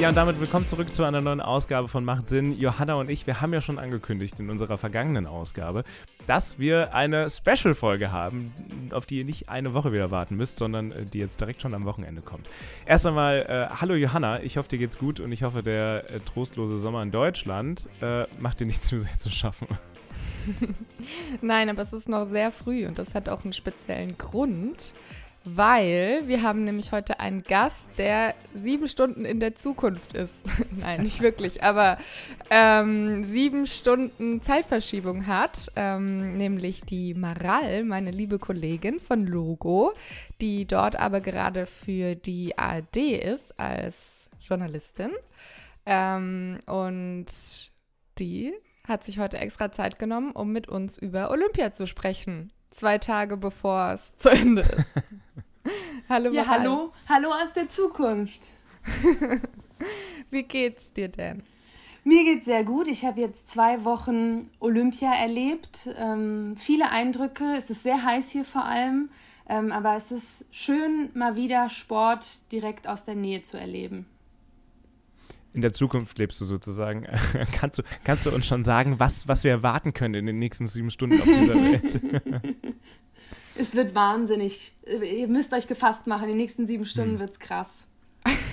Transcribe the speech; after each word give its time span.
Ja, 0.00 0.08
und 0.08 0.14
damit 0.14 0.40
willkommen 0.40 0.66
zurück 0.66 0.94
zu 0.94 1.04
einer 1.04 1.20
neuen 1.20 1.42
Ausgabe 1.42 1.86
von 1.86 2.06
Macht 2.06 2.30
Sinn. 2.30 2.58
Johanna 2.58 2.94
und 2.94 3.10
ich, 3.10 3.26
wir 3.26 3.42
haben 3.42 3.52
ja 3.52 3.60
schon 3.60 3.78
angekündigt 3.78 4.40
in 4.40 4.48
unserer 4.48 4.78
vergangenen 4.78 5.26
Ausgabe, 5.26 5.84
dass 6.26 6.58
wir 6.58 6.94
eine 6.94 7.28
Special-Folge 7.28 8.10
haben, 8.10 8.50
auf 8.92 9.04
die 9.04 9.18
ihr 9.18 9.24
nicht 9.26 9.50
eine 9.50 9.74
Woche 9.74 9.92
wieder 9.92 10.10
warten 10.10 10.36
müsst, 10.36 10.56
sondern 10.56 10.90
äh, 10.90 11.04
die 11.04 11.18
jetzt 11.18 11.38
direkt 11.38 11.60
schon 11.60 11.74
am 11.74 11.84
Wochenende 11.84 12.22
kommt. 12.22 12.48
Erst 12.86 13.06
einmal, 13.06 13.40
äh, 13.42 13.74
hallo 13.78 13.92
Johanna, 13.92 14.42
ich 14.42 14.56
hoffe, 14.56 14.70
dir 14.70 14.78
geht's 14.78 14.96
gut 14.96 15.20
und 15.20 15.32
ich 15.32 15.42
hoffe, 15.42 15.62
der 15.62 16.10
äh, 16.10 16.20
trostlose 16.20 16.78
Sommer 16.78 17.02
in 17.02 17.10
Deutschland 17.10 17.86
äh, 18.00 18.24
macht 18.38 18.60
dir 18.60 18.66
nicht 18.66 18.82
zu 18.82 19.00
sehr 19.00 19.18
zu 19.18 19.28
schaffen. 19.28 19.68
Nein, 21.42 21.68
aber 21.68 21.82
es 21.82 21.92
ist 21.92 22.08
noch 22.08 22.26
sehr 22.30 22.52
früh 22.52 22.86
und 22.86 22.98
das 22.98 23.14
hat 23.14 23.28
auch 23.28 23.44
einen 23.44 23.52
speziellen 23.52 24.16
Grund 24.16 24.94
weil 25.44 26.22
wir 26.26 26.42
haben 26.42 26.64
nämlich 26.64 26.92
heute 26.92 27.18
einen 27.18 27.42
Gast, 27.42 27.88
der 27.96 28.34
sieben 28.54 28.88
Stunden 28.88 29.24
in 29.24 29.40
der 29.40 29.54
Zukunft 29.54 30.12
ist. 30.14 30.34
Nein, 30.70 31.02
nicht 31.02 31.22
wirklich, 31.22 31.62
aber 31.62 31.98
ähm, 32.50 33.24
sieben 33.24 33.66
Stunden 33.66 34.42
Zeitverschiebung 34.42 35.26
hat, 35.26 35.72
ähm, 35.76 36.36
nämlich 36.36 36.82
die 36.82 37.14
Maral, 37.14 37.84
meine 37.84 38.10
liebe 38.10 38.38
Kollegin 38.38 39.00
von 39.00 39.26
Logo, 39.26 39.94
die 40.40 40.66
dort 40.66 40.96
aber 40.96 41.20
gerade 41.20 41.66
für 41.66 42.14
die 42.14 42.58
ARD 42.58 42.96
ist 42.96 43.58
als 43.58 43.96
Journalistin. 44.40 45.10
Ähm, 45.86 46.58
und 46.66 47.26
die 48.18 48.52
hat 48.86 49.04
sich 49.04 49.18
heute 49.18 49.38
extra 49.38 49.72
Zeit 49.72 49.98
genommen, 49.98 50.32
um 50.32 50.52
mit 50.52 50.68
uns 50.68 50.98
über 50.98 51.30
Olympia 51.30 51.72
zu 51.72 51.86
sprechen 51.86 52.52
zwei 52.70 52.98
Tage 52.98 53.36
bevor 53.36 53.92
es 53.94 54.00
zu 54.22 54.28
Ende 54.30 54.62
ist. 54.62 54.84
hallo, 56.08 56.32
ja, 56.32 56.46
hallo, 56.46 56.92
hallo 57.08 57.30
aus 57.30 57.52
der 57.52 57.68
Zukunft. 57.68 58.40
Wie 60.30 60.42
geht's 60.42 60.92
dir 60.92 61.08
denn? 61.08 61.42
Mir 62.04 62.24
geht's 62.24 62.46
sehr 62.46 62.64
gut. 62.64 62.88
Ich 62.88 63.04
habe 63.04 63.20
jetzt 63.20 63.50
zwei 63.50 63.84
Wochen 63.84 64.50
Olympia 64.58 65.12
erlebt. 65.12 65.90
Ähm, 65.98 66.56
viele 66.56 66.90
Eindrücke. 66.90 67.56
Es 67.58 67.68
ist 67.68 67.82
sehr 67.82 68.02
heiß 68.02 68.30
hier 68.30 68.44
vor 68.44 68.64
allem. 68.64 69.10
Ähm, 69.48 69.70
aber 69.72 69.96
es 69.96 70.10
ist 70.10 70.44
schön, 70.50 71.10
mal 71.14 71.36
wieder 71.36 71.68
Sport 71.68 72.50
direkt 72.52 72.86
aus 72.86 73.04
der 73.04 73.16
Nähe 73.16 73.42
zu 73.42 73.58
erleben. 73.58 74.06
In 75.52 75.62
der 75.62 75.72
Zukunft 75.72 76.18
lebst 76.18 76.40
du 76.40 76.44
sozusagen. 76.44 77.06
kannst, 77.52 77.78
du, 77.78 77.82
kannst 78.04 78.26
du 78.26 78.30
uns 78.30 78.46
schon 78.46 78.64
sagen, 78.64 78.98
was, 78.98 79.26
was 79.26 79.42
wir 79.44 79.50
erwarten 79.50 79.92
können 79.92 80.14
in 80.14 80.26
den 80.26 80.38
nächsten 80.38 80.66
sieben 80.66 80.90
Stunden 80.90 81.20
auf 81.20 81.26
dieser 81.26 81.54
Welt? 81.54 82.00
es 83.56 83.74
wird 83.74 83.94
wahnsinnig. 83.94 84.74
Ihr 84.86 85.28
müsst 85.28 85.52
euch 85.52 85.66
gefasst 85.66 86.06
machen. 86.06 86.24
In 86.24 86.28
den 86.30 86.36
nächsten 86.36 86.66
sieben 86.66 86.86
Stunden 86.86 87.14
hm. 87.14 87.20
wird 87.20 87.30
es 87.30 87.38
krass. 87.40 87.84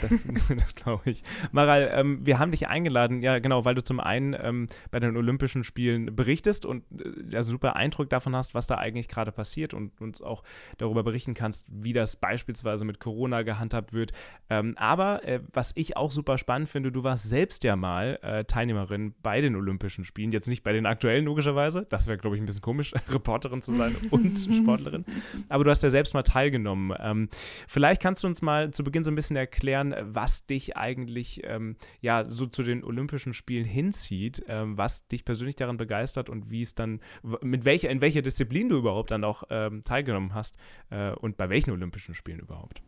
Das, 0.02 0.26
das 0.58 0.76
glaube 0.76 1.10
ich. 1.10 1.24
Maral, 1.52 1.90
ähm, 1.94 2.26
wir 2.26 2.40
haben 2.40 2.52
dich 2.52 2.68
eingeladen, 2.68 3.22
ja 3.22 3.40
genau, 3.40 3.66
weil 3.66 3.76
du 3.76 3.84
zum 3.84 4.00
einen 4.00 4.36
ähm, 4.40 4.68
bei 4.92 5.00
den 5.00 5.16
Olympischen 5.18 5.64
Spielen 5.64 6.16
berichtest 6.16 6.66
und 6.66 6.84
äh, 7.00 7.10
ja, 7.30 7.44
super 7.44 7.76
Eindruck 7.76 8.10
davon 8.10 8.36
hast, 8.36 8.54
was 8.54 8.68
da 8.68 8.76
eigentlich 8.76 9.08
gerade 9.08 9.32
passiert 9.32 9.74
und 9.74 10.00
uns 10.02 10.22
auch 10.22 10.44
darüber 10.78 11.04
berichten 11.04 11.34
kannst, 11.34 11.68
wie 11.70 11.94
das 11.94 12.16
beispielsweise 12.16 12.86
mit 12.86 13.00
Corona 13.00 13.42
gehandhabt 13.42 13.94
wird. 13.94 14.12
Ähm, 14.50 14.76
aber 14.78 15.24
äh, 15.26 15.42
was 15.54 15.74
ich 15.76 15.98
auch 15.98 16.12
super 16.12 16.38
spannend 16.38 16.70
finde, 16.70 16.92
du 16.92 17.04
warst 17.04 17.28
selbst 17.28 17.64
ja 17.64 17.76
mal 17.76 18.20
äh, 18.22 18.46
Teilnehmerin 18.46 19.14
bei 19.22 19.42
den 19.42 19.56
Olympischen 19.56 20.06
Spielen, 20.06 20.32
jetzt 20.32 20.48
nicht 20.48 20.64
bei 20.64 20.74
den 20.74 20.86
aktuellen 20.86 21.26
logischerweise, 21.26 21.86
das 21.90 22.08
wäre 22.08 22.18
glaube 22.18 22.36
ich 22.36 22.42
ein 22.42 22.46
bisschen 22.46 22.62
komisch, 22.62 22.94
Reporterin 23.10 23.62
zu 23.62 23.74
sein 23.74 23.96
und 24.12 24.38
Sportlerin, 24.38 25.06
aber 25.50 25.64
du 25.64 25.70
hast 25.70 25.84
ja 25.84 25.90
selbst 25.90 26.14
mal 26.14 26.24
teilgenommen. 26.24 26.96
Ähm, 27.00 27.30
vielleicht 27.68 28.02
kannst 28.02 28.24
du 28.24 28.28
uns 28.28 28.42
mal 28.42 28.72
zu 28.72 28.84
Beginn 28.84 29.04
so 29.04 29.12
ein 29.12 29.16
bisschen 29.16 29.36
erklären, 29.36 29.67
erklären, 29.68 29.96
was 30.14 30.46
dich 30.46 30.78
eigentlich 30.78 31.42
ähm, 31.44 31.76
ja 32.02 32.28
so 32.28 32.46
zu 32.46 32.64
den 32.64 32.84
Olympischen 32.84 33.34
Spielen 33.34 33.66
hinzieht, 33.66 34.44
ähm, 34.48 34.78
was 34.78 35.08
dich 35.08 35.26
persönlich 35.26 35.56
daran 35.56 35.78
begeistert 35.78 36.30
und 36.30 36.50
wie 36.50 36.62
es 36.62 36.76
dann, 36.76 37.02
mit 37.42 37.66
welcher, 37.66 37.90
in 37.90 38.02
welcher 38.02 38.22
Disziplin 38.22 38.70
du 38.70 38.78
überhaupt 38.78 39.12
dann 39.12 39.24
auch 39.24 39.44
ähm, 39.50 39.84
teilgenommen 39.84 40.34
hast 40.34 40.56
äh, 40.90 41.12
und 41.12 41.38
bei 41.38 41.50
welchen 41.50 41.72
Olympischen 41.72 42.16
Spielen 42.16 42.40
überhaupt? 42.40 42.82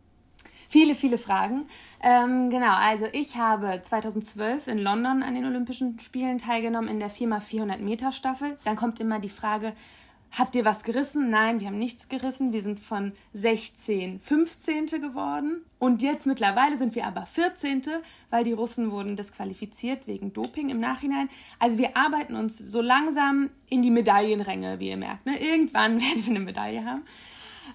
Viele, 0.68 0.94
viele 0.94 1.18
Fragen. 1.18 1.66
Ähm, 2.00 2.48
genau, 2.48 2.72
also 2.72 3.06
ich 3.12 3.36
habe 3.36 3.82
2012 3.82 4.68
in 4.68 4.78
London 4.78 5.22
an 5.22 5.34
den 5.34 5.44
Olympischen 5.44 5.98
Spielen 5.98 6.38
teilgenommen 6.38 6.88
in 6.88 7.00
der 7.00 7.10
4x400 7.10 7.78
Meter 7.78 8.12
Staffel. 8.12 8.56
Dann 8.64 8.76
kommt 8.76 9.00
immer 9.00 9.18
die 9.18 9.28
Frage, 9.28 9.72
Habt 10.32 10.54
ihr 10.54 10.64
was 10.64 10.84
gerissen? 10.84 11.28
Nein, 11.28 11.58
wir 11.58 11.66
haben 11.66 11.78
nichts 11.78 12.08
gerissen. 12.08 12.52
Wir 12.52 12.62
sind 12.62 12.78
von 12.78 13.12
16 13.32 14.20
15. 14.20 14.86
geworden. 14.86 15.64
Und 15.78 16.02
jetzt 16.02 16.26
mittlerweile 16.26 16.76
sind 16.76 16.94
wir 16.94 17.06
aber 17.06 17.26
14., 17.26 17.82
weil 18.30 18.44
die 18.44 18.52
Russen 18.52 18.92
wurden 18.92 19.16
disqualifiziert 19.16 20.06
wegen 20.06 20.32
Doping 20.32 20.70
im 20.70 20.78
Nachhinein. 20.78 21.28
Also 21.58 21.78
wir 21.78 21.96
arbeiten 21.96 22.36
uns 22.36 22.58
so 22.58 22.80
langsam 22.80 23.50
in 23.68 23.82
die 23.82 23.90
Medaillenränge, 23.90 24.78
wie 24.78 24.90
ihr 24.90 24.96
merkt. 24.96 25.26
Ne? 25.26 25.40
Irgendwann 25.40 26.00
werden 26.00 26.24
wir 26.24 26.30
eine 26.30 26.40
Medaille 26.40 26.84
haben. 26.84 27.02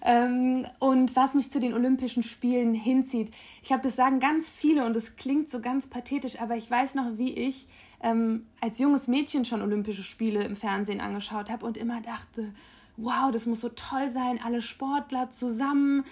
Ähm, 0.01 0.65
und 0.79 1.15
was 1.15 1.33
mich 1.33 1.51
zu 1.51 1.59
den 1.59 1.73
Olympischen 1.73 2.23
Spielen 2.23 2.73
hinzieht, 2.73 3.31
ich 3.61 3.67
glaube, 3.67 3.83
das 3.83 3.95
sagen 3.95 4.19
ganz 4.19 4.49
viele 4.49 4.85
und 4.85 4.95
es 4.95 5.17
klingt 5.17 5.49
so 5.49 5.59
ganz 5.59 5.87
pathetisch, 5.87 6.39
aber 6.39 6.55
ich 6.55 6.69
weiß 6.69 6.95
noch, 6.95 7.17
wie 7.17 7.33
ich 7.33 7.67
ähm, 8.01 8.45
als 8.61 8.79
junges 8.79 9.07
Mädchen 9.07 9.45
schon 9.45 9.61
Olympische 9.61 10.03
Spiele 10.03 10.43
im 10.43 10.55
Fernsehen 10.55 11.01
angeschaut 11.01 11.49
habe 11.49 11.65
und 11.65 11.77
immer 11.77 12.01
dachte, 12.01 12.53
wow, 12.97 13.31
das 13.31 13.45
muss 13.45 13.61
so 13.61 13.69
toll 13.69 14.09
sein, 14.09 14.39
alle 14.43 14.61
Sportler 14.61 15.29
zusammen, 15.31 16.05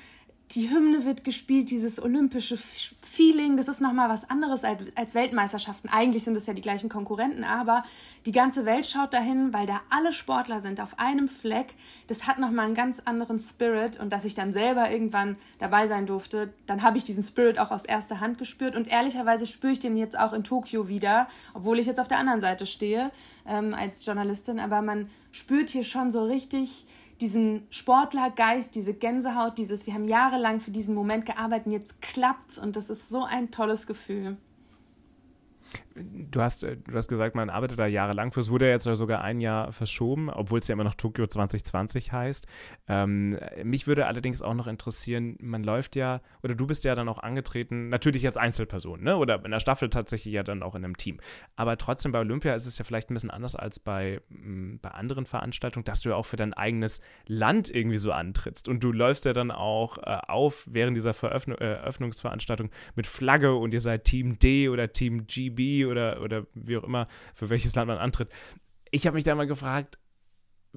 die 0.51 0.69
Hymne 0.69 1.03
wird 1.05 1.23
gespielt, 1.23 1.71
dieses 1.71 2.01
olympische 2.01 2.57
Feeling, 2.57 3.57
das 3.57 3.67
ist 3.67 3.81
nochmal 3.81 4.09
was 4.09 4.29
anderes 4.29 4.63
als, 4.63 5.15
Weltmeisterschaften. 5.15 5.89
Eigentlich 5.89 6.23
sind 6.23 6.37
es 6.37 6.45
ja 6.45 6.53
die 6.53 6.61
gleichen 6.61 6.89
Konkurrenten, 6.89 7.43
aber 7.43 7.83
die 8.25 8.31
ganze 8.31 8.65
Welt 8.65 8.85
schaut 8.85 9.13
dahin, 9.13 9.51
weil 9.51 9.65
da 9.65 9.81
alle 9.89 10.13
Sportler 10.13 10.61
sind 10.61 10.79
auf 10.79 10.99
einem 10.99 11.27
Fleck. 11.27 11.73
Das 12.07 12.27
hat 12.27 12.39
nochmal 12.39 12.65
einen 12.65 12.75
ganz 12.75 13.01
anderen 13.05 13.39
Spirit 13.39 13.99
und 13.99 14.13
dass 14.13 14.25
ich 14.25 14.35
dann 14.35 14.51
selber 14.51 14.91
irgendwann 14.91 15.37
dabei 15.59 15.87
sein 15.87 16.05
durfte, 16.05 16.53
dann 16.67 16.83
habe 16.83 16.97
ich 16.97 17.03
diesen 17.03 17.23
Spirit 17.23 17.57
auch 17.57 17.71
aus 17.71 17.85
erster 17.85 18.19
Hand 18.19 18.37
gespürt 18.37 18.75
und 18.75 18.87
ehrlicherweise 18.87 19.47
spüre 19.47 19.73
ich 19.73 19.79
den 19.79 19.97
jetzt 19.97 20.17
auch 20.17 20.33
in 20.33 20.43
Tokio 20.43 20.87
wieder, 20.87 21.27
obwohl 21.53 21.79
ich 21.79 21.87
jetzt 21.87 21.99
auf 21.99 22.07
der 22.07 22.19
anderen 22.19 22.41
Seite 22.41 22.65
stehe 22.65 23.11
ähm, 23.47 23.73
als 23.73 24.05
Journalistin, 24.05 24.59
aber 24.59 24.81
man 24.81 25.09
spürt 25.31 25.71
hier 25.71 25.83
schon 25.83 26.11
so 26.11 26.23
richtig 26.25 26.85
diesen 27.23 27.65
Sportlergeist, 27.69 28.75
diese 28.75 28.93
Gänsehaut, 28.93 29.57
dieses, 29.57 29.87
wir 29.87 29.93
haben 29.93 30.03
jahrelang 30.03 30.59
für 30.59 30.71
diesen 30.71 30.93
Moment 30.93 31.25
gearbeitet 31.25 31.67
und 31.67 31.71
jetzt 31.71 32.01
klappt's 32.01 32.57
und 32.57 32.75
das 32.75 32.89
ist 32.89 33.07
so 33.07 33.23
ein 33.23 33.49
tolles 33.49 33.87
Gefühl 33.87 34.35
du 35.95 36.41
hast, 36.41 36.63
äh, 36.63 36.77
du 36.77 36.95
hast 36.95 37.07
gesagt, 37.07 37.35
man 37.35 37.49
arbeitet 37.49 37.79
da 37.79 37.85
jahrelang 37.85 38.31
für. 38.31 38.39
Es 38.39 38.49
wurde 38.49 38.65
ja 38.65 38.71
jetzt 38.71 38.83
sogar 38.83 39.21
ein 39.21 39.39
Jahr 39.39 39.71
verschoben, 39.71 40.29
obwohl 40.29 40.59
es 40.59 40.67
ja 40.67 40.73
immer 40.73 40.83
noch 40.83 40.95
Tokio 40.95 41.27
2020 41.27 42.11
heißt. 42.11 42.47
Ähm, 42.87 43.37
mich 43.63 43.87
würde 43.87 44.05
allerdings 44.07 44.41
auch 44.41 44.53
noch 44.53 44.67
interessieren, 44.67 45.37
man 45.39 45.63
läuft 45.63 45.95
ja, 45.95 46.21
oder 46.43 46.55
du 46.55 46.67
bist 46.67 46.83
ja 46.83 46.95
dann 46.95 47.09
auch 47.09 47.19
angetreten, 47.19 47.89
natürlich 47.89 48.25
als 48.25 48.37
Einzelperson, 48.37 49.03
ne? 49.03 49.17
oder 49.17 49.43
in 49.43 49.51
der 49.51 49.59
Staffel 49.59 49.89
tatsächlich 49.89 50.33
ja 50.33 50.43
dann 50.43 50.63
auch 50.63 50.75
in 50.75 50.83
einem 50.83 50.97
Team. 50.97 51.19
Aber 51.55 51.77
trotzdem 51.77 52.11
bei 52.11 52.19
Olympia 52.19 52.53
ist 52.55 52.65
es 52.65 52.77
ja 52.77 52.85
vielleicht 52.85 53.09
ein 53.09 53.13
bisschen 53.13 53.31
anders 53.31 53.55
als 53.55 53.79
bei, 53.79 54.21
mh, 54.29 54.79
bei 54.81 54.89
anderen 54.89 55.25
Veranstaltungen, 55.25 55.85
dass 55.85 56.01
du 56.01 56.09
ja 56.09 56.15
auch 56.15 56.25
für 56.25 56.37
dein 56.37 56.53
eigenes 56.53 57.01
Land 57.27 57.69
irgendwie 57.73 57.97
so 57.97 58.11
antrittst. 58.11 58.67
Und 58.67 58.83
du 58.83 58.91
läufst 58.91 59.25
ja 59.25 59.33
dann 59.33 59.51
auch 59.51 59.97
äh, 59.99 60.17
auf 60.27 60.67
während 60.69 60.97
dieser 60.97 61.13
Veröffn 61.13 61.53
äh, 61.53 61.73
Eröffnungsveranstaltung 61.73 62.69
mit 62.95 63.07
Flagge 63.07 63.53
und 63.55 63.73
ihr 63.73 63.81
seid 63.81 64.05
Team 64.05 64.39
D 64.39 64.69
oder 64.69 64.91
Team 64.93 65.27
GB 65.27 65.82
oder, 65.85 66.21
oder 66.21 66.45
wie 66.53 66.77
auch 66.77 66.83
immer, 66.83 67.07
für 67.33 67.49
welches 67.49 67.75
Land 67.75 67.87
man 67.87 67.97
antritt. 67.97 68.29
Ich 68.91 69.07
habe 69.07 69.15
mich 69.15 69.23
da 69.23 69.35
mal 69.35 69.47
gefragt, 69.47 69.97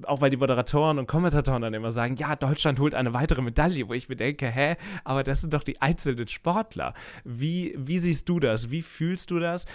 auch 0.03 0.21
weil 0.21 0.29
die 0.29 0.37
Moderatoren 0.37 0.99
und 0.99 1.07
Kommentatoren 1.07 1.61
dann 1.61 1.73
immer 1.73 1.91
sagen, 1.91 2.15
ja, 2.17 2.35
Deutschland 2.35 2.79
holt 2.79 2.93
eine 2.93 3.13
weitere 3.13 3.41
Medaille, 3.41 3.87
wo 3.87 3.93
ich 3.93 4.09
mir 4.09 4.15
denke, 4.15 4.47
hä, 4.47 4.75
aber 5.03 5.23
das 5.23 5.41
sind 5.41 5.53
doch 5.53 5.63
die 5.63 5.81
einzelnen 5.81 6.27
Sportler. 6.27 6.93
Wie, 7.23 7.73
wie 7.77 7.97
siehst 7.99 8.29
du 8.29 8.39
das? 8.39 8.69
Wie 8.69 8.83
fühlst 8.83 9.31
du 9.31 9.39
das? 9.39 9.65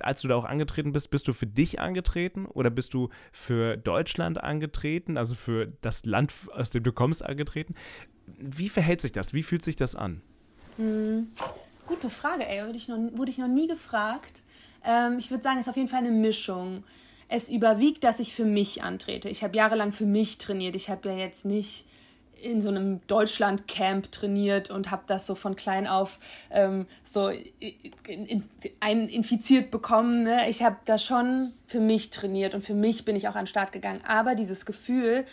Als 0.00 0.20
du 0.20 0.28
da 0.28 0.36
auch 0.36 0.44
angetreten 0.44 0.92
bist, 0.92 1.10
bist 1.10 1.28
du 1.28 1.32
für 1.32 1.46
dich 1.46 1.80
angetreten 1.80 2.44
oder 2.46 2.68
bist 2.68 2.92
du 2.92 3.08
für 3.32 3.76
Deutschland 3.76 4.42
angetreten, 4.42 5.16
also 5.16 5.34
für 5.34 5.72
das 5.80 6.04
Land, 6.04 6.34
aus 6.52 6.70
dem 6.70 6.82
du 6.82 6.92
kommst, 6.92 7.24
angetreten? 7.24 7.74
Wie 8.26 8.68
verhält 8.68 9.00
sich 9.00 9.12
das? 9.12 9.32
Wie 9.32 9.42
fühlt 9.42 9.64
sich 9.64 9.76
das 9.76 9.96
an? 9.96 10.20
Hm, 10.76 11.28
gute 11.86 12.10
Frage, 12.10 12.46
ey, 12.46 12.66
wurde 12.66 12.76
ich 12.76 12.88
noch, 12.88 12.98
wurde 13.14 13.30
ich 13.30 13.38
noch 13.38 13.48
nie 13.48 13.66
gefragt. 13.66 14.42
Ähm, 14.84 15.18
ich 15.18 15.30
würde 15.30 15.42
sagen, 15.42 15.58
es 15.58 15.66
ist 15.66 15.70
auf 15.70 15.76
jeden 15.76 15.88
Fall 15.88 16.00
eine 16.00 16.10
Mischung. 16.10 16.84
Es 17.28 17.48
überwiegt, 17.48 18.04
dass 18.04 18.18
ich 18.20 18.34
für 18.34 18.44
mich 18.44 18.82
antrete. 18.82 19.28
Ich 19.28 19.44
habe 19.44 19.56
jahrelang 19.56 19.92
für 19.92 20.06
mich 20.06 20.38
trainiert. 20.38 20.74
Ich 20.74 20.90
habe 20.90 21.10
ja 21.10 21.16
jetzt 21.16 21.44
nicht 21.44 21.84
in 22.42 22.60
so 22.60 22.70
einem 22.70 23.00
Deutschland-Camp 23.06 24.10
trainiert 24.12 24.70
und 24.70 24.90
habe 24.90 25.02
das 25.06 25.26
so 25.26 25.34
von 25.34 25.56
klein 25.56 25.86
auf 25.86 26.18
ähm, 26.50 26.86
so 27.04 27.28
in, 27.28 28.48
in, 28.80 29.08
infiziert 29.08 29.70
bekommen. 29.70 30.22
Ne? 30.22 30.48
Ich 30.48 30.62
habe 30.62 30.76
das 30.84 31.04
schon 31.04 31.52
für 31.66 31.80
mich 31.80 32.10
trainiert 32.10 32.54
und 32.54 32.62
für 32.62 32.74
mich 32.74 33.04
bin 33.04 33.16
ich 33.16 33.28
auch 33.28 33.34
an 33.34 33.42
den 33.42 33.48
Start 33.48 33.72
gegangen. 33.72 34.00
Aber 34.06 34.34
dieses 34.34 34.66
Gefühl, 34.66 35.24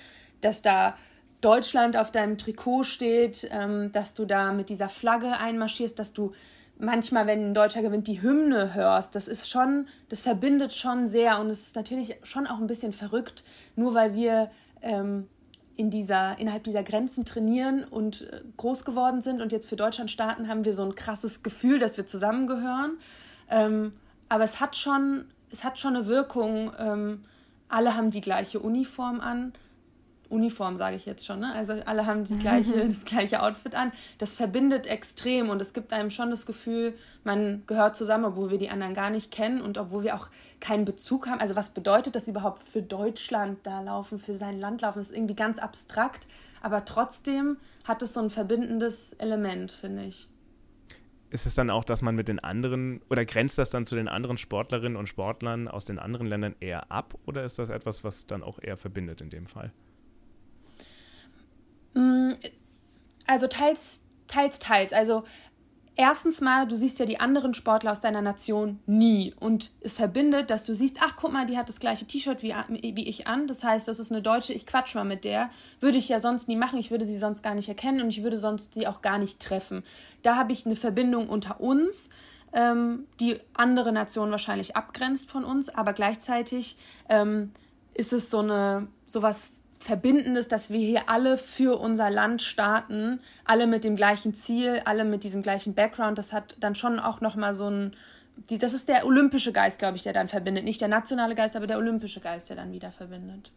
dass 0.41 0.61
da 0.61 0.97
Deutschland 1.41 1.97
auf 1.97 2.11
deinem 2.11 2.37
Trikot 2.37 2.83
steht, 2.83 3.47
ähm, 3.51 3.91
dass 3.91 4.13
du 4.13 4.25
da 4.25 4.53
mit 4.53 4.69
dieser 4.69 4.89
Flagge 4.89 5.37
einmarschierst, 5.37 5.97
dass 5.97 6.13
du 6.13 6.33
manchmal, 6.79 7.27
wenn 7.27 7.49
ein 7.49 7.53
Deutscher 7.53 7.81
gewinnt, 7.81 8.07
die 8.07 8.21
Hymne 8.21 8.73
hörst, 8.73 9.15
das 9.15 9.27
ist 9.27 9.49
schon, 9.49 9.87
das 10.09 10.21
verbindet 10.21 10.73
schon 10.73 11.07
sehr 11.07 11.39
und 11.39 11.49
es 11.49 11.61
ist 11.61 11.75
natürlich 11.75 12.17
schon 12.23 12.47
auch 12.47 12.59
ein 12.59 12.67
bisschen 12.67 12.93
verrückt, 12.93 13.43
nur 13.75 13.93
weil 13.93 14.13
wir 14.13 14.51
ähm, 14.81 15.27
in 15.75 15.89
dieser, 15.89 16.37
innerhalb 16.39 16.63
dieser 16.63 16.83
Grenzen 16.83 17.25
trainieren 17.25 17.83
und 17.83 18.23
äh, 18.23 18.41
groß 18.57 18.83
geworden 18.83 19.21
sind 19.21 19.41
und 19.41 19.51
jetzt 19.51 19.69
für 19.69 19.75
Deutschland 19.75 20.11
starten, 20.11 20.47
haben 20.47 20.65
wir 20.65 20.73
so 20.73 20.83
ein 20.83 20.95
krasses 20.95 21.43
Gefühl, 21.43 21.79
dass 21.79 21.97
wir 21.97 22.07
zusammengehören. 22.07 22.97
Ähm, 23.49 23.93
aber 24.29 24.43
es 24.43 24.59
hat 24.59 24.75
schon, 24.75 25.25
es 25.51 25.63
hat 25.63 25.79
schon 25.79 25.95
eine 25.95 26.07
Wirkung. 26.07 26.71
Ähm, 26.79 27.23
alle 27.69 27.95
haben 27.95 28.11
die 28.11 28.21
gleiche 28.21 28.59
Uniform 28.59 29.19
an. 29.21 29.53
Uniform 30.29 30.77
sage 30.77 30.95
ich 30.95 31.05
jetzt 31.05 31.25
schon, 31.25 31.39
ne? 31.39 31.53
Also 31.53 31.73
alle 31.85 32.05
haben 32.05 32.23
die 32.25 32.37
gleiche, 32.37 32.73
das 32.87 33.05
gleiche 33.05 33.41
Outfit 33.41 33.75
an. 33.75 33.91
Das 34.17 34.35
verbindet 34.35 34.87
extrem 34.87 35.49
und 35.49 35.61
es 35.61 35.73
gibt 35.73 35.93
einem 35.93 36.09
schon 36.09 36.29
das 36.29 36.45
Gefühl, 36.45 36.95
man 37.23 37.63
gehört 37.67 37.95
zusammen, 37.95 38.25
obwohl 38.25 38.49
wir 38.51 38.57
die 38.57 38.69
anderen 38.69 38.93
gar 38.93 39.09
nicht 39.09 39.31
kennen 39.31 39.61
und 39.61 39.77
obwohl 39.77 40.03
wir 40.03 40.15
auch 40.15 40.29
keinen 40.59 40.85
Bezug 40.85 41.27
haben. 41.27 41.39
Also 41.39 41.55
was 41.55 41.71
bedeutet 41.71 42.15
das 42.15 42.27
überhaupt 42.27 42.63
für 42.63 42.81
Deutschland 42.81 43.59
da 43.63 43.81
laufen, 43.81 44.19
für 44.19 44.35
sein 44.35 44.59
Land 44.59 44.81
laufen? 44.81 44.99
Das 44.99 45.09
ist 45.09 45.15
irgendwie 45.15 45.35
ganz 45.35 45.59
abstrakt, 45.59 46.27
aber 46.61 46.85
trotzdem 46.85 47.57
hat 47.83 48.01
es 48.01 48.13
so 48.13 48.21
ein 48.21 48.29
verbindendes 48.29 49.13
Element, 49.13 49.71
finde 49.71 50.05
ich 50.05 50.27
ist 51.29 51.45
es 51.45 51.55
dann 51.55 51.69
auch, 51.69 51.83
dass 51.83 52.01
man 52.01 52.15
mit 52.15 52.27
den 52.27 52.39
anderen 52.39 53.01
oder 53.09 53.25
grenzt 53.25 53.57
das 53.57 53.69
dann 53.69 53.85
zu 53.85 53.95
den 53.95 54.07
anderen 54.07 54.37
Sportlerinnen 54.37 54.95
und 54.95 55.07
Sportlern 55.07 55.67
aus 55.67 55.85
den 55.85 55.99
anderen 55.99 56.27
Ländern 56.27 56.55
eher 56.59 56.91
ab 56.91 57.15
oder 57.25 57.43
ist 57.43 57.59
das 57.59 57.69
etwas, 57.69 58.03
was 58.03 58.27
dann 58.27 58.43
auch 58.43 58.59
eher 58.61 58.77
verbindet 58.77 59.21
in 59.21 59.29
dem 59.29 59.47
Fall? 59.47 59.71
Mm, 61.97 62.33
also 63.25 63.47
teils, 63.47 64.05
teils, 64.27 64.59
teils. 64.59 64.93
Also 64.93 65.23
erstens 65.95 66.41
mal, 66.41 66.67
du 66.67 66.77
siehst 66.77 66.99
ja 66.99 67.05
die 67.05 67.19
anderen 67.19 67.53
Sportler 67.53 67.91
aus 67.91 67.99
deiner 67.99 68.21
Nation 68.21 68.79
nie. 68.85 69.33
Und 69.39 69.71
es 69.81 69.95
verbindet, 69.95 70.49
dass 70.49 70.65
du 70.65 70.75
siehst, 70.75 70.97
ach, 71.01 71.15
guck 71.15 71.33
mal, 71.33 71.45
die 71.45 71.57
hat 71.57 71.69
das 71.69 71.79
gleiche 71.79 72.05
T-Shirt 72.05 72.43
wie, 72.43 72.53
wie 72.95 73.07
ich 73.07 73.27
an. 73.27 73.47
Das 73.47 73.63
heißt, 73.63 73.87
das 73.87 73.99
ist 73.99 74.11
eine 74.11 74.21
Deutsche, 74.21 74.53
ich 74.53 74.65
quatsch 74.65 74.95
mal 74.95 75.05
mit 75.05 75.25
der. 75.25 75.49
Würde 75.79 75.97
ich 75.97 76.07
ja 76.07 76.19
sonst 76.19 76.47
nie 76.47 76.55
machen, 76.55 76.79
ich 76.79 76.91
würde 76.91 77.05
sie 77.05 77.17
sonst 77.17 77.41
gar 77.41 77.55
nicht 77.55 77.67
erkennen 77.67 78.01
und 78.01 78.09
ich 78.09 78.23
würde 78.23 78.37
sonst 78.37 78.75
sie 78.75 78.87
auch 78.87 79.01
gar 79.01 79.17
nicht 79.17 79.39
treffen. 79.39 79.83
Da 80.21 80.35
habe 80.35 80.51
ich 80.51 80.65
eine 80.65 80.75
Verbindung 80.75 81.27
unter 81.29 81.59
uns, 81.59 82.09
ähm, 82.53 83.05
die 83.19 83.39
andere 83.55 83.91
Nationen 83.91 84.31
wahrscheinlich 84.31 84.75
abgrenzt 84.75 85.29
von 85.29 85.43
uns, 85.43 85.69
aber 85.69 85.93
gleichzeitig 85.93 86.77
ähm, 87.09 87.51
ist 87.93 88.13
es 88.13 88.29
so 88.29 88.39
eine, 88.39 88.87
sowas 89.05 89.49
Verbindendes, 89.79 90.47
dass 90.47 90.69
wir 90.69 90.79
hier 90.79 91.07
alle 91.07 91.37
für 91.37 91.79
unser 91.79 92.09
Land 92.09 92.41
starten, 92.41 93.19
alle 93.45 93.67
mit 93.67 93.83
dem 93.83 93.95
gleichen 93.95 94.33
Ziel, 94.33 94.81
alle 94.85 95.05
mit 95.05 95.23
diesem 95.23 95.41
gleichen 95.41 95.75
Background. 95.75 96.17
Das 96.17 96.33
hat 96.33 96.55
dann 96.59 96.75
schon 96.75 96.99
auch 96.99 97.21
nochmal 97.21 97.53
so 97.53 97.69
ein, 97.69 97.95
das 98.49 98.73
ist 98.73 98.89
der 98.89 99.05
olympische 99.05 99.51
Geist, 99.53 99.79
glaube 99.79 99.97
ich, 99.97 100.03
der 100.03 100.13
dann 100.13 100.27
verbindet. 100.27 100.63
Nicht 100.63 100.81
der 100.81 100.87
nationale 100.87 101.35
Geist, 101.35 101.55
aber 101.55 101.67
der 101.67 101.77
olympische 101.77 102.19
Geist, 102.21 102.49
der 102.49 102.55
dann 102.55 102.71
wieder 102.71 102.91
verbindet. 102.91 103.51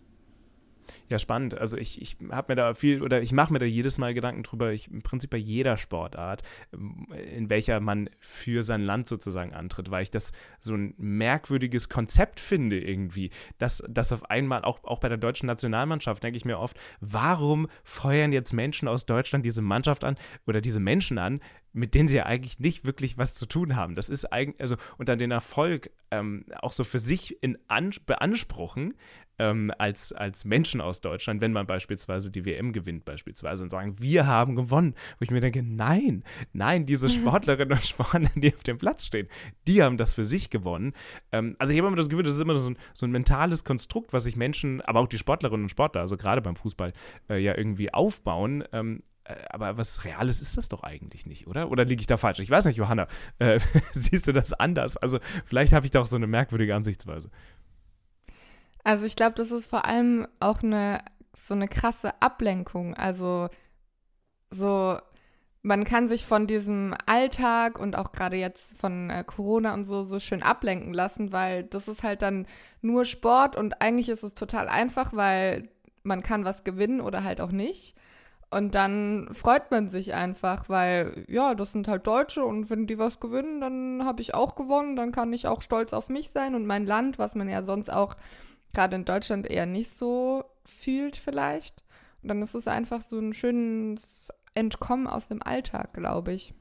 Ja, 1.10 1.18
spannend. 1.18 1.58
Also 1.58 1.76
ich, 1.76 2.00
ich 2.00 2.18
habe 2.30 2.52
mir 2.52 2.54
da 2.56 2.72
viel 2.72 3.02
oder 3.02 3.20
ich 3.20 3.32
mache 3.32 3.52
mir 3.52 3.58
da 3.58 3.66
jedes 3.66 3.98
Mal 3.98 4.14
Gedanken 4.14 4.44
drüber, 4.44 4.70
ich, 4.70 4.88
im 4.88 5.02
Prinzip 5.02 5.30
bei 5.30 5.38
jeder 5.38 5.76
Sportart, 5.76 6.44
ähm, 6.72 7.08
in 7.34 7.50
welcher 7.50 7.80
man 7.80 8.08
für 8.20 8.62
sein 8.62 8.80
Land 8.80 9.08
sozusagen 9.08 9.52
antritt, 9.52 9.90
weil 9.90 10.04
ich 10.04 10.12
das 10.12 10.30
so 10.60 10.72
ein 10.74 10.94
merkwürdiges 10.98 11.88
Konzept 11.88 12.38
finde 12.38 12.78
irgendwie, 12.78 13.30
dass 13.58 13.82
das 13.88 14.12
auf 14.12 14.30
einmal, 14.30 14.62
auch, 14.62 14.84
auch 14.84 15.00
bei 15.00 15.08
der 15.08 15.18
deutschen 15.18 15.48
Nationalmannschaft, 15.48 16.22
denke 16.22 16.36
ich 16.36 16.44
mir 16.44 16.60
oft, 16.60 16.78
warum 17.00 17.66
feuern 17.82 18.30
jetzt 18.30 18.52
Menschen 18.52 18.86
aus 18.86 19.04
Deutschland 19.04 19.44
diese 19.44 19.62
Mannschaft 19.62 20.04
an 20.04 20.16
oder 20.46 20.60
diese 20.60 20.78
Menschen 20.78 21.18
an, 21.18 21.40
mit 21.72 21.94
denen 21.94 22.08
sie 22.08 22.16
ja 22.16 22.26
eigentlich 22.26 22.58
nicht 22.58 22.84
wirklich 22.84 23.18
was 23.18 23.34
zu 23.34 23.46
tun 23.46 23.76
haben. 23.76 23.94
Das 23.94 24.08
ist 24.08 24.32
eigentlich, 24.32 24.60
also 24.60 24.76
und 24.98 25.08
dann 25.08 25.18
den 25.18 25.30
Erfolg 25.30 25.90
ähm, 26.10 26.44
auch 26.60 26.72
so 26.72 26.84
für 26.84 26.98
sich 26.98 27.42
in 27.42 27.58
an, 27.68 27.90
beanspruchen, 28.06 28.94
ähm, 29.40 29.72
als, 29.78 30.12
als 30.12 30.44
Menschen 30.44 30.82
aus 30.82 31.00
Deutschland, 31.00 31.40
wenn 31.40 31.52
man 31.52 31.66
beispielsweise 31.66 32.30
die 32.30 32.44
WM 32.44 32.74
gewinnt, 32.74 33.06
beispielsweise, 33.06 33.62
und 33.62 33.70
sagen, 33.70 33.98
wir 33.98 34.26
haben 34.26 34.54
gewonnen. 34.54 34.94
Wo 35.18 35.22
ich 35.22 35.30
mir 35.30 35.40
denke, 35.40 35.62
nein, 35.62 36.24
nein, 36.52 36.84
diese 36.84 37.08
Sportlerinnen 37.08 37.72
und 37.72 37.86
Sportler, 37.86 38.30
die 38.34 38.54
auf 38.54 38.62
dem 38.64 38.76
Platz 38.76 39.06
stehen, 39.06 39.28
die 39.66 39.82
haben 39.82 39.96
das 39.96 40.12
für 40.12 40.26
sich 40.26 40.50
gewonnen. 40.50 40.92
Ähm, 41.32 41.56
also 41.58 41.72
ich 41.72 41.78
habe 41.78 41.88
immer 41.88 41.96
das 41.96 42.10
Gefühl, 42.10 42.24
das 42.24 42.34
ist 42.34 42.40
immer 42.40 42.58
so 42.58 42.70
ein, 42.70 42.78
so 42.92 43.06
ein 43.06 43.12
mentales 43.12 43.64
Konstrukt, 43.64 44.12
was 44.12 44.24
sich 44.24 44.36
Menschen, 44.36 44.82
aber 44.82 45.00
auch 45.00 45.08
die 45.08 45.18
Sportlerinnen 45.18 45.64
und 45.64 45.70
Sportler, 45.70 46.02
also 46.02 46.18
gerade 46.18 46.42
beim 46.42 46.56
Fußball, 46.56 46.92
äh, 47.30 47.38
ja 47.38 47.56
irgendwie 47.56 47.94
aufbauen. 47.94 48.64
Äh, 49.24 49.36
aber 49.50 49.76
was 49.76 50.04
Reales 50.04 50.40
ist 50.40 50.56
das 50.56 50.68
doch 50.68 50.82
eigentlich 50.82 51.26
nicht, 51.26 51.46
oder? 51.46 51.70
Oder 51.70 51.84
liege 51.84 52.00
ich 52.00 52.06
da 52.06 52.16
falsch? 52.16 52.40
Ich 52.40 52.50
weiß 52.50 52.64
nicht, 52.66 52.76
Johanna. 52.76 53.06
Äh, 53.38 53.60
siehst 53.92 54.26
du 54.26 54.32
das 54.32 54.52
anders? 54.52 54.96
Also, 54.96 55.18
vielleicht 55.44 55.72
habe 55.72 55.86
ich 55.86 55.92
da 55.92 56.00
auch 56.00 56.06
so 56.06 56.16
eine 56.16 56.26
merkwürdige 56.26 56.74
Ansichtsweise. 56.74 57.30
Also 58.84 59.04
ich 59.04 59.16
glaube, 59.16 59.34
das 59.34 59.50
ist 59.50 59.66
vor 59.66 59.84
allem 59.84 60.26
auch 60.38 60.62
eine 60.62 61.00
so 61.34 61.54
eine 61.54 61.68
krasse 61.68 62.20
Ablenkung. 62.20 62.94
Also 62.94 63.48
so, 64.50 64.98
man 65.62 65.84
kann 65.84 66.08
sich 66.08 66.24
von 66.26 66.46
diesem 66.46 66.94
Alltag 67.06 67.78
und 67.78 67.96
auch 67.96 68.12
gerade 68.12 68.36
jetzt 68.36 68.72
von 68.78 69.10
äh, 69.10 69.24
Corona 69.24 69.74
und 69.74 69.84
so 69.84 70.04
so 70.04 70.18
schön 70.18 70.42
ablenken 70.42 70.92
lassen, 70.92 71.32
weil 71.32 71.64
das 71.64 71.88
ist 71.88 72.02
halt 72.02 72.22
dann 72.22 72.46
nur 72.82 73.04
Sport 73.04 73.56
und 73.56 73.80
eigentlich 73.80 74.08
ist 74.08 74.22
es 74.22 74.34
total 74.34 74.68
einfach, 74.68 75.12
weil 75.12 75.68
man 76.02 76.22
kann 76.22 76.44
was 76.44 76.64
gewinnen 76.64 77.00
oder 77.00 77.24
halt 77.24 77.40
auch 77.40 77.52
nicht. 77.52 77.94
Und 78.50 78.74
dann 78.74 79.28
freut 79.32 79.70
man 79.70 79.88
sich 79.88 80.12
einfach, 80.12 80.68
weil 80.68 81.24
ja, 81.28 81.54
das 81.54 81.70
sind 81.70 81.86
halt 81.86 82.06
Deutsche 82.06 82.44
und 82.44 82.68
wenn 82.68 82.88
die 82.88 82.98
was 82.98 83.20
gewinnen, 83.20 83.60
dann 83.60 84.04
habe 84.04 84.22
ich 84.22 84.34
auch 84.34 84.56
gewonnen, 84.56 84.96
dann 84.96 85.12
kann 85.12 85.32
ich 85.32 85.46
auch 85.46 85.62
stolz 85.62 85.92
auf 85.92 86.08
mich 86.08 86.30
sein 86.30 86.56
und 86.56 86.66
mein 86.66 86.84
Land, 86.84 87.18
was 87.18 87.36
man 87.36 87.48
ja 87.48 87.62
sonst 87.62 87.92
auch 87.92 88.16
gerade 88.72 88.96
in 88.96 89.04
Deutschland 89.04 89.48
eher 89.48 89.66
nicht 89.66 89.94
so 89.94 90.44
fühlt 90.64 91.16
vielleicht. 91.16 91.84
Und 92.22 92.28
dann 92.28 92.42
ist 92.42 92.54
es 92.54 92.66
einfach 92.66 93.02
so 93.02 93.20
ein 93.20 93.34
schönes 93.34 94.32
Entkommen 94.54 95.06
aus 95.06 95.28
dem 95.28 95.42
Alltag, 95.42 95.94
glaube 95.94 96.32
ich. 96.32 96.52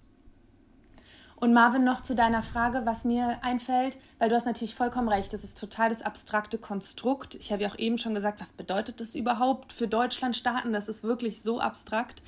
Und 1.39 1.53
Marvin, 1.53 1.85
noch 1.85 2.01
zu 2.01 2.15
deiner 2.15 2.43
Frage, 2.43 2.81
was 2.83 3.05
mir 3.05 3.37
einfällt, 3.41 3.97
weil 4.17 4.27
du 4.27 4.35
hast 4.35 4.45
natürlich 4.45 4.75
vollkommen 4.75 5.07
recht, 5.07 5.31
das 5.31 5.45
ist 5.45 5.57
total 5.57 5.87
das 5.87 6.01
abstrakte 6.01 6.57
Konstrukt. 6.57 7.35
Ich 7.35 7.53
habe 7.53 7.63
ja 7.63 7.69
auch 7.69 7.79
eben 7.79 7.97
schon 7.97 8.13
gesagt, 8.13 8.41
was 8.41 8.51
bedeutet 8.51 8.99
das 8.99 9.15
überhaupt 9.15 9.71
für 9.71 9.87
Deutschland 9.87 10.35
starten? 10.35 10.73
Das 10.73 10.89
ist 10.89 11.01
wirklich 11.01 11.41
so 11.41 11.61
abstrakt. 11.61 12.21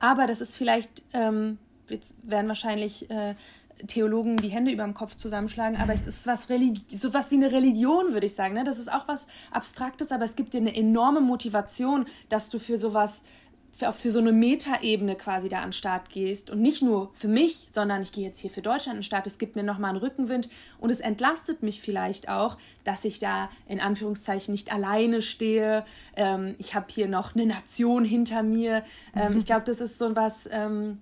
Aber 0.00 0.26
das 0.26 0.40
ist 0.40 0.56
vielleicht, 0.56 1.02
ähm, 1.12 1.58
jetzt 1.90 2.16
werden 2.22 2.48
wahrscheinlich 2.48 3.10
äh, 3.10 3.34
Theologen 3.86 4.36
die 4.36 4.48
Hände 4.48 4.70
über 4.70 4.84
dem 4.84 4.94
Kopf 4.94 5.16
zusammenschlagen, 5.16 5.76
aber 5.76 5.92
es 5.92 6.06
ist 6.06 6.26
was 6.26 6.48
so 6.88 7.12
was 7.12 7.30
wie 7.30 7.34
eine 7.34 7.50
Religion, 7.52 8.12
würde 8.12 8.26
ich 8.26 8.34
sagen. 8.34 8.54
Ne? 8.54 8.64
Das 8.64 8.78
ist 8.78 8.90
auch 8.90 9.08
was 9.08 9.26
Abstraktes, 9.50 10.12
aber 10.12 10.24
es 10.24 10.36
gibt 10.36 10.54
dir 10.54 10.60
eine 10.60 10.74
enorme 10.74 11.20
Motivation, 11.20 12.06
dass 12.28 12.50
du 12.50 12.58
für 12.58 12.78
sowas, 12.78 13.22
für, 13.76 13.92
für 13.92 14.10
so 14.10 14.18
eine 14.18 14.32
Metaebene 14.32 15.16
quasi 15.16 15.48
da 15.48 15.58
an 15.58 15.68
den 15.68 15.72
Start 15.72 16.10
gehst. 16.10 16.50
Und 16.50 16.60
nicht 16.60 16.82
nur 16.82 17.10
für 17.14 17.28
mich, 17.28 17.68
sondern 17.70 18.02
ich 18.02 18.12
gehe 18.12 18.24
jetzt 18.24 18.38
hier 18.38 18.50
für 18.50 18.62
Deutschland 18.62 18.96
an 18.96 18.98
den 18.98 19.04
Start. 19.04 19.26
Es 19.26 19.38
gibt 19.38 19.56
mir 19.56 19.62
nochmal 19.62 19.90
einen 19.90 19.98
Rückenwind 19.98 20.48
und 20.78 20.90
es 20.90 21.00
entlastet 21.00 21.62
mich 21.62 21.80
vielleicht 21.80 22.28
auch, 22.28 22.56
dass 22.84 23.04
ich 23.04 23.18
da 23.18 23.50
in 23.66 23.80
Anführungszeichen 23.80 24.52
nicht 24.52 24.72
alleine 24.72 25.22
stehe. 25.22 25.84
Ähm, 26.16 26.54
ich 26.58 26.74
habe 26.74 26.86
hier 26.90 27.08
noch 27.08 27.34
eine 27.34 27.46
Nation 27.46 28.04
hinter 28.04 28.42
mir. 28.42 28.84
Ähm, 29.14 29.32
mhm. 29.32 29.38
Ich 29.38 29.46
glaube, 29.46 29.64
das 29.64 29.80
ist 29.80 29.98
so 29.98 30.14
was. 30.14 30.48
Ähm, 30.50 30.98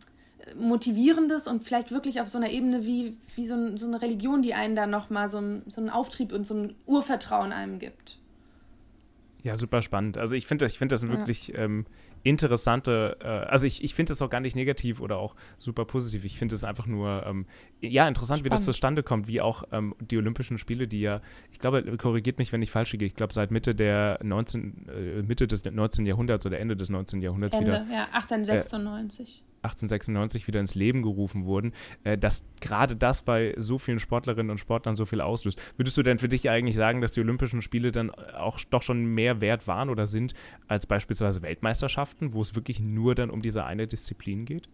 Motivierendes 0.59 1.47
und 1.47 1.63
vielleicht 1.63 1.93
wirklich 1.93 2.21
auf 2.21 2.29
so 2.29 2.37
einer 2.37 2.51
Ebene 2.51 2.85
wie, 2.85 3.17
wie 3.37 3.47
so, 3.47 3.55
ein, 3.55 3.79
so 3.79 3.87
eine 3.87 4.03
Religion, 4.03 4.43
die 4.43 4.55
einen 4.55 4.75
dann 4.75 4.91
nochmal 4.91 5.29
so, 5.29 5.39
ein, 5.39 5.63
so 5.69 5.81
einen 5.81 5.89
Auftrieb 5.89 6.33
und 6.33 6.45
so 6.45 6.55
ein 6.55 6.75
Urvertrauen 6.85 7.53
einem 7.53 7.79
gibt. 7.79 8.19
Ja, 9.43 9.57
super 9.57 9.83
spannend. 9.83 10.19
Also 10.19 10.35
ich 10.37 10.47
finde 10.47 10.65
das, 10.65 10.77
find 10.77 10.93
das 10.93 11.07
wirklich 11.07 11.49
ja. 11.49 11.61
ähm, 11.61 11.87
interessante, 12.23 13.17
äh, 13.21 13.27
also 13.27 13.67
ich, 13.67 13.83
ich 13.83 13.95
finde 13.95 14.11
das 14.11 14.23
auch 14.23 14.31
gar 14.31 14.41
nicht 14.41 14.57
negativ 14.57 15.01
oder 15.01 15.19
auch 15.19 15.35
super 15.59 15.85
positiv. 15.85 16.25
Ich 16.25 16.39
finde 16.39 16.55
es 16.55 16.65
einfach 16.65 16.87
nur, 16.87 17.25
ähm, 17.27 17.47
ja, 17.81 18.07
interessant, 18.07 18.41
Spannend. 18.41 18.45
wie 18.45 18.51
das 18.51 18.65
zustande 18.65 19.03
kommt, 19.03 19.29
wie 19.29 19.41
auch 19.41 19.65
ähm, 19.73 19.95
die 20.01 20.17
Olympischen 20.17 20.59
Spiele, 20.59 20.87
die 20.87 21.01
ja, 21.01 21.21
ich 21.51 21.59
glaube, 21.59 21.97
korrigiert 21.97 22.39
mich, 22.39 22.53
wenn 22.53 22.63
ich 22.63 22.71
falsch 22.71 22.93
liege, 22.93 23.05
ich 23.05 23.15
glaube, 23.15 23.33
seit 23.33 23.51
Mitte 23.51 23.75
der 23.75 24.19
19, 24.23 24.89
äh, 24.89 25.23
Mitte 25.23 25.47
des 25.47 25.65
19. 25.65 26.07
Jahrhunderts 26.07 26.47
oder 26.47 26.59
Ende 26.59 26.77
des 26.77 26.91
19. 26.91 27.21
Jahrhunderts 27.21 27.55
Ende, 27.55 27.67
wieder. 27.67 27.87
ja, 27.91 28.09
1896. 28.13 29.43
Äh, 29.47 29.52
1896 29.63 30.47
wieder 30.47 30.61
ins 30.61 30.75
Leben 30.75 31.03
gerufen 31.03 31.45
wurden, 31.45 31.73
äh, 32.05 32.19
dass 32.19 32.45
gerade 32.61 32.97
das 32.97 33.23
bei 33.23 33.55
so 33.57 33.79
vielen 33.79 33.99
Sportlerinnen 33.99 34.51
und 34.51 34.59
Sportlern 34.59 34.97
so 34.97 35.05
viel 35.05 35.21
auslöst. 35.21 35.61
Würdest 35.77 35.97
du 35.97 36.03
denn 36.03 36.19
für 36.19 36.29
dich 36.29 36.51
eigentlich 36.51 36.77
sagen, 36.77 37.01
dass 37.01 37.13
die 37.13 37.21
Olympischen 37.21 37.63
Spiele 37.63 37.93
dann 37.93 38.11
auch 38.11 38.61
doch 38.71 38.83
schon 38.83 39.05
mehr 39.05 39.41
wert 39.41 39.67
waren 39.67 39.91
oder 39.91 40.07
sind 40.07 40.35
als 40.69 40.87
beispielsweise 40.87 41.43
Weltmeisterschaften, 41.43 42.33
wo 42.33 42.43
es 42.43 42.55
wirklich 42.55 42.81
nur 42.81 43.15
dann 43.15 43.31
um 43.31 43.43
diese 43.43 43.65
eine 43.65 43.87
Disziplin 43.87 44.45
geht? 44.45 44.69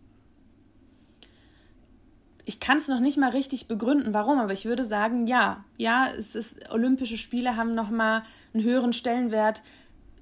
ich 2.48 2.60
kann 2.60 2.78
es 2.78 2.88
noch 2.88 3.00
nicht 3.00 3.18
mal 3.18 3.28
richtig 3.28 3.68
begründen, 3.68 4.14
warum, 4.14 4.38
aber 4.38 4.54
ich 4.54 4.64
würde 4.64 4.82
sagen, 4.82 5.26
ja, 5.26 5.66
ja, 5.76 6.08
es 6.16 6.34
ist 6.34 6.72
Olympische 6.72 7.18
Spiele 7.18 7.56
haben 7.56 7.74
noch 7.74 7.90
mal 7.90 8.22
einen 8.54 8.64
höheren 8.64 8.94
Stellenwert 8.94 9.62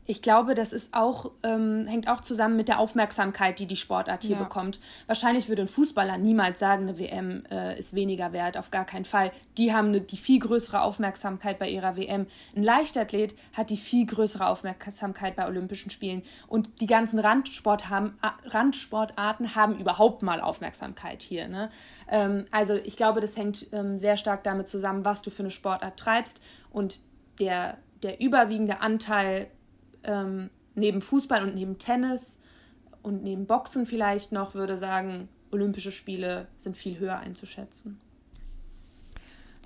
ich 0.06 0.22
glaube, 0.22 0.54
das 0.54 0.72
ist 0.72 0.94
auch, 0.94 1.32
ähm, 1.42 1.86
hängt 1.88 2.08
auch 2.08 2.20
zusammen 2.20 2.56
mit 2.56 2.68
der 2.68 2.78
Aufmerksamkeit, 2.78 3.58
die 3.58 3.66
die 3.66 3.76
Sportart 3.76 4.22
hier 4.22 4.36
ja. 4.36 4.42
bekommt. 4.42 4.78
Wahrscheinlich 5.06 5.48
würde 5.48 5.62
ein 5.62 5.68
Fußballer 5.68 6.16
niemals 6.16 6.60
sagen, 6.60 6.82
eine 6.82 6.98
WM 6.98 7.44
äh, 7.50 7.76
ist 7.78 7.94
weniger 7.94 8.32
wert, 8.32 8.56
auf 8.56 8.70
gar 8.70 8.84
keinen 8.84 9.04
Fall. 9.04 9.32
Die 9.58 9.74
haben 9.74 9.88
eine, 9.88 10.00
die 10.00 10.16
viel 10.16 10.38
größere 10.38 10.80
Aufmerksamkeit 10.80 11.58
bei 11.58 11.68
ihrer 11.68 11.96
WM. 11.96 12.26
Ein 12.54 12.62
Leichtathlet 12.62 13.34
hat 13.56 13.70
die 13.70 13.76
viel 13.76 14.06
größere 14.06 14.46
Aufmerksamkeit 14.46 15.34
bei 15.34 15.46
Olympischen 15.46 15.90
Spielen. 15.90 16.22
Und 16.46 16.80
die 16.80 16.86
ganzen 16.86 17.18
Randsport 17.18 17.90
haben, 17.90 18.16
Randsportarten 18.44 19.56
haben 19.56 19.76
überhaupt 19.76 20.22
mal 20.22 20.40
Aufmerksamkeit 20.40 21.22
hier. 21.22 21.48
Ne? 21.48 21.68
Ähm, 22.08 22.46
also 22.52 22.74
ich 22.74 22.96
glaube, 22.96 23.20
das 23.20 23.36
hängt 23.36 23.66
ähm, 23.72 23.98
sehr 23.98 24.16
stark 24.16 24.44
damit 24.44 24.68
zusammen, 24.68 25.04
was 25.04 25.22
du 25.22 25.30
für 25.30 25.42
eine 25.42 25.50
Sportart 25.50 25.98
treibst 25.98 26.40
und 26.70 27.00
der, 27.40 27.78
der 28.02 28.20
überwiegende 28.20 28.80
Anteil 28.80 29.48
ähm, 30.04 30.50
neben 30.74 31.00
Fußball 31.00 31.42
und 31.42 31.54
neben 31.54 31.78
Tennis 31.78 32.38
und 33.02 33.22
neben 33.22 33.46
Boxen 33.46 33.86
vielleicht 33.86 34.32
noch 34.32 34.54
würde 34.54 34.78
sagen, 34.78 35.28
Olympische 35.50 35.92
Spiele 35.92 36.48
sind 36.58 36.76
viel 36.76 36.98
höher 36.98 37.18
einzuschätzen. 37.18 38.00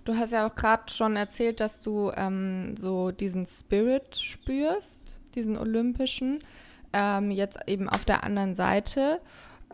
Du 0.04 0.16
hast 0.16 0.32
ja 0.32 0.46
auch 0.46 0.54
gerade 0.54 0.90
schon 0.90 1.16
erzählt, 1.16 1.60
dass 1.60 1.82
du 1.82 2.10
ähm, 2.16 2.76
so 2.76 3.10
diesen 3.10 3.46
Spirit 3.46 4.16
spürst, 4.16 5.18
diesen 5.34 5.56
olympischen, 5.56 6.42
ähm, 6.92 7.30
jetzt 7.30 7.58
eben 7.66 7.88
auf 7.88 8.04
der 8.04 8.24
anderen 8.24 8.54
Seite. 8.54 9.20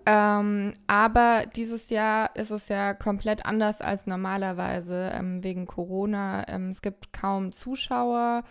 Ähm, 0.04 0.75
aber 0.86 1.46
dieses 1.54 1.90
Jahr 1.90 2.34
ist 2.36 2.50
es 2.50 2.68
ja 2.68 2.94
komplett 2.94 3.44
anders 3.44 3.80
als 3.80 4.06
normalerweise 4.06 5.10
ähm, 5.14 5.42
wegen 5.42 5.66
Corona. 5.66 6.44
Ähm, 6.48 6.70
es 6.70 6.80
gibt 6.80 7.12
kaum 7.12 7.52
Zuschauer. 7.52 8.44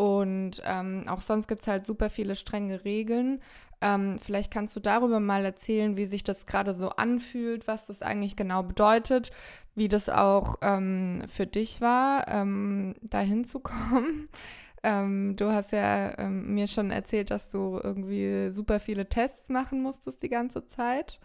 Und 0.00 0.62
ähm, 0.64 1.04
auch 1.08 1.20
sonst 1.20 1.46
gibt 1.46 1.60
es 1.60 1.68
halt 1.68 1.84
super 1.84 2.08
viele 2.08 2.34
strenge 2.34 2.86
Regeln. 2.86 3.42
Ähm, 3.82 4.18
vielleicht 4.18 4.50
kannst 4.50 4.74
du 4.74 4.80
darüber 4.80 5.20
mal 5.20 5.44
erzählen, 5.44 5.94
wie 5.98 6.06
sich 6.06 6.24
das 6.24 6.46
gerade 6.46 6.72
so 6.72 6.88
anfühlt, 6.88 7.68
was 7.68 7.86
das 7.86 8.00
eigentlich 8.00 8.34
genau 8.34 8.62
bedeutet, 8.62 9.30
wie 9.74 9.88
das 9.88 10.08
auch 10.08 10.56
ähm, 10.62 11.24
für 11.30 11.46
dich 11.46 11.82
war, 11.82 12.26
ähm, 12.28 12.94
da 13.02 13.20
hinzukommen. 13.20 14.28
Ähm, 14.82 15.36
du 15.36 15.52
hast 15.52 15.72
ja 15.72 16.18
ähm, 16.18 16.54
mir 16.54 16.66
schon 16.66 16.90
erzählt, 16.90 17.30
dass 17.30 17.48
du 17.48 17.78
irgendwie 17.84 18.48
super 18.48 18.80
viele 18.80 19.06
Tests 19.06 19.50
machen 19.50 19.82
musstest 19.82 20.22
die 20.22 20.30
ganze 20.30 20.64
Zeit. 20.68 21.20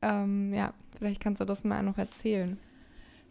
ja, 0.00 0.72
vielleicht 0.96 1.20
kannst 1.20 1.40
du 1.40 1.44
das 1.44 1.64
mal 1.64 1.82
noch 1.82 1.98
erzählen. 1.98 2.60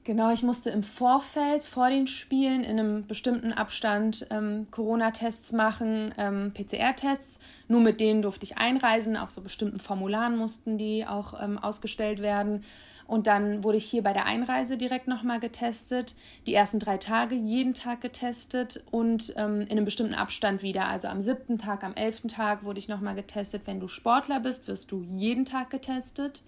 Genau, 0.03 0.31
ich 0.31 0.41
musste 0.41 0.71
im 0.71 0.81
Vorfeld 0.81 1.63
vor 1.63 1.91
den 1.91 2.07
Spielen 2.07 2.63
in 2.63 2.79
einem 2.79 3.05
bestimmten 3.05 3.53
Abstand 3.53 4.25
ähm, 4.31 4.65
Corona-Tests 4.71 5.51
machen, 5.51 6.11
ähm, 6.17 6.51
PCR-Tests. 6.55 7.39
Nur 7.67 7.81
mit 7.81 7.99
denen 7.99 8.23
durfte 8.23 8.43
ich 8.45 8.57
einreisen. 8.57 9.15
Auf 9.15 9.29
so 9.29 9.41
bestimmten 9.41 9.79
Formularen 9.79 10.37
mussten 10.37 10.79
die 10.79 11.05
auch 11.05 11.39
ähm, 11.39 11.59
ausgestellt 11.59 12.19
werden. 12.19 12.63
Und 13.05 13.27
dann 13.27 13.63
wurde 13.63 13.77
ich 13.77 13.85
hier 13.85 14.01
bei 14.01 14.13
der 14.13 14.25
Einreise 14.25 14.75
direkt 14.75 15.07
nochmal 15.07 15.39
getestet. 15.39 16.15
Die 16.47 16.55
ersten 16.55 16.79
drei 16.79 16.97
Tage 16.97 17.35
jeden 17.35 17.75
Tag 17.75 18.01
getestet 18.01 18.83
und 18.89 19.33
ähm, 19.37 19.61
in 19.61 19.71
einem 19.71 19.85
bestimmten 19.85 20.15
Abstand 20.15 20.63
wieder. 20.63 20.87
Also 20.87 21.09
am 21.09 21.21
siebten 21.21 21.59
Tag, 21.59 21.83
am 21.83 21.93
elften 21.93 22.29
Tag 22.29 22.63
wurde 22.63 22.79
ich 22.79 22.87
nochmal 22.87 23.13
getestet. 23.13 23.63
Wenn 23.65 23.79
du 23.79 23.87
Sportler 23.87 24.39
bist, 24.39 24.67
wirst 24.67 24.91
du 24.91 25.03
jeden 25.03 25.45
Tag 25.45 25.69
getestet. 25.69 26.41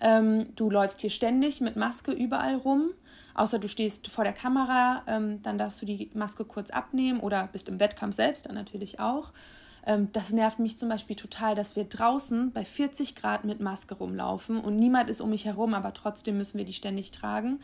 Ähm, 0.00 0.46
du 0.56 0.70
läufst 0.70 1.00
hier 1.00 1.10
ständig 1.10 1.60
mit 1.60 1.76
Maske 1.76 2.12
überall 2.12 2.56
rum. 2.56 2.90
Außer 3.34 3.58
du 3.58 3.68
stehst 3.68 4.08
vor 4.08 4.24
der 4.24 4.32
Kamera, 4.32 5.02
ähm, 5.06 5.42
dann 5.42 5.58
darfst 5.58 5.82
du 5.82 5.86
die 5.86 6.10
Maske 6.14 6.44
kurz 6.44 6.70
abnehmen 6.70 7.20
oder 7.20 7.48
bist 7.52 7.68
im 7.68 7.78
Wettkampf 7.78 8.16
selbst 8.16 8.46
dann 8.46 8.54
natürlich 8.54 8.98
auch. 8.98 9.32
Ähm, 9.86 10.08
das 10.12 10.32
nervt 10.32 10.58
mich 10.58 10.78
zum 10.78 10.88
Beispiel 10.88 11.16
total, 11.16 11.54
dass 11.54 11.76
wir 11.76 11.84
draußen 11.84 12.52
bei 12.52 12.64
40 12.64 13.14
Grad 13.14 13.44
mit 13.44 13.60
Maske 13.60 13.94
rumlaufen 13.94 14.58
und 14.58 14.76
niemand 14.76 15.10
ist 15.10 15.20
um 15.20 15.30
mich 15.30 15.44
herum, 15.44 15.74
aber 15.74 15.92
trotzdem 15.92 16.38
müssen 16.38 16.58
wir 16.58 16.64
die 16.64 16.72
ständig 16.72 17.10
tragen. 17.10 17.60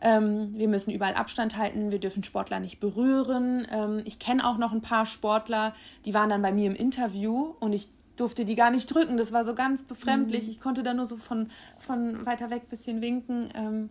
Ähm, 0.00 0.54
wir 0.58 0.66
müssen 0.66 0.90
überall 0.90 1.14
Abstand 1.14 1.56
halten, 1.56 1.92
wir 1.92 2.00
dürfen 2.00 2.24
Sportler 2.24 2.58
nicht 2.58 2.80
berühren. 2.80 3.66
Ähm, 3.70 4.02
ich 4.04 4.18
kenne 4.18 4.46
auch 4.46 4.58
noch 4.58 4.72
ein 4.72 4.82
paar 4.82 5.06
Sportler, 5.06 5.74
die 6.04 6.14
waren 6.14 6.30
dann 6.30 6.42
bei 6.42 6.52
mir 6.52 6.66
im 6.66 6.74
Interview 6.74 7.54
und 7.60 7.72
ich 7.72 7.88
durfte 8.22 8.44
die 8.44 8.54
gar 8.54 8.70
nicht 8.70 8.86
drücken. 8.86 9.16
Das 9.16 9.32
war 9.32 9.44
so 9.44 9.54
ganz 9.54 9.82
befremdlich. 9.82 10.44
Mhm. 10.44 10.50
Ich 10.50 10.60
konnte 10.60 10.82
da 10.82 10.94
nur 10.94 11.06
so 11.06 11.16
von, 11.16 11.48
von 11.76 12.24
weiter 12.24 12.50
weg 12.50 12.62
ein 12.64 12.70
bisschen 12.70 13.00
winken. 13.00 13.48
Ähm, 13.54 13.90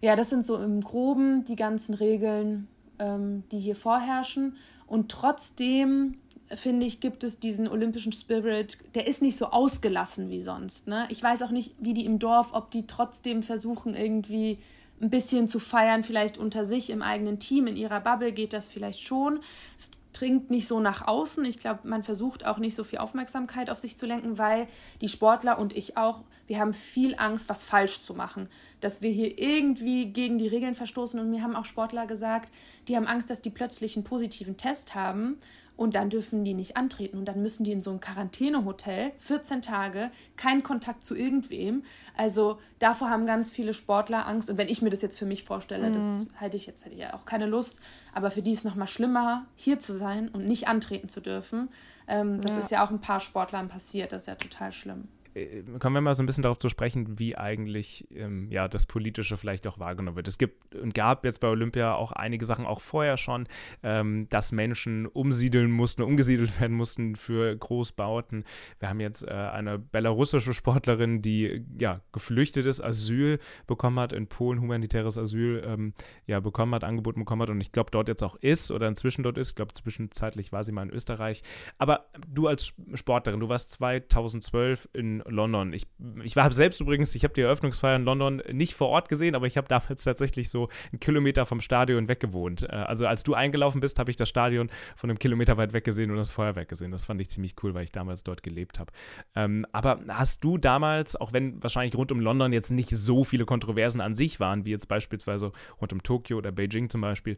ja, 0.00 0.16
das 0.16 0.30
sind 0.30 0.46
so 0.46 0.56
im 0.56 0.80
Groben 0.80 1.44
die 1.44 1.56
ganzen 1.56 1.94
Regeln, 1.94 2.68
ähm, 2.98 3.44
die 3.52 3.58
hier 3.58 3.76
vorherrschen. 3.76 4.56
Und 4.86 5.10
trotzdem, 5.10 6.16
finde 6.54 6.86
ich, 6.86 7.00
gibt 7.00 7.22
es 7.22 7.38
diesen 7.38 7.68
olympischen 7.68 8.12
Spirit, 8.12 8.78
der 8.94 9.06
ist 9.06 9.20
nicht 9.20 9.36
so 9.36 9.46
ausgelassen 9.46 10.30
wie 10.30 10.40
sonst. 10.40 10.88
Ne? 10.88 11.06
Ich 11.10 11.22
weiß 11.22 11.42
auch 11.42 11.50
nicht, 11.50 11.74
wie 11.78 11.92
die 11.92 12.06
im 12.06 12.18
Dorf, 12.18 12.50
ob 12.52 12.70
die 12.70 12.86
trotzdem 12.86 13.42
versuchen, 13.42 13.94
irgendwie 13.94 14.58
ein 15.00 15.10
bisschen 15.10 15.48
zu 15.48 15.58
feiern, 15.58 16.02
vielleicht 16.02 16.38
unter 16.38 16.64
sich 16.64 16.90
im 16.90 17.02
eigenen 17.02 17.38
Team, 17.38 17.66
in 17.66 17.76
ihrer 17.76 18.00
Bubble 18.00 18.32
geht 18.32 18.52
das 18.52 18.68
vielleicht 18.68 19.02
schon. 19.02 19.40
Es 19.78 19.90
dringt 20.12 20.50
nicht 20.50 20.66
so 20.66 20.80
nach 20.80 21.06
außen. 21.06 21.44
Ich 21.44 21.58
glaube, 21.58 21.80
man 21.84 22.02
versucht 22.02 22.46
auch 22.46 22.58
nicht 22.58 22.74
so 22.74 22.84
viel 22.84 22.98
Aufmerksamkeit 22.98 23.68
auf 23.68 23.78
sich 23.78 23.98
zu 23.98 24.06
lenken, 24.06 24.38
weil 24.38 24.66
die 25.00 25.08
Sportler 25.08 25.58
und 25.58 25.76
ich 25.76 25.96
auch, 25.96 26.24
wir 26.46 26.58
haben 26.58 26.72
viel 26.72 27.14
Angst, 27.16 27.48
was 27.48 27.64
falsch 27.64 28.00
zu 28.00 28.14
machen. 28.14 28.48
Dass 28.80 29.02
wir 29.02 29.10
hier 29.10 29.38
irgendwie 29.38 30.06
gegen 30.06 30.38
die 30.38 30.48
Regeln 30.48 30.74
verstoßen. 30.74 31.20
Und 31.20 31.30
mir 31.30 31.42
haben 31.42 31.56
auch 31.56 31.64
Sportler 31.64 32.06
gesagt, 32.06 32.50
die 32.88 32.96
haben 32.96 33.06
Angst, 33.06 33.28
dass 33.28 33.42
die 33.42 33.50
plötzlich 33.50 33.96
einen 33.96 34.04
positiven 34.04 34.56
Test 34.56 34.94
haben 34.94 35.36
und 35.76 35.94
dann 35.94 36.10
dürfen 36.10 36.44
die 36.44 36.54
nicht 36.54 36.76
antreten 36.76 37.18
und 37.18 37.26
dann 37.26 37.42
müssen 37.42 37.64
die 37.64 37.72
in 37.72 37.82
so 37.82 37.90
ein 37.90 38.00
Quarantänehotel 38.00 39.12
14 39.18 39.62
Tage, 39.62 40.10
kein 40.36 40.62
Kontakt 40.62 41.06
zu 41.06 41.14
irgendwem. 41.14 41.84
Also 42.16 42.58
davor 42.78 43.10
haben 43.10 43.26
ganz 43.26 43.50
viele 43.50 43.74
Sportler 43.74 44.26
Angst 44.26 44.50
und 44.50 44.58
wenn 44.58 44.68
ich 44.68 44.82
mir 44.82 44.90
das 44.90 45.02
jetzt 45.02 45.18
für 45.18 45.26
mich 45.26 45.44
vorstelle, 45.44 45.90
mhm. 45.90 45.94
das 45.94 46.26
hätte 46.40 46.56
ich 46.56 46.66
jetzt 46.66 46.84
hätte 46.84 46.94
ich 46.94 47.00
ja 47.02 47.14
auch 47.14 47.24
keine 47.24 47.46
Lust, 47.46 47.76
aber 48.14 48.30
für 48.30 48.42
die 48.42 48.52
ist 48.52 48.64
noch 48.64 48.74
mal 48.74 48.86
schlimmer 48.86 49.46
hier 49.54 49.78
zu 49.78 49.92
sein 49.92 50.28
und 50.28 50.46
nicht 50.46 50.68
antreten 50.68 51.08
zu 51.08 51.20
dürfen. 51.20 51.68
Ähm, 52.08 52.40
das 52.40 52.52
ja. 52.52 52.58
ist 52.58 52.70
ja 52.70 52.84
auch 52.84 52.90
ein 52.90 53.00
paar 53.00 53.20
Sportlern 53.20 53.68
passiert, 53.68 54.12
das 54.12 54.22
ist 54.22 54.28
ja 54.28 54.34
total 54.36 54.72
schlimm. 54.72 55.08
Äh, 55.36 55.62
kommen 55.78 55.94
wir 55.94 56.00
mal 56.00 56.14
so 56.14 56.22
ein 56.22 56.26
bisschen 56.26 56.42
darauf 56.42 56.58
zu 56.58 56.68
sprechen, 56.68 57.18
wie 57.18 57.36
eigentlich 57.36 58.06
ähm, 58.10 58.50
ja, 58.50 58.68
das 58.68 58.86
Politische 58.86 59.36
vielleicht 59.36 59.66
auch 59.66 59.78
wahrgenommen 59.78 60.16
wird. 60.16 60.28
Es 60.28 60.38
gibt 60.38 60.74
und 60.74 60.94
gab 60.94 61.24
jetzt 61.24 61.40
bei 61.40 61.48
Olympia 61.48 61.94
auch 61.94 62.12
einige 62.12 62.46
Sachen, 62.46 62.64
auch 62.64 62.80
vorher 62.80 63.16
schon, 63.16 63.46
ähm, 63.82 64.28
dass 64.30 64.52
Menschen 64.52 65.06
umsiedeln 65.06 65.70
mussten, 65.70 66.02
umgesiedelt 66.02 66.60
werden 66.60 66.76
mussten 66.76 67.16
für 67.16 67.54
Großbauten. 67.54 68.44
Wir 68.78 68.88
haben 68.88 69.00
jetzt 69.00 69.22
äh, 69.22 69.30
eine 69.30 69.78
belarussische 69.78 70.54
Sportlerin, 70.54 71.22
die 71.22 71.64
ja 71.78 72.00
geflüchtet 72.12 72.66
ist, 72.66 72.80
Asyl 72.80 73.38
bekommen 73.66 74.00
hat 74.00 74.12
in 74.12 74.26
Polen, 74.26 74.60
humanitäres 74.60 75.18
Asyl 75.18 75.62
ähm, 75.66 75.92
ja, 76.26 76.40
bekommen 76.40 76.74
hat, 76.74 76.84
angeboten 76.84 77.20
bekommen 77.20 77.42
hat 77.42 77.50
und 77.50 77.60
ich 77.60 77.72
glaube 77.72 77.90
dort 77.90 78.08
jetzt 78.08 78.22
auch 78.22 78.36
ist 78.36 78.70
oder 78.70 78.88
inzwischen 78.88 79.22
dort 79.22 79.36
ist. 79.36 79.50
Ich 79.50 79.54
glaube, 79.54 79.74
zwischenzeitlich 79.74 80.52
war 80.52 80.64
sie 80.64 80.72
mal 80.72 80.82
in 80.82 80.90
Österreich. 80.90 81.42
Aber 81.78 82.06
du 82.26 82.46
als 82.46 82.72
Sportlerin, 82.94 83.40
du 83.40 83.48
warst 83.48 83.72
2012 83.72 84.88
in 84.92 85.22
London. 85.28 85.72
Ich, 85.72 85.86
ich 86.22 86.36
war 86.36 86.50
selbst 86.52 86.80
übrigens, 86.80 87.14
ich 87.14 87.24
habe 87.24 87.34
die 87.34 87.40
Eröffnungsfeier 87.40 87.96
in 87.96 88.04
London 88.04 88.42
nicht 88.52 88.74
vor 88.74 88.88
Ort 88.88 89.08
gesehen, 89.08 89.34
aber 89.34 89.46
ich 89.46 89.56
habe 89.56 89.68
damals 89.68 90.04
tatsächlich 90.04 90.50
so 90.50 90.68
einen 90.92 91.00
Kilometer 91.00 91.46
vom 91.46 91.60
Stadion 91.60 92.08
weggewohnt. 92.08 92.62
Äh, 92.62 92.74
also 92.74 93.06
als 93.06 93.22
du 93.22 93.34
eingelaufen 93.34 93.80
bist, 93.80 93.98
habe 93.98 94.10
ich 94.10 94.16
das 94.16 94.28
Stadion 94.28 94.70
von 94.96 95.10
einem 95.10 95.18
Kilometer 95.18 95.56
weit 95.56 95.72
weg 95.72 95.84
gesehen 95.84 96.10
und 96.10 96.16
das 96.16 96.30
Feuerwerk 96.30 96.68
gesehen. 96.68 96.90
Das 96.90 97.04
fand 97.04 97.20
ich 97.20 97.30
ziemlich 97.30 97.54
cool, 97.62 97.74
weil 97.74 97.84
ich 97.84 97.92
damals 97.92 98.22
dort 98.22 98.42
gelebt 98.42 98.78
habe. 98.78 98.92
Ähm, 99.34 99.66
aber 99.72 100.00
hast 100.08 100.44
du 100.44 100.58
damals, 100.58 101.16
auch 101.16 101.32
wenn 101.32 101.62
wahrscheinlich 101.62 101.96
rund 101.96 102.12
um 102.12 102.20
London 102.20 102.52
jetzt 102.52 102.70
nicht 102.70 102.90
so 102.90 103.24
viele 103.24 103.44
Kontroversen 103.44 104.00
an 104.00 104.14
sich 104.14 104.40
waren, 104.40 104.64
wie 104.64 104.70
jetzt 104.70 104.88
beispielsweise 104.88 105.52
rund 105.80 105.92
um 105.92 106.02
Tokio 106.02 106.38
oder 106.38 106.52
Beijing 106.52 106.88
zum 106.88 107.00
Beispiel, 107.00 107.36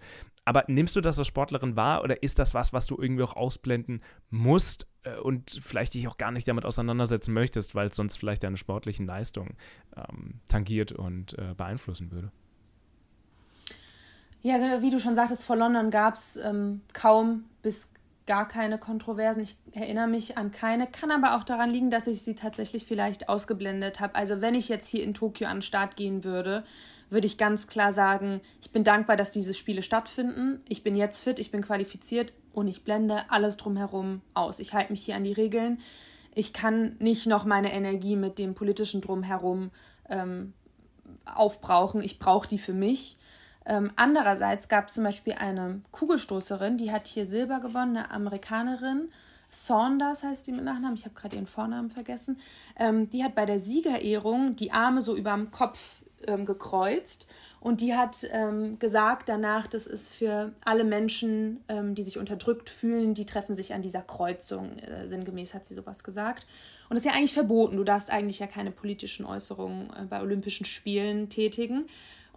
aber 0.49 0.65
nimmst 0.67 0.97
du 0.97 1.03
das 1.03 1.19
als 1.19 1.29
Sportlerin 1.29 1.77
wahr 1.77 2.03
oder 2.03 2.23
ist 2.23 2.39
das 2.39 2.55
was, 2.55 2.73
was 2.73 2.87
du 2.87 2.97
irgendwie 2.99 3.23
auch 3.23 3.37
ausblenden 3.37 4.01
musst 4.31 4.87
äh, 5.03 5.19
und 5.19 5.61
vielleicht 5.63 5.93
dich 5.93 6.09
auch 6.09 6.17
gar 6.17 6.31
nicht 6.31 6.49
damit 6.49 6.65
auseinandersetzen 6.65 7.35
möchtest, 7.35 7.75
weil 7.75 7.89
es 7.89 7.97
sonst 7.97 8.17
vielleicht 8.17 8.43
deine 8.45 8.57
sportlichen 8.57 9.07
Leistungen 9.07 9.59
ähm, 9.95 10.41
tangiert 10.49 10.93
und 10.93 11.39
äh, 11.39 11.53
beeinflussen 11.55 12.11
würde? 12.13 12.33
Ja, 14.41 14.81
wie 14.81 14.89
du 14.89 14.99
schon 14.99 15.15
sagtest, 15.15 15.45
vor 15.45 15.57
London 15.57 15.91
gab 15.91 16.15
es 16.15 16.37
ähm, 16.37 16.81
kaum 16.95 17.45
bis 17.61 17.91
gar 18.25 18.49
keine 18.49 18.79
Kontroversen. 18.79 19.43
Ich 19.43 19.57
erinnere 19.73 20.07
mich 20.07 20.39
an 20.39 20.51
keine, 20.51 20.87
kann 20.87 21.11
aber 21.11 21.37
auch 21.37 21.45
daran 21.45 21.69
liegen, 21.69 21.91
dass 21.91 22.07
ich 22.07 22.23
sie 22.23 22.35
tatsächlich 22.35 22.87
vielleicht 22.87 23.29
ausgeblendet 23.29 24.01
habe. 24.01 24.15
Also 24.15 24.41
wenn 24.41 24.55
ich 24.55 24.71
jetzt 24.71 24.89
hier 24.89 25.05
in 25.05 25.13
Tokio 25.13 25.47
an 25.47 25.59
den 25.59 25.63
Start 25.63 25.97
gehen 25.97 26.25
würde, 26.25 26.65
würde 27.11 27.27
ich 27.27 27.39
ganz 27.39 27.67
klar 27.67 27.93
sagen, 27.93 28.41
ich 28.61 28.71
bin 28.71 28.85
dankbar, 28.85 29.17
dass 29.17 29.31
diese 29.31 29.55
Spiele 29.55 29.83
stattfinden. 29.83 30.61
Ich 30.69 30.83
bin 30.83 30.97
jetzt 30.97 31.23
fit, 31.23 31.39
ich 31.39 31.51
bin 31.51 31.63
qualifiziert 31.63 32.33
und 32.53 32.69
ich 32.69 32.85
blende 32.85 33.31
alles 33.31 33.57
drumherum 33.57 34.21
aus. 34.35 34.59
Ich 34.59 34.75
halte 34.75 34.93
mich 34.93 35.05
hier 35.05 35.17
an 35.17 35.25
die 35.25 35.33
Regeln. 35.33 35.81
Ich 36.35 36.53
kann 36.53 36.97
nicht 36.99 37.27
noch 37.27 37.45
meine 37.45 37.73
Energie 37.73 38.17
mit 38.17 38.39
dem 38.39 38.55
politischen 38.55 39.01
drumherum 39.01 39.71
ähm, 40.09 40.53
aufbrauchen. 41.25 42.03
Ich 42.03 42.19
brauche 42.19 42.49
die 42.49 42.59
für 42.59 42.75
mich. 42.75 43.17
Ähm, 43.65 43.91
andererseits 43.97 44.69
gab 44.69 44.89
es 44.89 44.95
zum 44.95 45.05
Beispiel 45.05 45.35
eine 45.35 45.83
Kugelstoßerin, 45.93 46.79
die 46.79 46.91
hat 46.91 47.07
hier 47.07 47.27
Silber 47.27 47.61
gewonnen, 47.61 47.99
eine 47.99 48.11
Amerikanerin. 48.11 49.11
Saunders 49.51 50.23
heißt 50.23 50.47
die 50.47 50.53
mit 50.53 50.65
Nachnamen, 50.65 50.95
ich 50.95 51.05
habe 51.05 51.15
gerade 51.15 51.37
ihren 51.37 51.47
Vornamen 51.47 51.91
vergessen, 51.91 52.39
ähm, 52.77 53.11
die 53.11 53.25
hat 53.25 53.35
bei 53.35 53.47
der 53.47 53.61
Siegerehrung 53.61 54.57
die 54.57 54.73
Arme 54.73 55.03
so 55.03 55.17
überm 55.17 55.51
Kopf 55.51 56.05
ähm, 56.27 56.45
gekreuzt 56.45 57.27
und 57.61 57.81
die 57.81 57.95
hat 57.95 58.25
ähm, 58.33 58.79
gesagt 58.79 59.29
danach, 59.29 59.67
das 59.67 59.87
ist 59.87 60.11
für 60.11 60.53
alle 60.65 60.85
Menschen, 60.85 61.65
ähm, 61.69 61.95
die 61.95 62.05
sich 62.05 62.19
unterdrückt 62.19 62.71
fühlen, 62.71 63.15
die 63.15 63.27
treffen 63.27 63.57
sich 63.57 63.75
an 63.75 63.83
dieser 63.83 64.03
Kreuzung. 64.03 64.79
Äh, 64.79 65.09
sinngemäß 65.09 65.55
hat 65.55 65.67
sie 65.67 65.75
sowas 65.75 66.05
gesagt. 66.05 66.47
Und 66.89 66.95
das 66.95 67.01
ist 67.01 67.07
ja 67.07 67.13
eigentlich 67.13 67.33
verboten. 67.33 67.77
Du 67.77 67.85
darfst 67.85 68.11
eigentlich 68.13 68.39
ja 68.39 68.47
keine 68.47 68.71
politischen 68.71 69.27
Äußerungen 69.27 69.91
äh, 69.91 70.05
bei 70.09 70.21
Olympischen 70.21 70.67
Spielen 70.67 71.29
tätigen. 71.29 71.87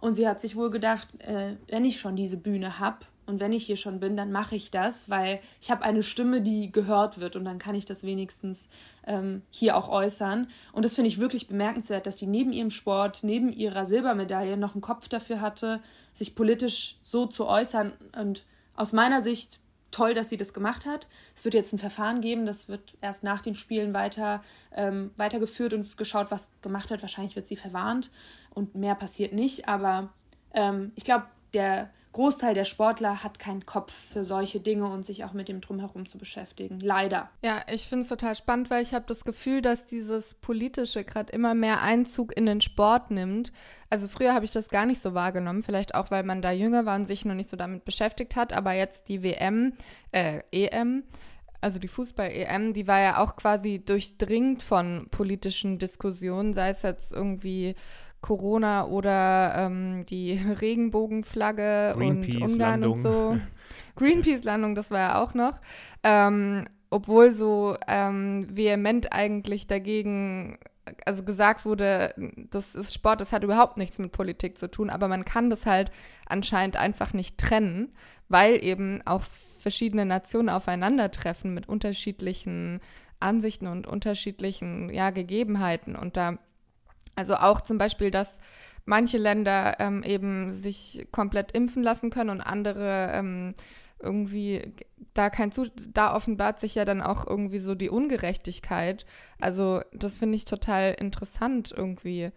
Und 0.00 0.14
sie 0.14 0.26
hat 0.26 0.40
sich 0.40 0.56
wohl 0.56 0.70
gedacht, 0.70 1.08
äh, 1.20 1.54
wenn 1.68 1.84
ich 1.84 2.00
schon 2.00 2.16
diese 2.16 2.36
Bühne 2.36 2.80
habe, 2.80 2.98
und 3.26 3.40
wenn 3.40 3.52
ich 3.52 3.64
hier 3.64 3.76
schon 3.76 4.00
bin, 4.00 4.16
dann 4.16 4.32
mache 4.32 4.56
ich 4.56 4.70
das, 4.70 5.08
weil 5.08 5.40
ich 5.60 5.70
habe 5.70 5.82
eine 5.82 6.02
Stimme, 6.02 6.40
die 6.40 6.72
gehört 6.72 7.18
wird 7.18 7.36
und 7.36 7.44
dann 7.44 7.58
kann 7.58 7.74
ich 7.74 7.84
das 7.84 8.02
wenigstens 8.02 8.68
ähm, 9.06 9.42
hier 9.50 9.76
auch 9.76 9.88
äußern. 9.88 10.48
Und 10.72 10.84
das 10.84 10.96
finde 10.96 11.08
ich 11.08 11.20
wirklich 11.20 11.46
bemerkenswert, 11.46 12.06
dass 12.06 12.16
die 12.16 12.26
neben 12.26 12.52
ihrem 12.52 12.70
Sport, 12.70 13.20
neben 13.22 13.52
ihrer 13.52 13.86
Silbermedaille 13.86 14.56
noch 14.56 14.74
einen 14.74 14.80
Kopf 14.80 15.08
dafür 15.08 15.40
hatte, 15.40 15.80
sich 16.12 16.34
politisch 16.34 16.96
so 17.02 17.26
zu 17.26 17.46
äußern. 17.46 17.92
Und 18.18 18.42
aus 18.74 18.92
meiner 18.92 19.20
Sicht 19.20 19.60
toll, 19.92 20.14
dass 20.14 20.28
sie 20.28 20.36
das 20.36 20.52
gemacht 20.52 20.84
hat. 20.86 21.06
Es 21.36 21.44
wird 21.44 21.54
jetzt 21.54 21.72
ein 21.72 21.78
Verfahren 21.78 22.20
geben, 22.20 22.46
das 22.46 22.68
wird 22.68 22.96
erst 23.00 23.22
nach 23.22 23.42
den 23.42 23.54
Spielen 23.54 23.94
weiter 23.94 24.42
ähm, 24.72 25.12
weitergeführt 25.16 25.74
und 25.74 25.96
geschaut, 25.96 26.30
was 26.30 26.50
gemacht 26.62 26.90
wird. 26.90 27.02
Wahrscheinlich 27.02 27.36
wird 27.36 27.46
sie 27.46 27.56
verwarnt 27.56 28.10
und 28.50 28.74
mehr 28.74 28.94
passiert 28.96 29.32
nicht. 29.32 29.68
Aber 29.68 30.12
ähm, 30.54 30.92
ich 30.96 31.04
glaube, 31.04 31.26
der 31.54 31.90
Großteil 32.12 32.54
der 32.54 32.64
Sportler 32.66 33.22
hat 33.22 33.38
keinen 33.38 33.64
Kopf 33.64 33.92
für 33.92 34.24
solche 34.24 34.60
Dinge 34.60 34.86
und 34.86 35.06
sich 35.06 35.24
auch 35.24 35.32
mit 35.32 35.48
dem 35.48 35.60
Drumherum 35.60 36.06
zu 36.06 36.18
beschäftigen. 36.18 36.78
Leider. 36.80 37.30
Ja, 37.42 37.62
ich 37.72 37.86
finde 37.86 38.02
es 38.02 38.08
total 38.08 38.36
spannend, 38.36 38.70
weil 38.70 38.82
ich 38.82 38.92
habe 38.92 39.06
das 39.08 39.24
Gefühl, 39.24 39.62
dass 39.62 39.86
dieses 39.86 40.34
Politische 40.34 41.04
gerade 41.04 41.32
immer 41.32 41.54
mehr 41.54 41.80
Einzug 41.80 42.36
in 42.36 42.46
den 42.46 42.60
Sport 42.60 43.10
nimmt. 43.10 43.52
Also 43.88 44.08
früher 44.08 44.34
habe 44.34 44.44
ich 44.44 44.52
das 44.52 44.68
gar 44.68 44.86
nicht 44.86 45.02
so 45.02 45.14
wahrgenommen, 45.14 45.62
vielleicht 45.62 45.94
auch, 45.94 46.10
weil 46.10 46.22
man 46.22 46.42
da 46.42 46.50
jünger 46.52 46.86
war 46.86 46.96
und 46.96 47.06
sich 47.06 47.24
noch 47.24 47.34
nicht 47.34 47.48
so 47.50 47.56
damit 47.56 47.84
beschäftigt 47.84 48.36
hat, 48.36 48.52
aber 48.52 48.72
jetzt 48.72 49.08
die 49.08 49.22
WM, 49.22 49.74
äh, 50.12 50.40
EM, 50.50 51.04
also 51.62 51.78
die 51.78 51.88
Fußball-EM, 51.88 52.74
die 52.74 52.88
war 52.88 53.00
ja 53.00 53.18
auch 53.18 53.36
quasi 53.36 53.78
durchdringt 53.78 54.62
von 54.62 55.06
politischen 55.10 55.78
Diskussionen, 55.78 56.54
sei 56.54 56.70
es 56.70 56.82
jetzt 56.82 57.12
irgendwie 57.12 57.76
Corona 58.22 58.86
oder 58.86 59.54
ähm, 59.56 60.06
die 60.06 60.32
Regenbogenflagge 60.60 61.94
und 61.96 62.26
Ungarn 62.28 62.58
Landung. 62.58 62.92
und 62.92 62.98
so. 62.98 63.36
Greenpeace-Landung, 63.96 64.74
das 64.74 64.90
war 64.90 64.98
ja 64.98 65.22
auch 65.22 65.34
noch. 65.34 65.60
Ähm, 66.02 66.66
obwohl 66.88 67.32
so 67.32 67.76
ähm, 67.86 68.46
vehement 68.50 69.12
eigentlich 69.12 69.66
dagegen, 69.66 70.58
also 71.04 71.22
gesagt 71.22 71.64
wurde, 71.64 72.14
das 72.50 72.74
ist 72.74 72.94
Sport, 72.94 73.20
das 73.20 73.32
hat 73.32 73.44
überhaupt 73.44 73.76
nichts 73.76 73.98
mit 73.98 74.12
Politik 74.12 74.58
zu 74.58 74.70
tun, 74.70 74.88
aber 74.88 75.08
man 75.08 75.24
kann 75.24 75.50
das 75.50 75.66
halt 75.66 75.90
anscheinend 76.26 76.76
einfach 76.76 77.12
nicht 77.12 77.38
trennen, 77.38 77.92
weil 78.28 78.62
eben 78.62 79.00
auch 79.04 79.22
verschiedene 79.58 80.04
Nationen 80.04 80.48
aufeinandertreffen 80.48 81.54
mit 81.54 81.68
unterschiedlichen 81.68 82.80
Ansichten 83.20 83.68
und 83.68 83.86
unterschiedlichen 83.86 84.90
ja, 84.92 85.10
Gegebenheiten 85.10 85.96
und 85.96 86.16
da 86.16 86.38
also 87.14 87.34
auch 87.36 87.60
zum 87.60 87.78
Beispiel, 87.78 88.10
dass 88.10 88.38
manche 88.84 89.18
Länder 89.18 89.76
ähm, 89.78 90.02
eben 90.02 90.52
sich 90.52 91.06
komplett 91.12 91.52
impfen 91.52 91.82
lassen 91.82 92.10
können 92.10 92.30
und 92.30 92.40
andere 92.40 93.10
ähm, 93.12 93.54
irgendwie 94.00 94.74
da 95.14 95.30
kein 95.30 95.52
Zu 95.52 95.66
da 95.92 96.14
offenbart 96.14 96.58
sich 96.58 96.74
ja 96.74 96.84
dann 96.84 97.02
auch 97.02 97.26
irgendwie 97.26 97.58
so 97.58 97.74
die 97.74 97.90
Ungerechtigkeit. 97.90 99.06
Also 99.40 99.82
das 99.92 100.18
finde 100.18 100.36
ich 100.36 100.44
total 100.44 100.94
interessant 100.98 101.72
irgendwie. 101.76 102.30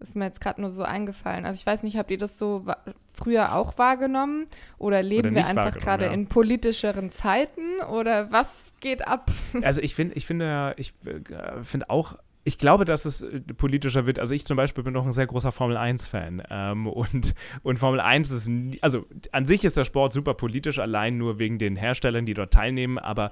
Ist 0.00 0.14
mir 0.14 0.26
jetzt 0.26 0.40
gerade 0.40 0.60
nur 0.60 0.70
so 0.70 0.84
eingefallen. 0.84 1.44
Also 1.44 1.56
ich 1.56 1.66
weiß 1.66 1.82
nicht, 1.82 1.96
habt 1.96 2.12
ihr 2.12 2.18
das 2.18 2.38
so 2.38 2.66
früher 3.14 3.56
auch 3.56 3.78
wahrgenommen 3.78 4.46
oder 4.78 5.02
leben 5.02 5.30
oder 5.30 5.36
wir 5.36 5.46
einfach 5.46 5.76
gerade 5.76 6.04
ja. 6.04 6.12
in 6.12 6.28
politischeren 6.28 7.10
Zeiten 7.10 7.80
oder 7.90 8.30
was 8.30 8.46
geht 8.78 9.06
ab? 9.08 9.32
Also 9.62 9.82
ich 9.82 9.96
finde, 9.96 10.14
ich 10.14 10.24
finde, 10.24 10.74
ich 10.76 10.94
äh, 11.04 11.64
finde 11.64 11.90
auch 11.90 12.16
ich 12.48 12.56
glaube, 12.56 12.86
dass 12.86 13.04
es 13.04 13.22
äh, 13.22 13.40
politischer 13.40 14.06
wird. 14.06 14.18
Also 14.18 14.34
ich 14.34 14.46
zum 14.46 14.56
Beispiel 14.56 14.82
bin 14.82 14.94
noch 14.94 15.04
ein 15.04 15.12
sehr 15.12 15.26
großer 15.26 15.52
Formel-1-Fan. 15.52 16.42
Ähm, 16.50 16.86
und, 16.86 17.34
und 17.62 17.78
Formel 17.78 18.00
1 18.00 18.30
ist, 18.30 18.48
nie, 18.48 18.78
also 18.82 19.04
an 19.32 19.46
sich 19.46 19.64
ist 19.64 19.76
der 19.76 19.84
Sport 19.84 20.14
super 20.14 20.34
politisch, 20.34 20.78
allein 20.78 21.18
nur 21.18 21.38
wegen 21.38 21.58
den 21.58 21.76
Herstellern, 21.76 22.24
die 22.24 22.34
dort 22.34 22.52
teilnehmen, 22.52 22.98
aber 22.98 23.30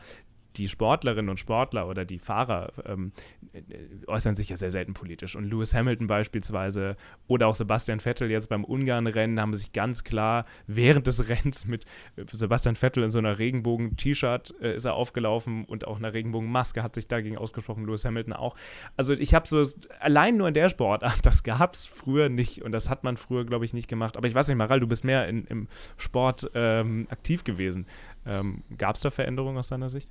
die 0.56 0.68
Sportlerinnen 0.68 1.28
und 1.28 1.38
Sportler 1.38 1.88
oder 1.88 2.04
die 2.04 2.18
Fahrer 2.18 2.72
ähm, 2.84 3.12
äh, 3.52 3.60
äußern 4.06 4.34
sich 4.34 4.48
ja 4.48 4.56
sehr 4.56 4.70
selten 4.70 4.94
politisch. 4.94 5.36
Und 5.36 5.44
Lewis 5.44 5.74
Hamilton 5.74 6.06
beispielsweise 6.06 6.96
oder 7.26 7.48
auch 7.48 7.54
Sebastian 7.54 8.00
Vettel 8.00 8.30
jetzt 8.30 8.48
beim 8.48 8.64
Ungarn-Rennen 8.64 9.40
haben 9.40 9.54
sich 9.54 9.72
ganz 9.72 10.04
klar 10.04 10.46
während 10.66 11.06
des 11.06 11.28
Rennens 11.28 11.66
mit 11.66 11.84
äh, 12.16 12.24
Sebastian 12.30 12.76
Vettel 12.76 13.02
in 13.04 13.10
so 13.10 13.18
einer 13.18 13.38
Regenbogen-T-Shirt 13.38 14.54
äh, 14.60 14.76
ist 14.76 14.84
er 14.84 14.94
aufgelaufen 14.94 15.64
und 15.64 15.86
auch 15.86 15.98
einer 15.98 16.12
Regenbogen-Maske 16.12 16.82
hat 16.82 16.94
sich 16.94 17.08
dagegen 17.08 17.38
ausgesprochen, 17.38 17.84
Lewis 17.86 18.04
Hamilton 18.04 18.32
auch. 18.32 18.54
Also 18.96 19.12
ich 19.12 19.34
habe 19.34 19.46
so, 19.46 19.62
allein 20.00 20.36
nur 20.36 20.48
in 20.48 20.54
der 20.54 20.68
Sportart, 20.68 21.18
das 21.24 21.42
gab 21.42 21.74
es 21.74 21.86
früher 21.86 22.28
nicht 22.28 22.62
und 22.62 22.72
das 22.72 22.88
hat 22.90 23.04
man 23.04 23.16
früher, 23.16 23.44
glaube 23.44 23.64
ich, 23.64 23.74
nicht 23.74 23.88
gemacht. 23.88 24.16
Aber 24.16 24.28
ich 24.28 24.34
weiß 24.34 24.48
nicht, 24.48 24.56
Maral, 24.56 24.80
du 24.80 24.86
bist 24.86 25.04
mehr 25.04 25.28
in, 25.28 25.44
im 25.46 25.68
Sport 25.96 26.50
ähm, 26.54 27.06
aktiv 27.10 27.44
gewesen. 27.44 27.86
Ähm, 28.24 28.62
gab 28.76 28.96
es 28.96 29.02
da 29.02 29.10
Veränderungen 29.10 29.58
aus 29.58 29.68
deiner 29.68 29.90
Sicht? 29.90 30.10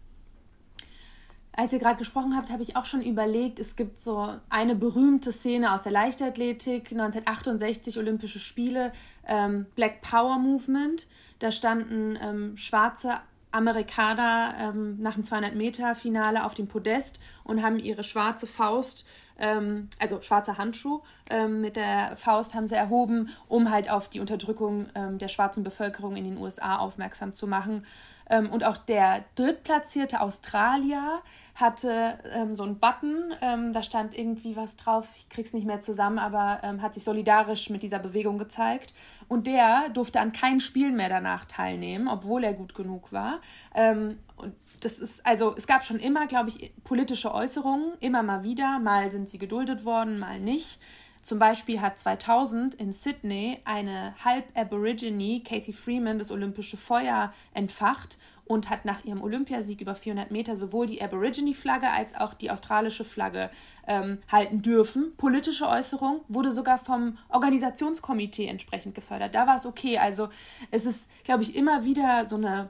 Als 1.56 1.72
ihr 1.72 1.80
gerade 1.80 1.98
gesprochen 1.98 2.36
habt, 2.36 2.52
habe 2.52 2.64
ich 2.64 2.76
auch 2.76 2.86
schon 2.86 3.02
überlegt, 3.02 3.60
es 3.60 3.76
gibt 3.76 4.02
so 4.02 4.34
eine 4.50 4.76
berühmte 4.76 5.32
Szene 5.32 5.74
aus 5.74 5.84
der 5.84 5.92
Leichtathletik, 5.92 6.92
1968 6.92 7.98
Olympische 7.98 8.40
Spiele, 8.40 8.92
ähm, 9.26 9.66
Black 9.76 10.02
Power 10.02 10.38
Movement. 10.38 11.08
Da 11.40 11.52
standen 11.52 12.18
ähm, 12.22 12.58
schwarze 12.58 13.20
Amerikaner 13.52 14.54
ähm, 14.60 14.98
nach 15.00 15.14
dem 15.14 15.24
200-Meter-Finale 15.24 16.44
auf 16.44 16.54
dem 16.54 16.68
Podest 16.68 17.22
und 17.46 17.64
haben 17.64 17.80
ihre 17.80 18.04
schwarze 18.04 18.48
Faust, 18.48 19.08
ähm, 19.40 19.88
also 19.98 20.22
schwarzer 20.22 20.58
Handschuh, 20.58 21.02
ähm, 21.30 21.62
mit 21.62 21.78
der 21.78 22.18
Faust 22.18 22.54
haben 22.54 22.68
sie 22.68 22.76
erhoben, 22.76 23.30
um 23.48 23.72
halt 23.72 23.90
auf 23.90 24.10
die 24.10 24.20
Unterdrückung 24.20 24.88
ähm, 24.94 25.20
der 25.20 25.30
schwarzen 25.30 25.64
Bevölkerung 25.64 26.18
in 26.18 26.26
den 26.26 26.38
USA 26.38 26.78
aufmerksam 26.78 27.34
zu 27.34 27.48
machen. 27.48 27.86
Ähm, 28.30 28.50
und 28.50 28.64
auch 28.64 28.78
der 28.78 29.24
drittplatzierte 29.36 30.22
Australier 30.22 31.22
hatte 31.56 32.20
ähm, 32.34 32.54
so 32.54 32.64
einen 32.64 32.80
Button, 32.80 33.34
ähm, 33.42 33.72
da 33.72 33.82
stand 33.82 34.18
irgendwie 34.18 34.56
was 34.56 34.76
drauf, 34.76 35.08
ich 35.16 35.30
krieg's 35.30 35.54
nicht 35.54 35.66
mehr 35.66 35.82
zusammen, 35.82 36.20
aber 36.20 36.60
ähm, 36.64 36.82
hat 36.82 36.94
sich 36.94 37.04
solidarisch 37.04 37.70
mit 37.70 37.82
dieser 37.82 38.00
Bewegung 38.00 38.38
gezeigt. 38.38 38.94
Und 39.28 39.48
der 39.48 39.90
durfte 39.90 40.20
an 40.20 40.34
keinen 40.34 40.60
Spielen 40.60 40.96
mehr 40.96 41.10
danach 41.10 41.46
teilnehmen, 41.46 42.08
obwohl 42.08 42.44
er 42.44 42.54
gut 42.54 42.76
genug 42.76 43.14
war. 43.14 43.40
Ähm, 43.74 44.18
und 44.36 44.54
das 44.82 45.00
ist, 45.00 45.26
also 45.26 45.56
es 45.56 45.66
gab 45.66 45.84
schon 45.84 46.00
immer, 46.00 46.28
glaube 46.28 46.50
ich, 46.50 46.74
politische 46.84 47.34
Äußerungen, 47.34 47.94
immer 48.02 48.22
mal 48.22 48.44
wieder. 48.44 48.80
Mal 48.80 49.10
sind 49.10 49.30
sie 49.30 49.38
geduldet 49.38 49.86
worden, 49.86 50.20
mal 50.20 50.40
nicht. 50.40 50.80
Zum 51.26 51.40
Beispiel 51.40 51.82
hat 51.82 51.98
2000 51.98 52.76
in 52.76 52.94
Sydney 52.94 53.58
eine 53.66 54.14
Halb-Aborigine, 54.24 55.42
Kathy 55.42 55.74
Freeman, 55.74 56.20
das 56.20 56.30
olympische 56.30 56.78
Feuer 56.78 57.34
entfacht 57.52 58.20
und 58.46 58.70
hat 58.70 58.86
nach 58.86 59.04
ihrem 59.06 59.24
Olympiasieg 59.24 59.82
über 59.82 59.96
400 59.96 60.30
Meter 60.30 60.56
sowohl 60.56 60.86
die 60.86 61.02
Aborigine-Flagge 61.02 61.90
als 61.90 62.16
auch 62.16 62.36
die 62.36 62.52
australische 62.52 63.04
Flagge 63.04 63.50
ähm, 63.88 64.20
halten 64.32 64.62
dürfen. 64.62 65.16
Politische 65.18 65.68
Äußerung 65.68 66.22
wurde 66.28 66.52
sogar 66.52 66.78
vom 66.78 67.18
Organisationskomitee 67.30 68.46
entsprechend 68.46 68.94
gefördert. 68.94 69.34
Da 69.34 69.48
war 69.48 69.56
es 69.56 69.66
okay. 69.66 69.98
Also 69.98 70.30
es 70.70 70.86
ist, 70.86 71.10
glaube 71.24 71.42
ich, 71.42 71.56
immer 71.56 71.86
wieder 71.86 72.28
so 72.28 72.36
eine 72.36 72.70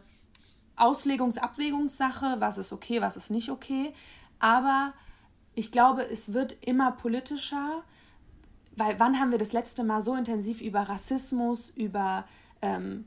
Auslegungs-Abwägungssache, 0.77 2.37
was 2.39 2.57
ist 2.57 2.71
okay, 2.71 3.01
was 3.01 3.17
ist 3.17 3.31
nicht 3.31 3.49
okay. 3.49 3.91
Aber 4.39 4.93
ich 5.55 5.73
glaube, 5.73 6.03
es 6.03 6.31
wird 6.31 6.55
immer 6.65 6.93
politischer, 6.93 7.83
weil 8.77 8.99
wann 8.99 9.19
haben 9.19 9.31
wir 9.31 9.37
das 9.37 9.53
letzte 9.53 9.83
Mal 9.83 10.01
so 10.01 10.15
intensiv 10.15 10.61
über 10.61 10.81
Rassismus, 10.81 11.69
über 11.69 12.25
ähm, 12.61 13.05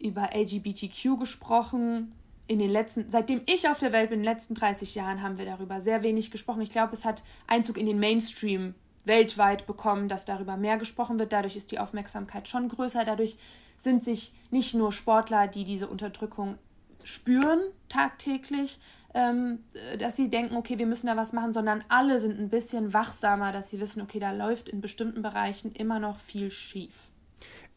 über 0.00 0.30
LGBTQ 0.34 1.18
gesprochen. 1.18 2.14
In 2.46 2.58
den 2.58 2.70
letzten, 2.70 3.08
seitdem 3.08 3.42
ich 3.46 3.68
auf 3.68 3.78
der 3.78 3.92
Welt 3.92 4.10
bin, 4.10 4.20
in 4.20 4.24
den 4.24 4.32
letzten 4.32 4.54
30 4.54 4.96
Jahren, 4.96 5.22
haben 5.22 5.38
wir 5.38 5.44
darüber 5.44 5.80
sehr 5.80 6.02
wenig 6.02 6.32
gesprochen. 6.32 6.62
Ich 6.62 6.70
glaube, 6.70 6.94
es 6.94 7.04
hat 7.04 7.22
Einzug 7.46 7.78
in 7.78 7.86
den 7.86 8.00
Mainstream 8.00 8.74
weltweit 9.04 9.66
bekommen, 9.66 10.08
dass 10.08 10.24
darüber 10.24 10.56
mehr 10.56 10.76
gesprochen 10.76 11.18
wird. 11.18 11.32
Dadurch 11.32 11.56
ist 11.56 11.70
die 11.70 11.78
Aufmerksamkeit 11.78 12.48
schon 12.48 12.68
größer. 12.68 13.04
Dadurch 13.04 13.38
sind 13.76 14.04
sich 14.04 14.34
nicht 14.50 14.74
nur 14.74 14.90
Sportler, 14.90 15.46
die 15.46 15.64
diese 15.64 15.86
Unterdrückung 15.86 16.58
spüren 17.04 17.60
tagtäglich, 17.88 18.78
dass 19.12 20.16
sie 20.16 20.30
denken, 20.30 20.56
okay, 20.56 20.78
wir 20.78 20.86
müssen 20.86 21.08
da 21.08 21.16
was 21.16 21.32
machen, 21.32 21.52
sondern 21.52 21.82
alle 21.88 22.20
sind 22.20 22.38
ein 22.38 22.48
bisschen 22.48 22.94
wachsamer, 22.94 23.50
dass 23.50 23.70
sie 23.70 23.80
wissen, 23.80 24.02
okay, 24.02 24.20
da 24.20 24.30
läuft 24.30 24.68
in 24.68 24.80
bestimmten 24.80 25.22
Bereichen 25.22 25.72
immer 25.72 25.98
noch 25.98 26.18
viel 26.18 26.50
schief 26.50 27.10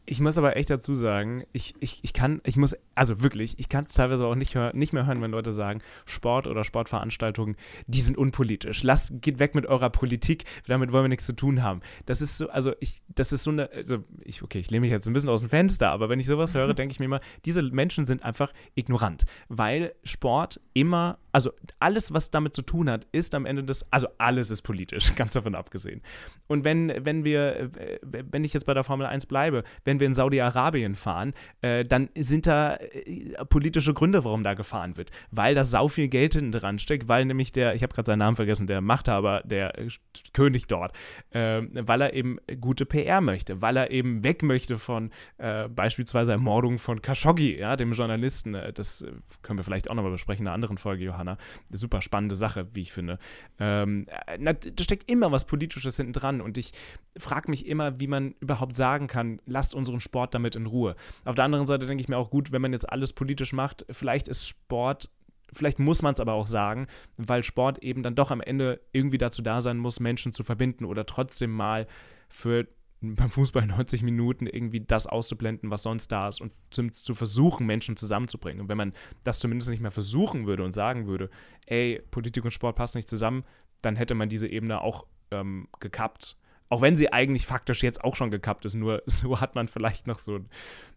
Ich 0.06 0.20
muss 0.20 0.38
aber 0.38 0.56
echt 0.56 0.70
dazu 0.70 0.94
sagen, 0.94 1.42
ich, 1.52 1.74
ich, 1.80 1.98
ich 2.02 2.12
kann, 2.12 2.40
ich 2.44 2.56
muss, 2.56 2.76
also 2.94 3.20
wirklich, 3.20 3.58
ich 3.58 3.68
kann 3.68 3.86
es 3.86 3.94
teilweise 3.94 4.26
auch 4.26 4.36
nicht, 4.36 4.54
hör, 4.54 4.72
nicht 4.76 4.92
mehr 4.92 5.06
hören, 5.06 5.20
wenn 5.22 5.32
Leute 5.32 5.52
sagen, 5.52 5.80
Sport 6.06 6.46
oder 6.46 6.62
Sportveranstaltungen, 6.62 7.56
die 7.88 8.00
sind 8.00 8.16
unpolitisch. 8.16 8.84
Lasst, 8.84 9.20
geht 9.20 9.40
weg 9.40 9.56
mit 9.56 9.66
eurer 9.66 9.90
Politik, 9.90 10.44
damit 10.68 10.92
wollen 10.92 11.04
wir 11.04 11.08
nichts 11.08 11.26
zu 11.26 11.34
tun 11.34 11.64
haben. 11.64 11.80
Das 12.06 12.20
ist 12.22 12.38
so, 12.38 12.48
also 12.48 12.74
ich, 12.78 13.02
das 13.12 13.32
ist 13.32 13.42
so 13.42 13.50
eine, 13.50 13.72
also 13.72 14.04
ich, 14.22 14.44
okay, 14.44 14.60
ich 14.60 14.70
lehne 14.70 14.82
mich 14.82 14.92
jetzt 14.92 15.08
ein 15.08 15.14
bisschen 15.14 15.30
aus 15.30 15.40
dem 15.40 15.48
Fenster, 15.48 15.90
aber 15.90 16.08
wenn 16.08 16.20
ich 16.20 16.26
sowas 16.26 16.54
höre, 16.54 16.74
denke 16.74 16.92
ich 16.92 17.00
mir 17.00 17.06
immer, 17.06 17.20
diese 17.44 17.60
Menschen 17.62 18.06
sind 18.06 18.22
einfach 18.22 18.52
ignorant, 18.76 19.24
weil 19.48 19.94
Sport 20.04 20.60
immer, 20.74 21.18
also 21.34 21.50
alles, 21.80 22.14
was 22.14 22.30
damit 22.30 22.54
zu 22.54 22.62
tun 22.62 22.88
hat, 22.88 23.08
ist 23.10 23.34
am 23.34 23.44
Ende 23.44 23.64
des, 23.64 23.90
also 23.90 24.06
alles 24.18 24.52
ist 24.52 24.62
politisch, 24.62 25.14
ganz 25.16 25.32
davon 25.32 25.56
abgesehen. 25.56 26.00
Und 26.46 26.62
wenn, 26.62 26.92
wenn 27.04 27.24
wir, 27.24 27.72
äh, 27.76 27.98
wenn 28.30 28.44
ich 28.44 28.54
jetzt 28.54 28.66
bei 28.66 28.74
der 28.74 28.84
Formel 28.84 29.04
1 29.04 29.26
bleibe, 29.26 29.64
wenn 29.84 29.98
wir 29.98 30.06
in 30.06 30.14
Saudi-Arabien 30.14 30.94
fahren, 30.94 31.34
äh, 31.60 31.84
dann 31.84 32.08
sind 32.16 32.46
da 32.46 32.76
äh, 32.76 33.44
politische 33.48 33.94
Gründe, 33.94 34.22
warum 34.22 34.44
da 34.44 34.54
gefahren 34.54 34.96
wird. 34.96 35.10
Weil 35.32 35.56
da 35.56 35.64
sau 35.64 35.88
viel 35.88 36.06
Geld 36.06 36.34
hinten 36.34 36.52
dran 36.52 36.78
steckt, 36.78 37.08
weil 37.08 37.24
nämlich 37.24 37.50
der, 37.50 37.74
ich 37.74 37.82
habe 37.82 37.92
gerade 37.92 38.06
seinen 38.06 38.20
Namen 38.20 38.36
vergessen, 38.36 38.68
der 38.68 38.80
Machthaber, 38.80 39.42
der 39.44 39.76
äh, 39.76 39.88
König 40.34 40.68
dort, 40.68 40.92
äh, 41.30 41.62
weil 41.72 42.00
er 42.00 42.12
eben 42.12 42.38
gute 42.60 42.86
PR 42.86 43.20
möchte, 43.20 43.60
weil 43.60 43.76
er 43.76 43.90
eben 43.90 44.22
weg 44.22 44.44
möchte 44.44 44.78
von 44.78 45.10
äh, 45.38 45.68
beispielsweise 45.68 46.30
Ermordung 46.30 46.78
von 46.78 47.02
Khashoggi, 47.02 47.58
ja, 47.58 47.74
dem 47.74 47.90
Journalisten. 47.90 48.56
Das 48.74 49.04
können 49.42 49.58
wir 49.58 49.64
vielleicht 49.64 49.90
auch 49.90 49.96
nochmal 49.96 50.12
besprechen 50.12 50.44
in 50.44 50.46
einer 50.46 50.54
anderen 50.54 50.78
Folge, 50.78 51.02
Johanna. 51.02 51.23
Eine 51.32 51.78
super 51.78 52.00
spannende 52.02 52.36
Sache, 52.36 52.68
wie 52.74 52.80
ich 52.80 52.92
finde. 52.92 53.18
Ähm, 53.58 54.06
na, 54.38 54.52
da 54.52 54.84
steckt 54.84 55.10
immer 55.10 55.32
was 55.32 55.46
Politisches 55.46 55.96
hinten 55.96 56.12
dran 56.12 56.40
und 56.40 56.58
ich 56.58 56.72
frage 57.16 57.50
mich 57.50 57.66
immer, 57.66 58.00
wie 58.00 58.06
man 58.06 58.34
überhaupt 58.40 58.74
sagen 58.74 59.06
kann, 59.06 59.40
lasst 59.46 59.74
uns 59.74 59.84
unseren 59.84 60.00
Sport 60.00 60.34
damit 60.34 60.56
in 60.56 60.66
Ruhe. 60.66 60.96
Auf 61.24 61.34
der 61.34 61.44
anderen 61.44 61.66
Seite 61.66 61.86
denke 61.86 62.00
ich 62.00 62.08
mir 62.08 62.16
auch 62.16 62.30
gut, 62.30 62.52
wenn 62.52 62.62
man 62.62 62.72
jetzt 62.72 62.88
alles 62.88 63.12
politisch 63.12 63.52
macht, 63.52 63.84
vielleicht 63.90 64.28
ist 64.28 64.46
Sport 64.46 65.10
vielleicht 65.52 65.78
muss 65.78 66.02
man 66.02 66.14
es 66.14 66.20
aber 66.20 66.32
auch 66.32 66.48
sagen, 66.48 66.88
weil 67.16 67.44
Sport 67.44 67.78
eben 67.78 68.02
dann 68.02 68.16
doch 68.16 68.32
am 68.32 68.40
Ende 68.40 68.80
irgendwie 68.90 69.18
dazu 69.18 69.40
da 69.40 69.60
sein 69.60 69.78
muss, 69.78 70.00
Menschen 70.00 70.32
zu 70.32 70.42
verbinden 70.42 70.84
oder 70.84 71.06
trotzdem 71.06 71.52
mal 71.52 71.86
für 72.28 72.66
beim 73.14 73.28
Fußball 73.28 73.66
90 73.66 74.02
Minuten 74.02 74.46
irgendwie 74.46 74.80
das 74.80 75.06
auszublenden, 75.06 75.70
was 75.70 75.82
sonst 75.82 76.08
da 76.08 76.28
ist 76.28 76.40
und 76.40 76.52
zu, 76.70 77.14
versuchen, 77.14 77.66
Menschen 77.66 77.96
zusammenzubringen. 77.96 78.62
Und 78.62 78.68
wenn 78.68 78.78
man 78.78 78.92
das 79.22 79.38
zumindest 79.38 79.70
nicht 79.70 79.80
mehr 79.80 79.90
versuchen 79.90 80.46
würde 80.46 80.64
und 80.64 80.72
sagen 80.72 81.06
würde, 81.06 81.30
ey, 81.66 82.02
Politik 82.10 82.44
und 82.44 82.50
Sport 82.50 82.76
passen 82.76 82.98
nicht 82.98 83.10
zusammen, 83.10 83.44
dann 83.82 83.96
hätte 83.96 84.14
man 84.14 84.28
diese 84.28 84.48
Ebene 84.48 84.80
auch 84.80 85.06
ähm, 85.30 85.68
gekappt. 85.80 86.36
Auch 86.68 86.80
wenn 86.80 86.96
sie 86.96 87.12
eigentlich 87.12 87.46
faktisch 87.46 87.82
jetzt 87.82 88.02
auch 88.02 88.16
schon 88.16 88.30
gekappt 88.30 88.64
ist, 88.64 88.74
nur 88.74 89.02
so 89.06 89.40
hat 89.40 89.54
man 89.54 89.68
vielleicht 89.68 90.06
noch 90.06 90.18
so, 90.18 90.40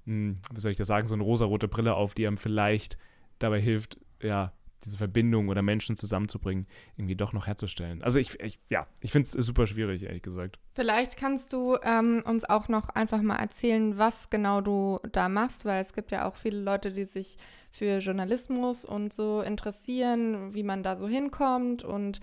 hm, 0.05 0.39
wie 0.53 0.59
soll 0.59 0.71
ich 0.71 0.77
das 0.77 0.87
sagen, 0.87 1.07
so 1.07 1.15
eine 1.15 1.23
rosarote 1.23 1.67
Brille 1.67 1.95
auf, 1.95 2.13
die 2.13 2.25
einem 2.25 2.37
vielleicht 2.37 2.97
dabei 3.39 3.61
hilft, 3.61 3.99
ja, 4.21 4.53
diese 4.83 4.97
Verbindung 4.97 5.49
oder 5.49 5.61
Menschen 5.61 5.97
zusammenzubringen, 5.97 6.67
irgendwie 6.95 7.15
doch 7.15 7.33
noch 7.33 7.47
herzustellen. 7.47 8.01
Also 8.03 8.19
ich, 8.19 8.39
ich 8.39 8.59
ja, 8.69 8.87
ich 8.99 9.11
finde 9.11 9.25
es 9.25 9.31
super 9.45 9.67
schwierig, 9.67 10.03
ehrlich 10.03 10.21
gesagt. 10.21 10.59
Vielleicht 10.73 11.17
kannst 11.17 11.53
du 11.53 11.77
ähm, 11.83 12.23
uns 12.25 12.43
auch 12.45 12.67
noch 12.67 12.89
einfach 12.89 13.21
mal 13.21 13.37
erzählen, 13.37 13.97
was 13.97 14.29
genau 14.29 14.61
du 14.61 14.99
da 15.11 15.29
machst, 15.29 15.65
weil 15.65 15.83
es 15.83 15.93
gibt 15.93 16.11
ja 16.11 16.27
auch 16.27 16.37
viele 16.37 16.59
Leute, 16.59 16.91
die 16.91 17.05
sich 17.05 17.37
für 17.71 17.99
Journalismus 17.99 18.85
und 18.85 19.13
so 19.13 19.41
interessieren, 19.41 20.53
wie 20.53 20.63
man 20.63 20.83
da 20.83 20.95
so 20.95 21.07
hinkommt 21.07 21.83
und 21.83 22.19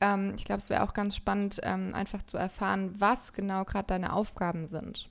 ähm, 0.00 0.34
ich 0.36 0.44
glaube, 0.44 0.62
es 0.62 0.70
wäre 0.70 0.82
auch 0.82 0.94
ganz 0.94 1.16
spannend, 1.16 1.60
ähm, 1.62 1.94
einfach 1.94 2.22
zu 2.22 2.36
erfahren, 2.36 2.94
was 2.98 3.32
genau 3.32 3.64
gerade 3.64 3.88
deine 3.88 4.12
Aufgaben 4.12 4.68
sind. 4.68 5.08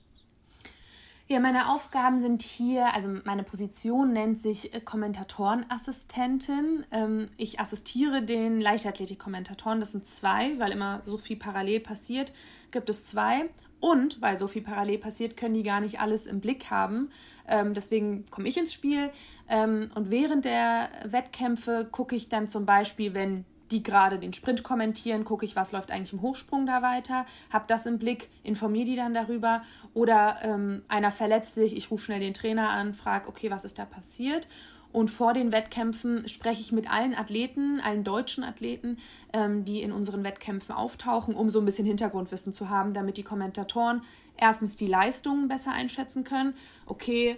Ja, 1.30 1.40
meine 1.40 1.68
Aufgaben 1.68 2.18
sind 2.18 2.40
hier, 2.40 2.94
also 2.94 3.10
meine 3.24 3.42
Position 3.42 4.14
nennt 4.14 4.40
sich 4.40 4.72
äh, 4.72 4.80
Kommentatorenassistentin. 4.80 6.86
Ähm, 6.90 7.28
ich 7.36 7.60
assistiere 7.60 8.22
den 8.22 8.62
Leichtathletik-Kommentatoren, 8.62 9.78
das 9.78 9.92
sind 9.92 10.06
zwei, 10.06 10.58
weil 10.58 10.72
immer 10.72 11.02
so 11.04 11.18
viel 11.18 11.36
parallel 11.36 11.80
passiert, 11.80 12.32
gibt 12.70 12.88
es 12.88 13.04
zwei. 13.04 13.50
Und 13.78 14.22
weil 14.22 14.38
so 14.38 14.48
viel 14.48 14.62
parallel 14.62 14.96
passiert, 14.96 15.36
können 15.36 15.52
die 15.52 15.62
gar 15.62 15.80
nicht 15.80 16.00
alles 16.00 16.24
im 16.24 16.40
Blick 16.40 16.70
haben. 16.70 17.10
Ähm, 17.46 17.74
deswegen 17.74 18.24
komme 18.30 18.48
ich 18.48 18.56
ins 18.56 18.72
Spiel. 18.72 19.10
Ähm, 19.50 19.90
und 19.94 20.10
während 20.10 20.46
der 20.46 20.88
Wettkämpfe 21.04 21.86
gucke 21.92 22.16
ich 22.16 22.30
dann 22.30 22.48
zum 22.48 22.64
Beispiel, 22.64 23.12
wenn 23.12 23.44
die 23.70 23.82
gerade 23.82 24.18
den 24.18 24.32
Sprint 24.32 24.62
kommentieren, 24.62 25.24
gucke 25.24 25.44
ich, 25.44 25.56
was 25.56 25.72
läuft 25.72 25.90
eigentlich 25.90 26.12
im 26.12 26.22
Hochsprung 26.22 26.66
da 26.66 26.82
weiter, 26.82 27.26
habe 27.50 27.64
das 27.68 27.86
im 27.86 27.98
Blick, 27.98 28.28
informiere 28.42 28.86
die 28.86 28.96
dann 28.96 29.14
darüber. 29.14 29.62
Oder 29.94 30.38
ähm, 30.42 30.82
einer 30.88 31.12
verletzt 31.12 31.54
sich, 31.54 31.76
ich 31.76 31.90
rufe 31.90 32.04
schnell 32.04 32.20
den 32.20 32.34
Trainer 32.34 32.70
an, 32.70 32.94
frage, 32.94 33.28
okay, 33.28 33.50
was 33.50 33.64
ist 33.64 33.78
da 33.78 33.84
passiert? 33.84 34.48
Und 34.90 35.10
vor 35.10 35.34
den 35.34 35.52
Wettkämpfen 35.52 36.26
spreche 36.28 36.62
ich 36.62 36.72
mit 36.72 36.90
allen 36.90 37.14
Athleten, 37.14 37.80
allen 37.80 38.04
deutschen 38.04 38.42
Athleten, 38.42 38.96
ähm, 39.34 39.64
die 39.64 39.82
in 39.82 39.92
unseren 39.92 40.24
Wettkämpfen 40.24 40.74
auftauchen, 40.74 41.34
um 41.34 41.50
so 41.50 41.58
ein 41.58 41.66
bisschen 41.66 41.84
Hintergrundwissen 41.84 42.54
zu 42.54 42.70
haben, 42.70 42.94
damit 42.94 43.18
die 43.18 43.22
Kommentatoren 43.22 44.02
erstens 44.38 44.76
die 44.76 44.86
Leistungen 44.86 45.48
besser 45.48 45.72
einschätzen 45.72 46.24
können. 46.24 46.54
Okay, 46.86 47.36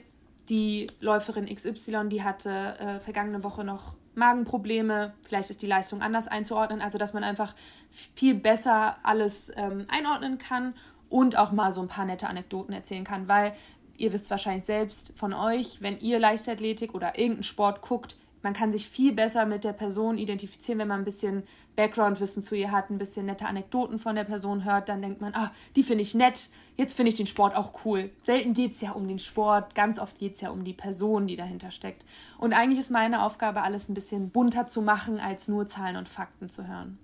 die 0.48 0.86
Läuferin 1.00 1.52
XY, 1.52 2.08
die 2.08 2.22
hatte 2.22 2.78
äh, 2.78 3.00
vergangene 3.00 3.42
Woche 3.42 3.64
noch 3.64 3.96
Magenprobleme, 4.20 5.12
vielleicht 5.26 5.50
ist 5.50 5.62
die 5.62 5.66
Leistung 5.66 6.02
anders 6.02 6.28
einzuordnen, 6.28 6.80
also 6.80 6.96
dass 6.96 7.12
man 7.12 7.24
einfach 7.24 7.54
viel 7.90 8.36
besser 8.36 8.96
alles 9.02 9.52
ähm, 9.56 9.86
einordnen 9.88 10.38
kann 10.38 10.74
und 11.08 11.36
auch 11.36 11.50
mal 11.50 11.72
so 11.72 11.82
ein 11.82 11.88
paar 11.88 12.04
nette 12.04 12.28
Anekdoten 12.28 12.72
erzählen 12.72 13.02
kann, 13.02 13.26
weil 13.26 13.52
ihr 13.96 14.12
wisst 14.12 14.30
wahrscheinlich 14.30 14.64
selbst 14.64 15.12
von 15.16 15.34
euch, 15.34 15.82
wenn 15.82 15.98
ihr 15.98 16.18
Leichtathletik 16.18 16.94
oder 16.94 17.18
irgendeinen 17.18 17.42
Sport 17.42 17.82
guckt, 17.82 18.16
man 18.42 18.54
kann 18.54 18.72
sich 18.72 18.88
viel 18.88 19.12
besser 19.12 19.44
mit 19.44 19.64
der 19.64 19.72
Person 19.72 20.16
identifizieren, 20.16 20.78
wenn 20.78 20.88
man 20.88 21.00
ein 21.00 21.04
bisschen 21.04 21.42
Background-Wissen 21.76 22.42
zu 22.42 22.54
ihr 22.54 22.72
hat, 22.72 22.90
ein 22.90 22.98
bisschen 22.98 23.26
nette 23.26 23.46
Anekdoten 23.46 23.98
von 23.98 24.16
der 24.16 24.24
Person 24.24 24.64
hört, 24.64 24.88
dann 24.88 25.02
denkt 25.02 25.20
man, 25.20 25.34
ah, 25.34 25.52
die 25.76 25.82
finde 25.82 26.02
ich 26.02 26.14
nett, 26.14 26.48
jetzt 26.76 26.94
finde 26.94 27.10
ich 27.10 27.14
den 27.14 27.26
Sport 27.26 27.56
auch 27.56 27.84
cool. 27.84 28.10
Selten 28.22 28.54
geht 28.54 28.72
es 28.72 28.80
ja 28.80 28.92
um 28.92 29.06
den 29.08 29.18
Sport, 29.18 29.74
ganz 29.74 29.98
oft 29.98 30.18
geht 30.18 30.34
es 30.34 30.40
ja 30.40 30.50
um 30.50 30.64
die 30.64 30.72
Person, 30.72 31.26
die 31.26 31.36
dahinter 31.36 31.70
steckt. 31.70 32.04
Und 32.38 32.52
eigentlich 32.52 32.78
ist 32.78 32.90
meine 32.90 33.22
Aufgabe, 33.22 33.62
alles 33.62 33.88
ein 33.88 33.94
bisschen 33.94 34.30
bunter 34.30 34.66
zu 34.66 34.82
machen, 34.82 35.20
als 35.20 35.48
nur 35.48 35.68
Zahlen 35.68 35.96
und 35.96 36.08
Fakten 36.08 36.48
zu 36.48 36.66
hören. 36.66 36.98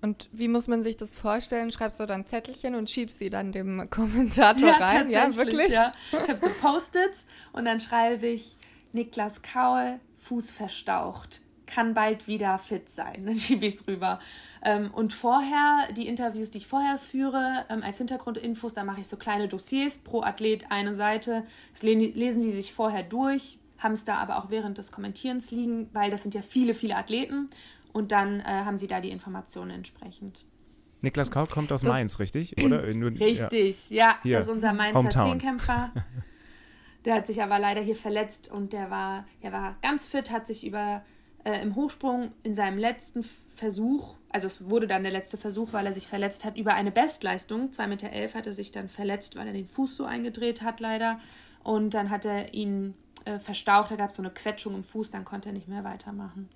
Und 0.00 0.28
wie 0.32 0.48
muss 0.48 0.68
man 0.68 0.84
sich 0.84 0.96
das 0.96 1.14
vorstellen? 1.14 1.72
Schreibst 1.72 1.98
du 1.98 2.06
dann 2.06 2.24
Zettelchen 2.24 2.74
und 2.74 2.88
schiebst 2.88 3.18
sie 3.18 3.30
dann 3.30 3.50
dem 3.50 3.90
Kommentator 3.90 4.68
ja, 4.68 4.76
rein? 4.76 5.10
Ja, 5.10 5.34
wirklich? 5.34 5.70
Ja. 5.70 5.92
Ich 6.12 6.28
habe 6.28 6.38
so 6.38 6.50
Post-its 6.60 7.26
und 7.52 7.64
dann 7.64 7.80
schreibe 7.80 8.28
ich 8.28 8.56
Niklas 8.92 9.42
Kaul, 9.42 9.98
Fuß 10.18 10.52
verstaucht, 10.52 11.40
kann 11.68 11.94
bald 11.94 12.26
wieder 12.26 12.58
fit 12.58 12.90
sein. 12.90 13.22
Dann 13.26 13.38
schiebe 13.38 13.66
ich 13.66 13.74
es 13.74 13.86
rüber. 13.86 14.18
Ähm, 14.62 14.90
und 14.92 15.12
vorher, 15.12 15.86
die 15.96 16.08
Interviews, 16.08 16.50
die 16.50 16.58
ich 16.58 16.66
vorher 16.66 16.98
führe, 16.98 17.64
ähm, 17.68 17.82
als 17.84 17.98
Hintergrundinfos, 17.98 18.72
da 18.72 18.82
mache 18.82 19.00
ich 19.00 19.08
so 19.08 19.16
kleine 19.16 19.46
Dossiers 19.46 19.98
pro 19.98 20.22
Athlet 20.22 20.70
eine 20.70 20.94
Seite. 20.94 21.44
Das 21.72 21.82
lesen 21.82 22.40
die 22.40 22.50
sich 22.50 22.72
vorher 22.72 23.04
durch, 23.04 23.58
haben 23.78 23.92
es 23.92 24.04
da 24.04 24.16
aber 24.16 24.38
auch 24.38 24.50
während 24.50 24.78
des 24.78 24.90
Kommentierens 24.90 25.52
liegen, 25.52 25.88
weil 25.92 26.10
das 26.10 26.22
sind 26.22 26.34
ja 26.34 26.42
viele, 26.42 26.74
viele 26.74 26.96
Athleten. 26.96 27.50
Und 27.92 28.10
dann 28.10 28.40
äh, 28.40 28.44
haben 28.44 28.78
sie 28.78 28.88
da 28.88 29.00
die 29.00 29.10
Informationen 29.10 29.70
entsprechend. 29.70 30.44
Niklas 31.00 31.30
Kaut 31.30 31.50
kommt 31.50 31.70
aus 31.70 31.82
das, 31.82 31.88
Mainz, 31.88 32.18
richtig? 32.18 32.60
Oder? 32.62 32.82
Richtig, 33.20 33.90
ja. 33.90 34.16
ja 34.24 34.36
das 34.36 34.46
ist 34.46 34.50
unser 34.50 34.72
Mainzer 34.72 35.10
Zehnkämpfer. 35.10 35.92
Der 37.04 37.14
hat 37.14 37.26
sich 37.26 37.42
aber 37.42 37.58
leider 37.58 37.80
hier 37.80 37.96
verletzt 37.96 38.50
und 38.50 38.72
der 38.72 38.90
war, 38.90 39.24
der 39.42 39.52
war 39.52 39.76
ganz 39.80 40.06
fit, 40.08 40.30
hat 40.30 40.46
sich 40.46 40.66
über 40.66 41.02
äh, 41.48 41.62
im 41.62 41.76
Hochsprung 41.76 42.32
in 42.42 42.54
seinem 42.54 42.78
letzten 42.78 43.24
Versuch, 43.54 44.16
also 44.28 44.46
es 44.46 44.68
wurde 44.68 44.86
dann 44.86 45.02
der 45.02 45.12
letzte 45.12 45.38
Versuch, 45.38 45.72
weil 45.72 45.86
er 45.86 45.94
sich 45.94 46.06
verletzt 46.06 46.44
hat, 46.44 46.58
über 46.58 46.74
eine 46.74 46.90
Bestleistung, 46.90 47.70
2,11 47.70 47.86
Meter 47.86 48.10
elf, 48.10 48.34
hat 48.34 48.46
er 48.46 48.52
sich 48.52 48.70
dann 48.70 48.90
verletzt, 48.90 49.34
weil 49.36 49.46
er 49.46 49.54
den 49.54 49.66
Fuß 49.66 49.96
so 49.96 50.04
eingedreht 50.04 50.60
hat 50.60 50.78
leider. 50.78 51.18
Und 51.64 51.94
dann 51.94 52.10
hat 52.10 52.26
er 52.26 52.52
ihn 52.52 52.94
äh, 53.24 53.38
verstaucht, 53.38 53.90
da 53.90 53.96
gab 53.96 54.10
es 54.10 54.16
so 54.16 54.22
eine 54.22 54.30
Quetschung 54.30 54.74
im 54.74 54.84
Fuß, 54.84 55.10
dann 55.10 55.24
konnte 55.24 55.48
er 55.48 55.54
nicht 55.54 55.68
mehr 55.68 55.84
weitermachen. 55.84 56.50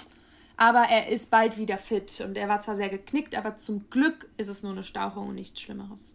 Aber 0.59 0.83
er 0.83 1.09
ist 1.09 1.31
bald 1.31 1.57
wieder 1.57 1.79
fit 1.79 2.21
und 2.21 2.37
er 2.37 2.51
war 2.51 2.61
zwar 2.61 2.75
sehr 2.75 2.91
geknickt, 2.91 3.35
aber 3.35 3.57
zum 3.57 3.89
Glück 3.89 4.29
ist 4.37 4.49
es 4.49 4.63
nur 4.63 4.73
eine 4.73 4.85
Stauchung 4.85 5.29
und 5.29 5.35
nichts 5.35 5.61
Schlimmeres. 5.61 6.15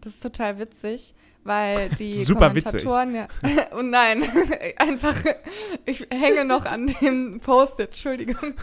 Das 0.00 0.14
ist 0.14 0.22
total 0.22 0.58
witzig 0.58 1.14
weil 1.44 1.90
die 1.90 2.12
Super 2.24 2.48
Kommentatoren 2.48 3.14
ja. 3.14 3.28
oh 3.76 3.82
nein, 3.82 4.24
einfach, 4.76 5.14
ich 5.86 6.06
hänge 6.10 6.44
noch 6.44 6.64
an 6.64 6.94
dem 7.00 7.40
Post-it, 7.40 7.88
Entschuldigung. 7.88 8.54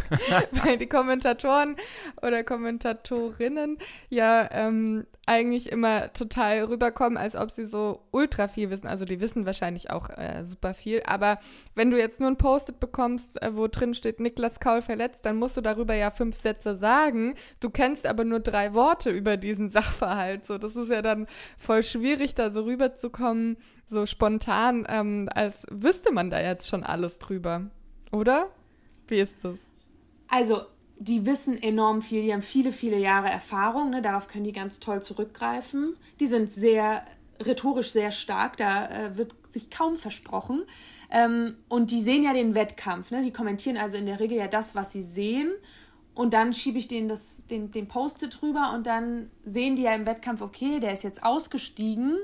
weil 0.51 0.77
die 0.77 0.87
Kommentatoren 0.87 1.77
oder 2.21 2.43
Kommentatorinnen 2.43 3.77
ja 4.09 4.49
ähm, 4.51 5.05
eigentlich 5.25 5.71
immer 5.71 6.11
total 6.13 6.63
rüberkommen, 6.65 7.17
als 7.17 7.35
ob 7.35 7.51
sie 7.51 7.65
so 7.65 8.01
ultra 8.11 8.47
viel 8.47 8.69
wissen. 8.69 8.87
Also 8.87 9.05
die 9.05 9.21
wissen 9.21 9.45
wahrscheinlich 9.45 9.89
auch 9.89 10.09
äh, 10.09 10.43
super 10.45 10.73
viel. 10.73 11.03
Aber 11.05 11.39
wenn 11.75 11.91
du 11.91 11.97
jetzt 11.97 12.19
nur 12.19 12.29
ein 12.29 12.37
Post-it 12.37 12.79
bekommst, 12.79 13.41
äh, 13.41 13.55
wo 13.55 13.67
drin 13.67 13.93
steht 13.93 14.19
Niklas 14.19 14.59
Kaul 14.59 14.81
verletzt, 14.81 15.25
dann 15.25 15.37
musst 15.37 15.57
du 15.57 15.61
darüber 15.61 15.93
ja 15.93 16.11
fünf 16.11 16.35
Sätze 16.35 16.75
sagen. 16.75 17.35
Du 17.59 17.69
kennst 17.69 18.05
aber 18.05 18.23
nur 18.23 18.39
drei 18.39 18.73
Worte 18.73 19.09
über 19.11 19.37
diesen 19.37 19.69
Sachverhalt. 19.71 20.45
So, 20.45 20.57
das 20.57 20.75
ist 20.75 20.89
ja 20.89 21.01
dann 21.01 21.27
voll 21.57 21.83
schwierig, 21.83 22.35
da 22.35 22.51
so 22.51 22.61
rüberzukommen, 22.63 23.57
so 23.89 24.05
spontan, 24.05 24.85
ähm, 24.89 25.29
als 25.33 25.55
wüsste 25.69 26.11
man 26.11 26.29
da 26.29 26.41
jetzt 26.41 26.67
schon 26.69 26.83
alles 26.83 27.19
drüber. 27.19 27.69
Oder? 28.11 28.49
Wie 29.07 29.19
ist 29.19 29.37
das? 29.43 29.57
Also, 30.29 30.61
die 30.97 31.25
wissen 31.25 31.61
enorm 31.61 32.01
viel, 32.01 32.21
die 32.21 32.31
haben 32.31 32.43
viele, 32.43 32.71
viele 32.71 32.97
Jahre 32.97 33.29
Erfahrung, 33.29 33.89
ne? 33.89 34.01
darauf 34.01 34.27
können 34.27 34.43
die 34.43 34.51
ganz 34.51 34.79
toll 34.79 35.01
zurückgreifen. 35.01 35.97
Die 36.19 36.27
sind 36.27 36.53
sehr 36.53 37.03
rhetorisch 37.41 37.89
sehr 37.89 38.11
stark, 38.11 38.57
da 38.57 38.87
äh, 38.87 39.17
wird 39.17 39.33
sich 39.49 39.69
kaum 39.69 39.97
versprochen. 39.97 40.63
Ähm, 41.11 41.55
und 41.67 41.91
die 41.91 42.01
sehen 42.01 42.23
ja 42.23 42.33
den 42.33 42.55
Wettkampf, 42.55 43.11
ne? 43.11 43.21
die 43.21 43.31
kommentieren 43.31 43.77
also 43.77 43.97
in 43.97 44.05
der 44.05 44.19
Regel 44.19 44.37
ja 44.37 44.47
das, 44.47 44.75
was 44.75 44.91
sie 44.93 45.01
sehen. 45.01 45.51
Und 46.13 46.33
dann 46.33 46.53
schiebe 46.53 46.77
ich 46.77 46.87
denen 46.87 47.07
das, 47.07 47.45
den, 47.47 47.71
den 47.71 47.87
Post-it 47.87 48.41
drüber 48.41 48.73
und 48.73 48.87
dann 48.87 49.29
sehen 49.45 49.75
die 49.75 49.83
ja 49.83 49.93
im 49.93 50.05
Wettkampf, 50.05 50.41
okay, 50.41 50.79
der 50.79 50.93
ist 50.93 51.03
jetzt 51.03 51.23
ausgestiegen 51.23 52.17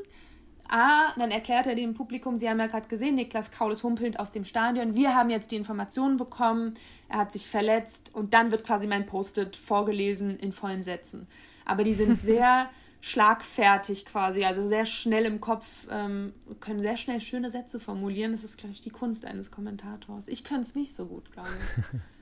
Ah, 0.70 1.14
dann 1.18 1.32
erklärt 1.32 1.66
er 1.66 1.76
dem 1.76 1.94
Publikum, 1.94 2.36
Sie 2.36 2.50
haben 2.50 2.60
ja 2.60 2.68
gerade 2.68 2.88
gesehen, 2.88 3.16
Niklas 3.16 3.52
Kaul 3.52 3.72
ist 3.72 3.84
humpelnd 3.84 4.20
aus 4.20 4.32
dem 4.32 4.44
Stadion. 4.44 4.96
Wir 4.96 5.16
haben 5.16 5.30
jetzt 5.30 5.52
die 5.52 5.56
Informationen 5.56 6.18
bekommen, 6.18 6.74
er 7.08 7.20
hat 7.20 7.32
sich 7.32 7.48
verletzt 7.48 8.12
und 8.14 8.34
dann 8.34 8.52
wird 8.52 8.66
quasi 8.66 8.86
mein 8.86 9.06
Post-it 9.06 9.56
vorgelesen 9.56 10.38
in 10.38 10.52
vollen 10.52 10.84
Sätzen. 10.84 11.28
Aber 11.66 11.84
die 11.84 11.94
sind 11.94 12.18
sehr 12.18 12.70
schlagfertig 13.02 14.06
quasi, 14.06 14.44
also 14.44 14.64
sehr 14.64 14.86
schnell 14.86 15.26
im 15.26 15.40
Kopf, 15.40 15.88
ähm, 15.92 16.34
können 16.60 16.80
sehr 16.80 16.98
schnell 16.98 17.22
schöne 17.22 17.50
Sätze 17.50 17.80
formulieren. 17.80 18.32
Das 18.32 18.44
ist, 18.44 18.58
glaube 18.58 18.74
ich, 18.74 18.82
die 18.82 18.90
Kunst 18.90 19.26
eines 19.26 19.52
Kommentators. 19.52 20.28
Ich 20.28 20.44
könnte 20.44 20.62
es 20.62 20.76
nicht 20.76 20.96
so 20.96 21.06
gut, 21.06 21.32
glaube 21.32 21.50
ich. 21.50 22.00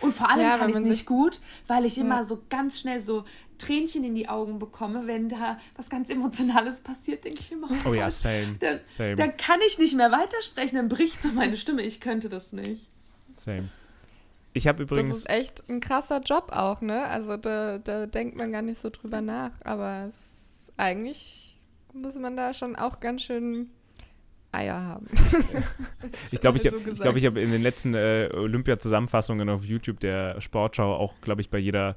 Und 0.00 0.14
vor 0.14 0.30
allem 0.30 0.40
ja, 0.40 0.56
kann 0.56 0.70
ich 0.70 0.76
es 0.76 0.82
nicht 0.82 1.04
gut, 1.04 1.40
weil 1.66 1.84
ich 1.84 1.98
immer 1.98 2.18
ja. 2.18 2.24
so 2.24 2.42
ganz 2.48 2.80
schnell 2.80 3.00
so 3.00 3.24
Tränchen 3.58 4.02
in 4.02 4.14
die 4.14 4.28
Augen 4.28 4.58
bekomme, 4.58 5.06
wenn 5.06 5.28
da 5.28 5.58
was 5.76 5.90
ganz 5.90 6.08
Emotionales 6.08 6.80
passiert, 6.80 7.24
denke 7.24 7.40
ich 7.40 7.52
immer. 7.52 7.68
Oh, 7.84 7.90
oh 7.90 7.94
ja, 7.94 8.08
same. 8.08 8.56
Dann, 8.60 8.80
same. 8.86 9.16
dann 9.16 9.36
kann 9.36 9.60
ich 9.66 9.78
nicht 9.78 9.94
mehr 9.94 10.10
weitersprechen, 10.10 10.76
dann 10.76 10.88
bricht 10.88 11.20
so 11.20 11.28
meine 11.32 11.58
Stimme. 11.58 11.82
Ich 11.82 12.00
könnte 12.00 12.30
das 12.30 12.54
nicht. 12.54 12.88
Same. 13.36 13.68
Ich 14.52 14.66
habe 14.66 14.82
übrigens. 14.82 15.08
Das 15.08 15.18
ist 15.18 15.30
echt 15.30 15.68
ein 15.68 15.80
krasser 15.80 16.20
Job 16.20 16.50
auch, 16.52 16.80
ne? 16.80 17.04
Also 17.04 17.36
da, 17.36 17.78
da 17.78 18.06
denkt 18.06 18.36
man 18.36 18.52
gar 18.52 18.62
nicht 18.62 18.80
so 18.80 18.90
drüber 18.90 19.20
nach. 19.20 19.52
Aber 19.64 20.08
es, 20.08 20.72
eigentlich 20.76 21.58
muss 21.92 22.16
man 22.16 22.36
da 22.36 22.54
schon 22.54 22.76
auch 22.76 23.00
ganz 23.00 23.22
schön 23.22 23.70
Eier 24.52 24.80
haben. 24.80 25.06
ich 26.30 26.40
glaube, 26.40 26.58
ich, 26.62 26.64
so 26.64 26.76
ich, 26.76 27.00
glaub, 27.00 27.16
ich 27.16 27.26
habe 27.26 27.40
in 27.40 27.52
den 27.52 27.62
letzten 27.62 27.94
äh, 27.94 28.28
Olympia-Zusammenfassungen 28.32 29.48
auf 29.48 29.64
YouTube 29.64 30.00
der 30.00 30.40
Sportschau 30.40 30.94
auch, 30.94 31.20
glaube 31.20 31.40
ich, 31.40 31.50
bei 31.50 31.58
jeder 31.58 31.96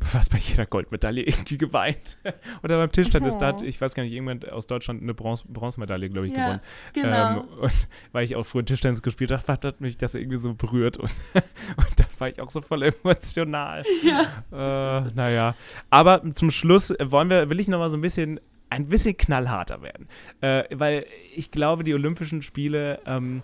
fast 0.00 0.30
bei 0.30 0.38
jeder 0.38 0.66
Goldmedaille 0.66 1.22
irgendwie 1.22 1.56
geweint. 1.56 2.18
Oder 2.62 2.78
beim 2.78 2.92
Tischtennis, 2.92 3.36
oh. 3.36 3.38
da 3.38 3.46
hat, 3.48 3.62
ich 3.62 3.80
weiß 3.80 3.94
gar 3.94 4.02
nicht, 4.02 4.12
irgendjemand 4.12 4.50
aus 4.50 4.66
Deutschland 4.66 5.02
eine 5.02 5.14
Bronze, 5.14 5.44
Bronzemedaille, 5.48 6.10
glaube 6.10 6.26
ich, 6.26 6.34
ja, 6.34 6.44
gewonnen. 6.44 6.60
Genau. 6.92 7.40
Ähm, 7.40 7.58
und 7.60 7.88
weil 8.12 8.24
ich 8.24 8.36
auch 8.36 8.44
früher 8.44 8.64
Tischtennis 8.64 9.02
gespielt 9.02 9.30
habe, 9.30 9.42
hat 9.46 9.80
mich 9.80 9.96
das 9.96 10.14
irgendwie 10.14 10.36
so 10.36 10.54
berührt. 10.54 10.98
Und, 10.98 11.10
und 11.34 12.00
dann 12.00 12.06
war 12.18 12.28
ich 12.28 12.40
auch 12.40 12.50
so 12.50 12.60
voll 12.60 12.82
emotional. 12.82 13.84
Ja. 14.02 14.98
Äh, 14.98 15.10
naja. 15.14 15.54
Aber 15.90 16.22
zum 16.34 16.50
Schluss 16.50 16.94
wollen 17.02 17.30
wir, 17.30 17.48
will 17.48 17.60
ich 17.60 17.68
noch 17.68 17.78
mal 17.78 17.88
so 17.88 17.96
ein 17.96 18.02
bisschen 18.02 18.40
ein 18.68 18.88
bisschen 18.88 19.16
knallharter 19.16 19.82
werden. 19.82 20.08
Äh, 20.40 20.64
weil 20.70 21.04
ich 21.34 21.50
glaube, 21.50 21.84
die 21.84 21.92
Olympischen 21.92 22.40
Spiele. 22.40 23.00
Ähm, 23.06 23.42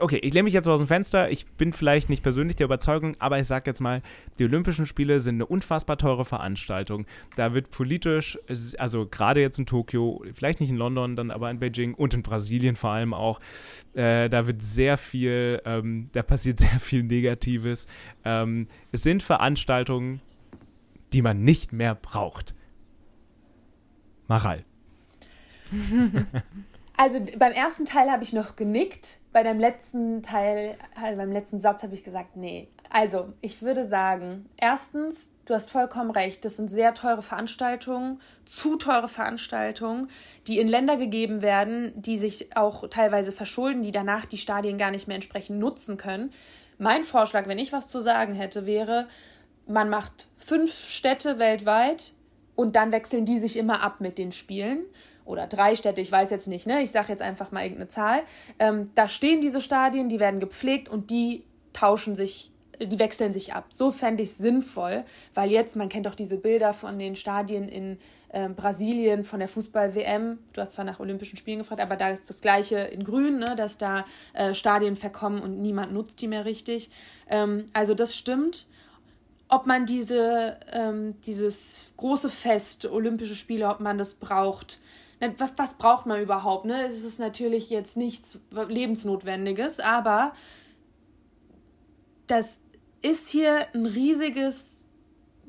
okay, 0.00 0.18
ich 0.22 0.34
lehne 0.34 0.44
mich 0.44 0.54
jetzt 0.54 0.68
aus 0.68 0.80
dem 0.80 0.88
Fenster. 0.88 1.30
Ich 1.30 1.46
bin 1.46 1.72
vielleicht 1.72 2.10
nicht 2.10 2.22
persönlich 2.22 2.56
der 2.56 2.64
Überzeugung, 2.64 3.14
aber 3.20 3.38
ich 3.38 3.46
sage 3.46 3.70
jetzt 3.70 3.80
mal, 3.80 4.02
die 4.38 4.44
Olympischen 4.44 4.86
Spiele 4.86 5.20
sind 5.20 5.36
eine 5.36 5.46
unfassbar 5.46 5.96
teure 5.96 6.24
Veranstaltung. 6.24 7.06
Da 7.36 7.54
wird 7.54 7.70
politisch, 7.70 8.38
also 8.78 9.06
gerade 9.06 9.40
jetzt 9.40 9.58
in 9.58 9.66
Tokio, 9.66 10.24
vielleicht 10.34 10.60
nicht 10.60 10.70
in 10.70 10.76
London, 10.76 11.14
dann 11.14 11.30
aber 11.30 11.50
in 11.50 11.60
Beijing 11.60 11.94
und 11.94 12.14
in 12.14 12.22
Brasilien 12.22 12.74
vor 12.76 12.90
allem 12.90 13.14
auch, 13.14 13.40
äh, 13.94 14.28
da 14.28 14.46
wird 14.46 14.62
sehr 14.62 14.96
viel, 14.96 15.62
ähm, 15.64 16.10
da 16.12 16.22
passiert 16.22 16.58
sehr 16.60 16.80
viel 16.80 17.02
Negatives. 17.02 17.86
Ähm, 18.24 18.66
es 18.92 19.02
sind 19.02 19.22
Veranstaltungen, 19.22 20.20
die 21.12 21.22
man 21.22 21.44
nicht 21.44 21.72
mehr 21.72 21.94
braucht. 21.94 22.54
Maral. 24.26 24.64
Also 26.96 27.20
beim 27.38 27.52
ersten 27.52 27.84
Teil 27.84 28.10
habe 28.10 28.22
ich 28.22 28.32
noch 28.32 28.56
genickt, 28.56 29.18
bei 29.32 29.42
dem 29.42 29.60
letzten 29.60 30.22
Teil, 30.22 30.78
also 31.00 31.18
beim 31.18 31.30
letzten 31.30 31.58
Satz 31.58 31.82
habe 31.82 31.94
ich 31.94 32.04
gesagt, 32.04 32.36
nee. 32.36 32.68
Also 32.90 33.28
ich 33.42 33.60
würde 33.60 33.86
sagen, 33.86 34.48
erstens, 34.56 35.30
du 35.44 35.52
hast 35.52 35.70
vollkommen 35.70 36.10
recht, 36.10 36.44
das 36.44 36.56
sind 36.56 36.68
sehr 36.68 36.94
teure 36.94 37.20
Veranstaltungen, 37.20 38.20
zu 38.46 38.76
teure 38.76 39.08
Veranstaltungen, 39.08 40.08
die 40.46 40.58
in 40.58 40.68
Länder 40.68 40.96
gegeben 40.96 41.42
werden, 41.42 41.92
die 41.96 42.16
sich 42.16 42.56
auch 42.56 42.88
teilweise 42.88 43.32
verschulden, 43.32 43.82
die 43.82 43.92
danach 43.92 44.24
die 44.24 44.38
Stadien 44.38 44.78
gar 44.78 44.90
nicht 44.90 45.06
mehr 45.06 45.16
entsprechend 45.16 45.58
nutzen 45.58 45.98
können. 45.98 46.32
Mein 46.78 47.04
Vorschlag, 47.04 47.46
wenn 47.46 47.58
ich 47.58 47.72
was 47.72 47.88
zu 47.88 48.00
sagen 48.00 48.32
hätte, 48.32 48.64
wäre, 48.64 49.08
man 49.66 49.90
macht 49.90 50.28
fünf 50.38 50.72
Städte 50.72 51.38
weltweit, 51.38 52.14
und 52.56 52.74
dann 52.74 52.90
wechseln 52.90 53.24
die 53.24 53.38
sich 53.38 53.56
immer 53.56 53.82
ab 53.82 54.00
mit 54.00 54.18
den 54.18 54.32
Spielen. 54.32 54.80
Oder 55.26 55.46
drei 55.46 55.74
Städte, 55.74 56.00
ich 56.00 56.10
weiß 56.10 56.30
jetzt 56.30 56.48
nicht, 56.48 56.66
ne? 56.66 56.80
Ich 56.82 56.90
sage 56.90 57.08
jetzt 57.08 57.22
einfach 57.22 57.52
mal 57.52 57.62
irgendeine 57.62 57.88
Zahl. 57.88 58.22
Ähm, 58.58 58.90
da 58.94 59.08
stehen 59.08 59.40
diese 59.40 59.60
Stadien, 59.60 60.08
die 60.08 60.20
werden 60.20 60.40
gepflegt 60.40 60.88
und 60.88 61.10
die 61.10 61.44
tauschen 61.72 62.16
sich 62.16 62.52
die 62.78 62.98
wechseln 62.98 63.32
sich 63.32 63.54
ab. 63.54 63.66
So 63.70 63.90
fände 63.90 64.22
ich 64.22 64.30
es 64.30 64.38
sinnvoll, 64.38 65.04
weil 65.34 65.50
jetzt, 65.50 65.76
man 65.76 65.88
kennt 65.88 66.04
doch 66.04 66.14
diese 66.14 66.36
Bilder 66.36 66.74
von 66.74 66.98
den 66.98 67.16
Stadien 67.16 67.68
in 67.68 67.98
äh, 68.28 68.48
Brasilien, 68.48 69.24
von 69.24 69.38
der 69.38 69.48
Fußball-WM. 69.48 70.38
Du 70.52 70.60
hast 70.60 70.72
zwar 70.72 70.84
nach 70.84 71.00
Olympischen 71.00 71.38
Spielen 71.38 71.60
gefragt, 71.60 71.80
aber 71.80 71.96
da 71.96 72.10
ist 72.10 72.28
das 72.28 72.40
Gleiche 72.40 72.78
in 72.78 73.04
Grün, 73.04 73.38
ne, 73.38 73.56
dass 73.56 73.78
da 73.78 74.04
äh, 74.34 74.54
Stadien 74.54 74.96
verkommen 74.96 75.40
und 75.40 75.62
niemand 75.62 75.92
nutzt 75.92 76.20
die 76.20 76.28
mehr 76.28 76.44
richtig. 76.44 76.90
Ähm, 77.30 77.70
also 77.72 77.94
das 77.94 78.14
stimmt 78.14 78.66
ob 79.48 79.66
man 79.66 79.86
diese, 79.86 80.56
ähm, 80.72 81.14
dieses 81.24 81.86
große 81.96 82.30
Fest, 82.30 82.86
Olympische 82.86 83.36
Spiele, 83.36 83.68
ob 83.68 83.80
man 83.80 83.96
das 83.98 84.14
braucht. 84.14 84.80
Was, 85.20 85.52
was 85.56 85.74
braucht 85.78 86.06
man 86.06 86.20
überhaupt? 86.20 86.66
Ne? 86.66 86.86
Es 86.86 87.02
ist 87.02 87.18
natürlich 87.18 87.70
jetzt 87.70 87.96
nichts 87.96 88.38
Lebensnotwendiges, 88.50 89.80
aber 89.80 90.32
das 92.26 92.60
ist 93.02 93.28
hier 93.28 93.66
ein 93.72 93.86
riesiges, 93.86 94.82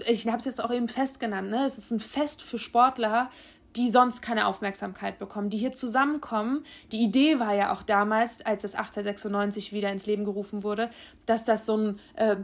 ich 0.06 0.26
habe 0.28 0.38
es 0.38 0.46
jetzt 0.46 0.64
auch 0.64 0.72
eben 0.72 0.88
Fest 0.88 1.20
genannt, 1.20 1.50
ne? 1.50 1.66
es 1.66 1.78
ist 1.78 1.92
ein 1.92 2.00
Fest 2.00 2.42
für 2.42 2.58
Sportler, 2.58 3.30
die 3.76 3.90
sonst 3.92 4.22
keine 4.22 4.48
Aufmerksamkeit 4.48 5.20
bekommen, 5.20 5.50
die 5.50 5.58
hier 5.58 5.72
zusammenkommen. 5.72 6.66
Die 6.92 7.02
Idee 7.02 7.40
war 7.40 7.54
ja 7.54 7.74
auch 7.74 7.84
damals, 7.84 8.44
als 8.46 8.64
das 8.64 8.74
1896 8.74 9.72
wieder 9.72 9.92
ins 9.92 10.08
Leben 10.08 10.26
gerufen 10.26 10.64
wurde, 10.64 10.90
dass 11.26 11.44
das 11.44 11.66
so 11.66 11.78
ein 11.78 12.00
äh, 12.16 12.38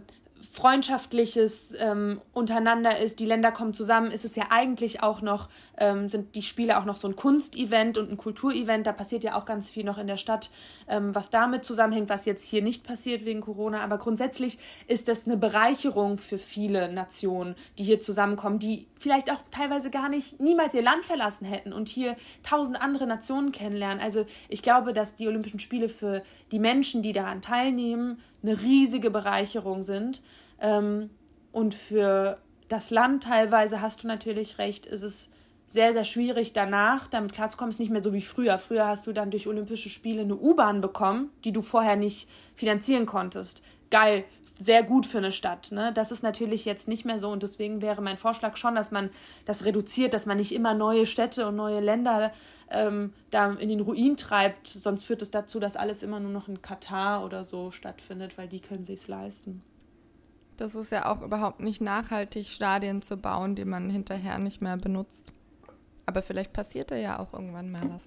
freundschaftliches 0.52 1.74
ähm, 1.80 2.22
untereinander 2.34 2.98
ist, 3.00 3.20
die 3.20 3.26
Länder 3.26 3.52
kommen 3.52 3.74
zusammen, 3.74 4.12
ist 4.12 4.26
es 4.26 4.36
ja 4.36 4.46
eigentlich 4.50 5.02
auch 5.02 5.22
noch, 5.22 5.50
ähm, 5.78 6.10
sind 6.10 6.36
die 6.36 6.42
Spiele 6.42 6.78
auch 6.78 6.86
noch 6.86 6.98
so 6.98 7.08
ein 7.08 7.16
Kunstevent 7.16 7.98
und 7.98 8.12
ein 8.12 8.18
Kulturevent, 8.18 8.86
da 8.86 8.92
passiert 8.92 9.24
ja 9.24 9.36
auch 9.36 9.46
ganz 9.46 9.70
viel 9.70 9.84
noch 9.84 9.98
in 9.98 10.08
der 10.08 10.18
Stadt, 10.18 10.50
ähm, 10.88 11.16
was 11.16 11.30
damit 11.30 11.66
zusammenhängt, 11.66 12.10
was 12.10 12.26
jetzt 12.26 12.46
hier 12.46 12.62
nicht 12.62 12.84
passiert 12.84 13.26
wegen 13.26 13.42
Corona, 13.42 13.82
aber 13.82 13.98
grundsätzlich 13.98 14.60
ist 14.88 15.08
das 15.08 15.26
eine 15.26 15.38
Bereicherung 15.38 16.18
für 16.18 16.38
viele 16.38 16.92
Nationen, 16.92 17.56
die 17.78 17.84
hier 17.84 18.00
zusammenkommen, 18.00 18.60
die 18.60 18.88
vielleicht 19.00 19.32
auch 19.32 19.40
teilweise 19.52 19.90
gar 19.90 20.10
nicht 20.10 20.40
niemals 20.40 20.74
ihr 20.74 20.82
Land 20.82 21.06
verlassen 21.06 21.46
hätten 21.46 21.74
und 21.74 21.90
hier 21.90 22.16
tausend 22.42 22.82
andere 22.82 23.08
Nationen 23.08 23.52
kennenlernen. 23.52 24.02
Also 24.02 24.26
ich 24.50 24.62
glaube, 24.62 24.94
dass 24.94 25.16
die 25.16 25.28
Olympischen 25.28 25.60
Spiele 25.60 25.90
für 25.90 26.24
die 26.52 26.60
Menschen, 26.60 27.02
die 27.02 27.12
daran 27.12 27.42
teilnehmen, 27.42 28.20
eine 28.44 28.62
riesige 28.62 29.10
Bereicherung 29.10 29.84
sind. 29.84 30.22
Ähm, 30.64 31.12
und 31.52 31.76
für 31.76 32.40
das 32.68 32.90
Land 32.90 33.24
teilweise 33.24 33.82
hast 33.82 34.04
du 34.04 34.08
natürlich 34.08 34.58
recht, 34.58 34.88
ist 34.88 35.04
es 35.04 35.30
sehr, 35.68 35.94
sehr 35.94 36.06
schwierig 36.06 36.54
danach, 36.54 37.08
damit 37.08 37.34
klarzukommen. 37.34 37.72
Ist 37.72 37.80
nicht 37.80 37.92
mehr 37.92 38.04
so 38.04 38.14
wie 38.14 38.22
früher. 38.22 38.58
Früher 38.58 38.88
hast 38.88 39.06
du 39.08 39.14
dann 39.14 39.32
durch 39.32 39.48
Olympische 39.48 39.90
Spiele 39.90 40.22
eine 40.22 40.36
U-Bahn 40.36 40.82
bekommen, 40.82 41.30
die 41.44 41.52
du 41.52 41.62
vorher 41.62 41.96
nicht 41.96 42.30
finanzieren 42.56 43.06
konntest. 43.06 43.64
Geil, 43.90 44.24
sehr 44.60 44.84
gut 44.84 45.06
für 45.06 45.18
eine 45.18 45.32
Stadt. 45.32 45.72
Ne? 45.72 45.92
Das 45.94 46.12
ist 46.12 46.22
natürlich 46.22 46.66
jetzt 46.66 46.88
nicht 46.88 47.06
mehr 47.06 47.18
so 47.18 47.32
und 47.32 47.44
deswegen 47.44 47.82
wäre 47.82 48.02
mein 48.02 48.18
Vorschlag 48.18 48.56
schon, 48.58 48.76
dass 48.76 48.92
man 48.92 49.10
das 49.46 49.66
reduziert, 49.66 50.14
dass 50.14 50.26
man 50.26 50.38
nicht 50.38 50.54
immer 50.54 50.74
neue 50.74 51.06
Städte 51.06 51.48
und 51.48 51.56
neue 51.56 51.80
Länder 51.80 52.32
ähm, 52.70 53.14
da 53.32 53.52
in 53.54 53.70
den 53.70 53.80
Ruin 53.80 54.16
treibt. 54.16 54.68
Sonst 54.68 55.06
führt 55.06 55.24
es 55.24 55.32
dazu, 55.32 55.60
dass 55.60 55.76
alles 55.76 56.04
immer 56.04 56.20
nur 56.20 56.32
noch 56.32 56.48
in 56.48 56.62
Katar 56.62 57.26
oder 57.26 57.44
so 57.44 57.72
stattfindet, 57.72 58.38
weil 58.38 58.48
die 58.48 58.60
können 58.60 58.86
sich 58.86 59.08
leisten. 59.08 59.64
Das 60.58 60.76
ist 60.76 60.92
ja 60.92 61.12
auch 61.12 61.22
überhaupt 61.22 61.60
nicht 61.60 61.82
nachhaltig, 61.82 62.50
Stadien 62.50 63.02
zu 63.02 63.18
bauen, 63.18 63.56
die 63.56 63.66
man 63.66 63.90
hinterher 63.90 64.38
nicht 64.38 64.62
mehr 64.62 64.78
benutzt. 64.78 65.22
Aber 66.06 66.22
vielleicht 66.22 66.54
passiert 66.54 66.92
da 66.92 66.96
ja 66.96 67.20
auch 67.20 67.34
irgendwann 67.34 67.72
mal 67.72 67.82
was. 67.90 68.02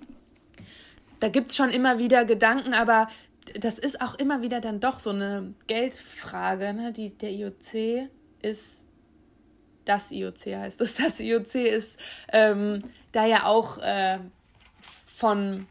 Da 1.20 1.28
gibt 1.28 1.48
es 1.48 1.56
schon 1.56 1.70
immer 1.70 1.98
wieder 1.98 2.24
Gedanken, 2.24 2.74
aber 2.74 3.09
das 3.59 3.78
ist 3.78 4.00
auch 4.00 4.14
immer 4.16 4.42
wieder 4.42 4.61
dann 4.61 4.80
doch 4.80 4.98
so 4.98 5.11
eine 5.11 5.54
Geldfrage. 5.66 6.72
Ne? 6.74 6.92
Die, 6.92 7.16
der 7.16 7.30
IOC 7.30 8.09
ist 8.42 8.87
das 9.87 10.11
IOC 10.11 10.46
heißt 10.46 10.80
es. 10.80 10.94
Das 10.98 11.20
IOC 11.20 11.54
ist 11.54 11.98
ähm, 12.32 12.82
da 13.12 13.24
ja 13.24 13.46
auch 13.46 13.78
äh, 13.78 14.18
von 15.06 15.66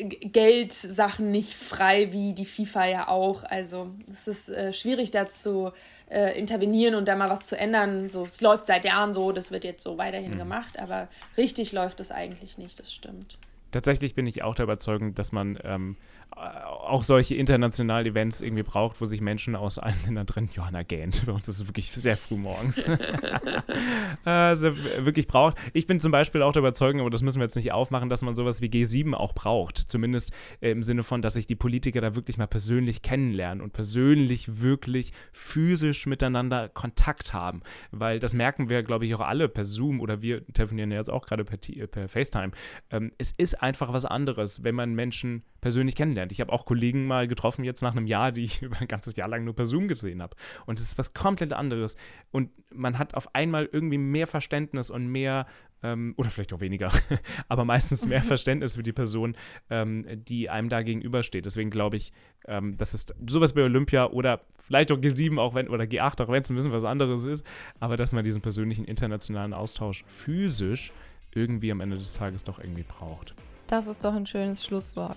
Geldsachen 0.00 1.30
nicht 1.30 1.54
frei, 1.54 2.12
wie 2.12 2.32
die 2.32 2.44
FIFA 2.44 2.86
ja 2.86 3.08
auch. 3.08 3.44
Also 3.44 3.90
es 4.10 4.28
ist 4.28 4.48
äh, 4.48 4.72
schwierig 4.72 5.10
dazu 5.10 5.72
äh, 6.10 6.38
intervenieren 6.38 6.94
und 6.94 7.08
da 7.08 7.16
mal 7.16 7.28
was 7.28 7.44
zu 7.44 7.58
ändern. 7.58 8.08
So, 8.08 8.24
es 8.24 8.40
läuft 8.40 8.66
seit 8.66 8.84
Jahren 8.84 9.14
so, 9.14 9.32
das 9.32 9.50
wird 9.50 9.64
jetzt 9.64 9.84
so 9.84 9.98
weiterhin 9.98 10.34
mhm. 10.34 10.38
gemacht, 10.38 10.78
aber 10.78 11.08
richtig 11.36 11.72
läuft 11.72 12.00
es 12.00 12.10
eigentlich 12.10 12.58
nicht, 12.58 12.78
das 12.78 12.92
stimmt. 12.92 13.38
Tatsächlich 13.70 14.14
bin 14.14 14.26
ich 14.26 14.42
auch 14.42 14.54
der 14.54 14.64
Überzeugung, 14.64 15.14
dass 15.14 15.32
man 15.32 15.58
ähm, 15.64 15.96
auch 16.36 17.02
solche 17.02 17.34
internationalen 17.34 18.06
Events 18.06 18.40
irgendwie 18.40 18.62
braucht, 18.62 19.00
wo 19.00 19.06
sich 19.06 19.20
Menschen 19.20 19.54
aus 19.56 19.78
allen 19.78 19.96
Ländern 20.04 20.26
trennen. 20.26 20.50
Johanna 20.54 20.82
gähnt. 20.82 21.24
Bei 21.26 21.32
uns 21.32 21.48
ist 21.48 21.60
es 21.60 21.68
wirklich 21.68 21.90
sehr 21.90 22.16
früh 22.16 22.36
morgens. 22.36 22.90
also 24.24 24.76
wirklich 24.98 25.26
braucht. 25.26 25.56
Ich 25.72 25.86
bin 25.86 26.00
zum 26.00 26.12
Beispiel 26.12 26.42
auch 26.42 26.52
der 26.52 26.60
Überzeugung, 26.60 27.00
aber 27.00 27.10
das 27.10 27.22
müssen 27.22 27.38
wir 27.38 27.44
jetzt 27.44 27.56
nicht 27.56 27.72
aufmachen, 27.72 28.08
dass 28.08 28.22
man 28.22 28.34
sowas 28.34 28.60
wie 28.60 28.66
G7 28.66 29.14
auch 29.14 29.34
braucht. 29.34 29.78
Zumindest 29.78 30.32
im 30.60 30.82
Sinne 30.82 31.02
von, 31.02 31.22
dass 31.22 31.34
sich 31.34 31.46
die 31.46 31.56
Politiker 31.56 32.00
da 32.00 32.14
wirklich 32.14 32.36
mal 32.36 32.46
persönlich 32.46 33.02
kennenlernen 33.02 33.62
und 33.62 33.72
persönlich 33.72 34.60
wirklich 34.60 35.12
physisch 35.32 36.06
miteinander 36.06 36.68
Kontakt 36.68 37.32
haben. 37.32 37.62
Weil 37.90 38.18
das 38.18 38.34
merken 38.34 38.68
wir, 38.68 38.82
glaube 38.82 39.06
ich, 39.06 39.14
auch 39.14 39.20
alle 39.20 39.48
per 39.48 39.64
Zoom 39.64 40.00
oder 40.00 40.22
wir 40.22 40.46
telefonieren 40.46 40.90
ja 40.90 40.98
jetzt 40.98 41.10
auch 41.10 41.26
gerade 41.26 41.44
per, 41.44 41.58
per 41.86 42.08
FaceTime. 42.08 42.52
Ähm, 42.90 43.12
es 43.18 43.32
ist 43.32 43.62
einfach 43.62 43.92
was 43.92 44.04
anderes, 44.04 44.64
wenn 44.64 44.74
man 44.74 44.94
Menschen 44.94 45.42
persönlich 45.62 45.96
kennenlernt. 45.96 46.32
Ich 46.32 46.40
habe 46.42 46.52
auch 46.52 46.66
Kollegen 46.66 47.06
mal 47.06 47.26
getroffen, 47.26 47.64
jetzt 47.64 47.82
nach 47.82 47.92
einem 47.92 48.06
Jahr, 48.06 48.32
die 48.32 48.44
ich 48.44 48.60
über 48.62 48.78
ein 48.78 48.88
ganzes 48.88 49.16
Jahr 49.16 49.28
lang 49.28 49.44
nur 49.44 49.56
per 49.56 49.64
Zoom 49.64 49.88
gesehen 49.88 50.20
habe. 50.20 50.36
Und 50.66 50.78
es 50.78 50.84
ist 50.84 50.98
was 50.98 51.14
komplett 51.14 51.54
anderes. 51.54 51.96
Und 52.30 52.50
man 52.74 52.98
hat 52.98 53.14
auf 53.14 53.34
einmal 53.34 53.66
irgendwie 53.72 53.96
mehr 53.96 54.26
Verständnis 54.26 54.90
und 54.90 55.06
mehr, 55.06 55.46
ähm, 55.82 56.14
oder 56.16 56.30
vielleicht 56.30 56.52
auch 56.52 56.60
weniger, 56.60 56.90
aber 57.48 57.64
meistens 57.64 58.06
mehr 58.06 58.22
Verständnis 58.22 58.76
für 58.76 58.82
die 58.82 58.92
Person, 58.92 59.36
ähm, 59.70 60.04
die 60.24 60.50
einem 60.50 60.68
da 60.68 60.82
gegenübersteht. 60.82 61.46
Deswegen 61.46 61.70
glaube 61.70 61.96
ich, 61.96 62.12
ähm, 62.46 62.76
das 62.76 62.92
ist 62.92 63.14
sowas 63.26 63.54
bei 63.54 63.62
Olympia 63.62 64.06
oder 64.06 64.40
vielleicht 64.58 64.90
auch 64.92 64.98
G7 64.98 65.38
auch 65.38 65.54
wenn, 65.54 65.68
oder 65.68 65.84
G8, 65.84 66.22
auch 66.22 66.28
wenn 66.28 66.42
es 66.42 66.50
ein 66.50 66.56
bisschen 66.56 66.72
was 66.72 66.84
anderes 66.84 67.24
ist, 67.24 67.46
aber 67.78 67.96
dass 67.96 68.12
man 68.12 68.24
diesen 68.24 68.42
persönlichen 68.42 68.84
internationalen 68.84 69.54
Austausch 69.54 70.04
physisch 70.06 70.92
irgendwie 71.34 71.70
am 71.70 71.80
Ende 71.80 71.98
des 71.98 72.14
Tages 72.14 72.44
doch 72.44 72.58
irgendwie 72.58 72.84
braucht. 72.84 73.34
Das 73.72 73.86
ist 73.86 74.04
doch 74.04 74.12
ein 74.12 74.26
schönes 74.26 74.62
Schlusswort. 74.62 75.16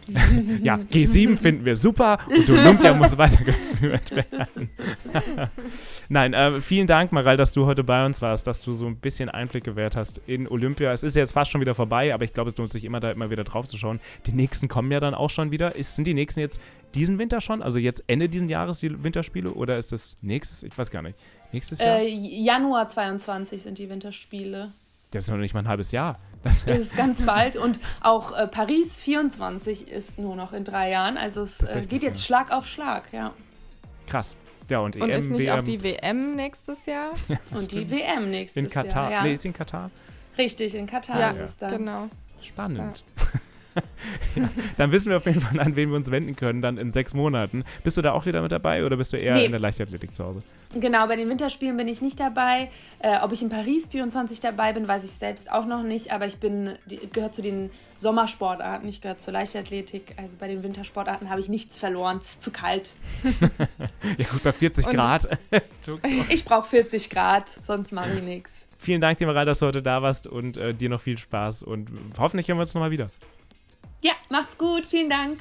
ja, 0.63 0.75
G7 0.75 1.35
finden 1.35 1.65
wir 1.65 1.75
super 1.75 2.19
und 2.25 2.49
Olympia 2.49 2.93
muss 2.93 3.17
weitergeführt 3.17 4.15
werden. 4.15 4.69
Nein, 6.07 6.33
äh, 6.33 6.61
vielen 6.61 6.87
Dank, 6.87 7.11
Maral, 7.11 7.35
dass 7.35 7.51
du 7.51 7.65
heute 7.65 7.83
bei 7.83 8.05
uns 8.05 8.21
warst, 8.21 8.47
dass 8.47 8.61
du 8.61 8.71
so 8.71 8.85
ein 8.85 8.95
bisschen 8.95 9.27
Einblick 9.27 9.65
gewährt 9.65 9.97
hast 9.97 10.21
in 10.25 10.47
Olympia. 10.47 10.93
Es 10.93 11.03
ist 11.03 11.17
jetzt 11.17 11.33
fast 11.33 11.51
schon 11.51 11.59
wieder 11.59 11.75
vorbei, 11.75 12.13
aber 12.13 12.23
ich 12.23 12.31
glaube, 12.31 12.49
es 12.49 12.55
lohnt 12.55 12.71
sich 12.71 12.85
immer 12.85 13.01
da 13.01 13.11
immer 13.11 13.29
wieder 13.29 13.43
drauf 13.43 13.67
zu 13.67 13.77
schauen. 13.77 13.99
Die 14.25 14.31
nächsten 14.31 14.69
kommen 14.69 14.89
ja 14.89 15.01
dann 15.01 15.15
auch 15.15 15.29
schon 15.29 15.51
wieder. 15.51 15.75
Ist, 15.75 15.97
sind 15.97 16.07
die 16.07 16.13
nächsten 16.13 16.39
jetzt 16.39 16.61
diesen 16.93 17.19
Winter 17.19 17.41
schon? 17.41 17.61
Also 17.61 17.77
jetzt 17.77 18.05
Ende 18.07 18.29
diesen 18.29 18.47
Jahres 18.47 18.79
die 18.79 19.03
Winterspiele 19.03 19.51
oder 19.51 19.77
ist 19.77 19.91
das 19.91 20.15
nächstes? 20.21 20.63
Ich 20.63 20.77
weiß 20.77 20.91
gar 20.91 21.01
nicht. 21.01 21.19
Nächstes 21.51 21.79
Jahr? 21.79 21.99
Äh, 21.99 22.07
Januar 22.07 22.87
22 22.87 23.63
sind 23.63 23.79
die 23.79 23.89
Winterspiele. 23.89 24.71
Das 25.11 25.25
ist 25.25 25.29
noch 25.29 25.37
nicht 25.37 25.53
mal 25.53 25.59
ein 25.61 25.67
halbes 25.67 25.91
Jahr. 25.91 26.19
Das 26.45 26.63
ist 26.63 26.95
ganz 26.95 27.23
bald. 27.23 27.55
Und 27.57 27.79
auch 28.01 28.37
äh, 28.37 28.47
Paris 28.47 28.99
24 29.01 29.89
ist 29.89 30.19
nur 30.19 30.35
noch 30.35 30.53
in 30.53 30.63
drei 30.63 30.91
Jahren. 30.91 31.17
Also 31.17 31.41
es 31.41 31.61
äh, 31.61 31.81
geht 31.81 32.03
jetzt 32.03 32.21
ja. 32.21 32.25
Schlag 32.25 32.51
auf 32.51 32.67
Schlag, 32.67 33.11
ja. 33.11 33.33
Krass. 34.07 34.35
Ja, 34.69 34.79
und, 34.79 34.95
und 34.95 35.09
EM, 35.09 35.23
ist 35.23 35.29
nicht 35.31 35.47
WM. 35.47 35.59
auch 35.59 35.63
die 35.63 35.83
WM 35.83 36.35
nächstes 36.35 36.77
Jahr? 36.85 37.11
Ja, 37.27 37.37
und 37.51 37.63
stimmt. 37.63 37.91
die 37.91 37.97
WM 37.97 38.29
nächstes 38.29 38.55
Jahr. 38.55 38.65
In 38.65 38.89
Katar. 38.89 39.11
Jahr, 39.11 39.11
ja. 39.11 39.23
Nee, 39.23 39.33
ist 39.33 39.45
in 39.45 39.53
Katar? 39.53 39.91
Richtig, 40.37 40.75
in 40.75 40.85
Katar 40.85 41.19
ja, 41.19 41.29
ist 41.31 41.39
es 41.39 41.57
dann. 41.57 41.71
Genau. 41.71 42.09
Spannend. 42.41 43.03
Ja. 44.35 44.49
dann 44.77 44.91
wissen 44.91 45.09
wir 45.09 45.17
auf 45.17 45.25
jeden 45.25 45.39
Fall, 45.39 45.59
an 45.59 45.75
wen 45.75 45.89
wir 45.89 45.95
uns 45.95 46.11
wenden 46.11 46.35
können, 46.35 46.61
dann 46.61 46.77
in 46.77 46.91
sechs 46.91 47.13
Monaten. 47.13 47.63
Bist 47.83 47.95
du 47.97 48.01
da 48.01 48.11
auch 48.11 48.25
wieder 48.25 48.41
mit 48.41 48.51
dabei 48.51 48.85
oder 48.85 48.97
bist 48.97 49.13
du 49.13 49.17
eher 49.17 49.35
nee. 49.35 49.45
in 49.45 49.51
der 49.51 49.61
Leichtathletik 49.61 50.13
zu 50.13 50.25
Hause? 50.25 50.39
Genau, 50.73 51.07
bei 51.07 51.15
den 51.15 51.29
Winterspielen 51.29 51.77
bin 51.77 51.87
ich 51.87 52.01
nicht 52.01 52.19
dabei. 52.19 52.69
Äh, 52.99 53.17
ob 53.21 53.31
ich 53.31 53.41
in 53.41 53.49
Paris 53.49 53.87
24 53.87 54.41
dabei 54.41 54.73
bin, 54.73 54.87
weiß 54.87 55.03
ich 55.05 55.11
selbst 55.11 55.51
auch 55.51 55.65
noch 55.65 55.83
nicht, 55.83 56.11
aber 56.11 56.27
ich 56.27 56.37
bin, 56.37 56.73
gehört 57.13 57.33
zu 57.33 57.41
den 57.41 57.69
Sommersportarten, 57.97 58.87
ich 58.89 59.01
gehöre 59.01 59.17
zur 59.17 59.33
Leichtathletik. 59.33 60.15
Also 60.17 60.35
bei 60.37 60.47
den 60.47 60.63
Wintersportarten 60.63 61.29
habe 61.29 61.39
ich 61.39 61.47
nichts 61.47 61.77
verloren, 61.77 62.17
es 62.17 62.31
ist 62.31 62.43
zu 62.43 62.51
kalt. 62.51 62.93
ja 64.17 64.25
gut, 64.31 64.43
bei 64.43 64.51
40 64.51 64.87
Und 64.87 64.93
Grad. 64.93 65.29
ich 66.29 66.43
brauche 66.43 66.67
40 66.67 67.09
Grad, 67.09 67.45
sonst 67.65 67.91
mache 67.93 68.17
ich 68.17 68.23
nichts. 68.23 68.65
Vielen 68.77 69.01
Dank 69.01 69.17
dir, 69.17 69.27
Maral, 69.27 69.45
dass 69.45 69.59
du 69.59 69.65
heute 69.65 69.81
da 69.81 70.01
warst 70.01 70.27
und 70.27 70.57
äh, 70.57 70.73
dir 70.73 70.89
noch 70.89 71.01
viel 71.01 71.17
Spaß 71.17 71.63
und 71.63 71.89
hoffentlich 72.19 72.47
hören 72.47 72.57
wir 72.57 72.63
uns 72.63 72.73
nochmal 72.73 72.91
wieder. 72.91 73.09
Ja, 74.05 74.13
macht's 74.29 74.59
gut. 74.59 74.85
Vielen 74.85 75.09
Dank. 75.09 75.39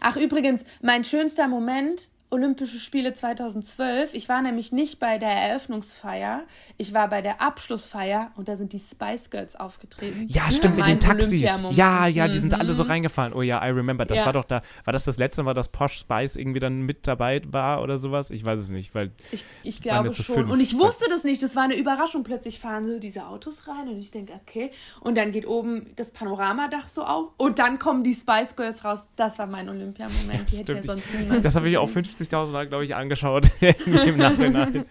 Ach, 0.00 0.16
übrigens, 0.16 0.64
mein 0.80 1.02
schönster 1.02 1.48
Moment 1.48 2.08
Olympische 2.30 2.80
Spiele 2.80 3.14
2012. 3.14 4.14
Ich 4.14 4.28
war 4.28 4.42
nämlich 4.42 4.72
nicht 4.72 4.98
bei 4.98 5.18
der 5.18 5.30
Eröffnungsfeier, 5.30 6.42
ich 6.76 6.92
war 6.92 7.08
bei 7.08 7.22
der 7.22 7.40
Abschlussfeier 7.40 8.32
und 8.36 8.48
da 8.48 8.56
sind 8.56 8.72
die 8.72 8.80
Spice 8.80 9.30
Girls 9.30 9.54
aufgetreten. 9.54 10.26
Ja, 10.28 10.50
stimmt, 10.50 10.76
mit 10.76 10.88
den 10.88 10.98
Taxis. 10.98 11.40
Ja, 11.70 12.06
ja, 12.08 12.26
die 12.26 12.38
sind 12.38 12.52
mhm. 12.52 12.60
alle 12.60 12.72
so 12.72 12.82
mhm. 12.82 12.90
reingefallen. 12.90 13.32
Oh 13.32 13.42
ja, 13.42 13.64
I 13.64 13.70
remember. 13.70 14.04
Das 14.04 14.18
ja. 14.18 14.26
war 14.26 14.32
doch 14.32 14.44
da, 14.44 14.62
war 14.84 14.92
das 14.92 15.04
das 15.04 15.18
letzte 15.18 15.44
Mal, 15.44 15.54
dass 15.54 15.68
Posh 15.68 15.98
Spice 15.98 16.36
irgendwie 16.36 16.58
dann 16.58 16.82
mit 16.82 17.06
dabei 17.06 17.40
war 17.48 17.82
oder 17.82 17.98
sowas? 17.98 18.30
Ich 18.32 18.44
weiß 18.44 18.58
es 18.58 18.70
nicht, 18.70 18.94
weil. 18.94 19.12
Ich, 19.30 19.44
ich 19.62 19.80
glaube 19.80 20.12
schon. 20.14 20.34
Fünf. 20.34 20.50
Und 20.50 20.60
ich 20.60 20.76
wusste 20.76 21.06
das 21.08 21.22
nicht, 21.22 21.42
das 21.42 21.54
war 21.54 21.62
eine 21.62 21.76
Überraschung. 21.76 22.24
Plötzlich 22.24 22.58
fahren 22.58 22.88
so 22.88 22.98
diese 22.98 23.26
Autos 23.26 23.68
rein 23.68 23.88
und 23.88 23.98
ich 23.98 24.10
denke, 24.10 24.32
okay. 24.42 24.72
Und 25.00 25.16
dann 25.16 25.30
geht 25.30 25.46
oben 25.46 25.86
das 25.94 26.10
Panoramadach 26.10 26.88
so 26.88 27.04
auf 27.04 27.30
und 27.36 27.60
dann 27.60 27.78
kommen 27.78 28.02
die 28.02 28.14
Spice 28.14 28.56
Girls 28.56 28.84
raus. 28.84 29.06
Das 29.14 29.38
war 29.38 29.46
mein 29.46 29.68
Olympiamoment. 29.68 30.32
Ja, 30.32 30.44
die 30.50 30.56
hätte 30.56 30.72
ja 30.74 30.82
sonst 30.82 31.14
niemand. 31.14 31.44
Das 31.44 31.54
habe 31.54 31.68
ich 31.68 31.78
auch 31.78 31.88
50 31.88 32.15
50.000 32.20 32.52
Mal, 32.52 32.66
glaube 32.66 32.84
ich, 32.84 32.94
angeschaut 32.94 33.50
im 33.60 34.16
Nachhinein. 34.16 34.86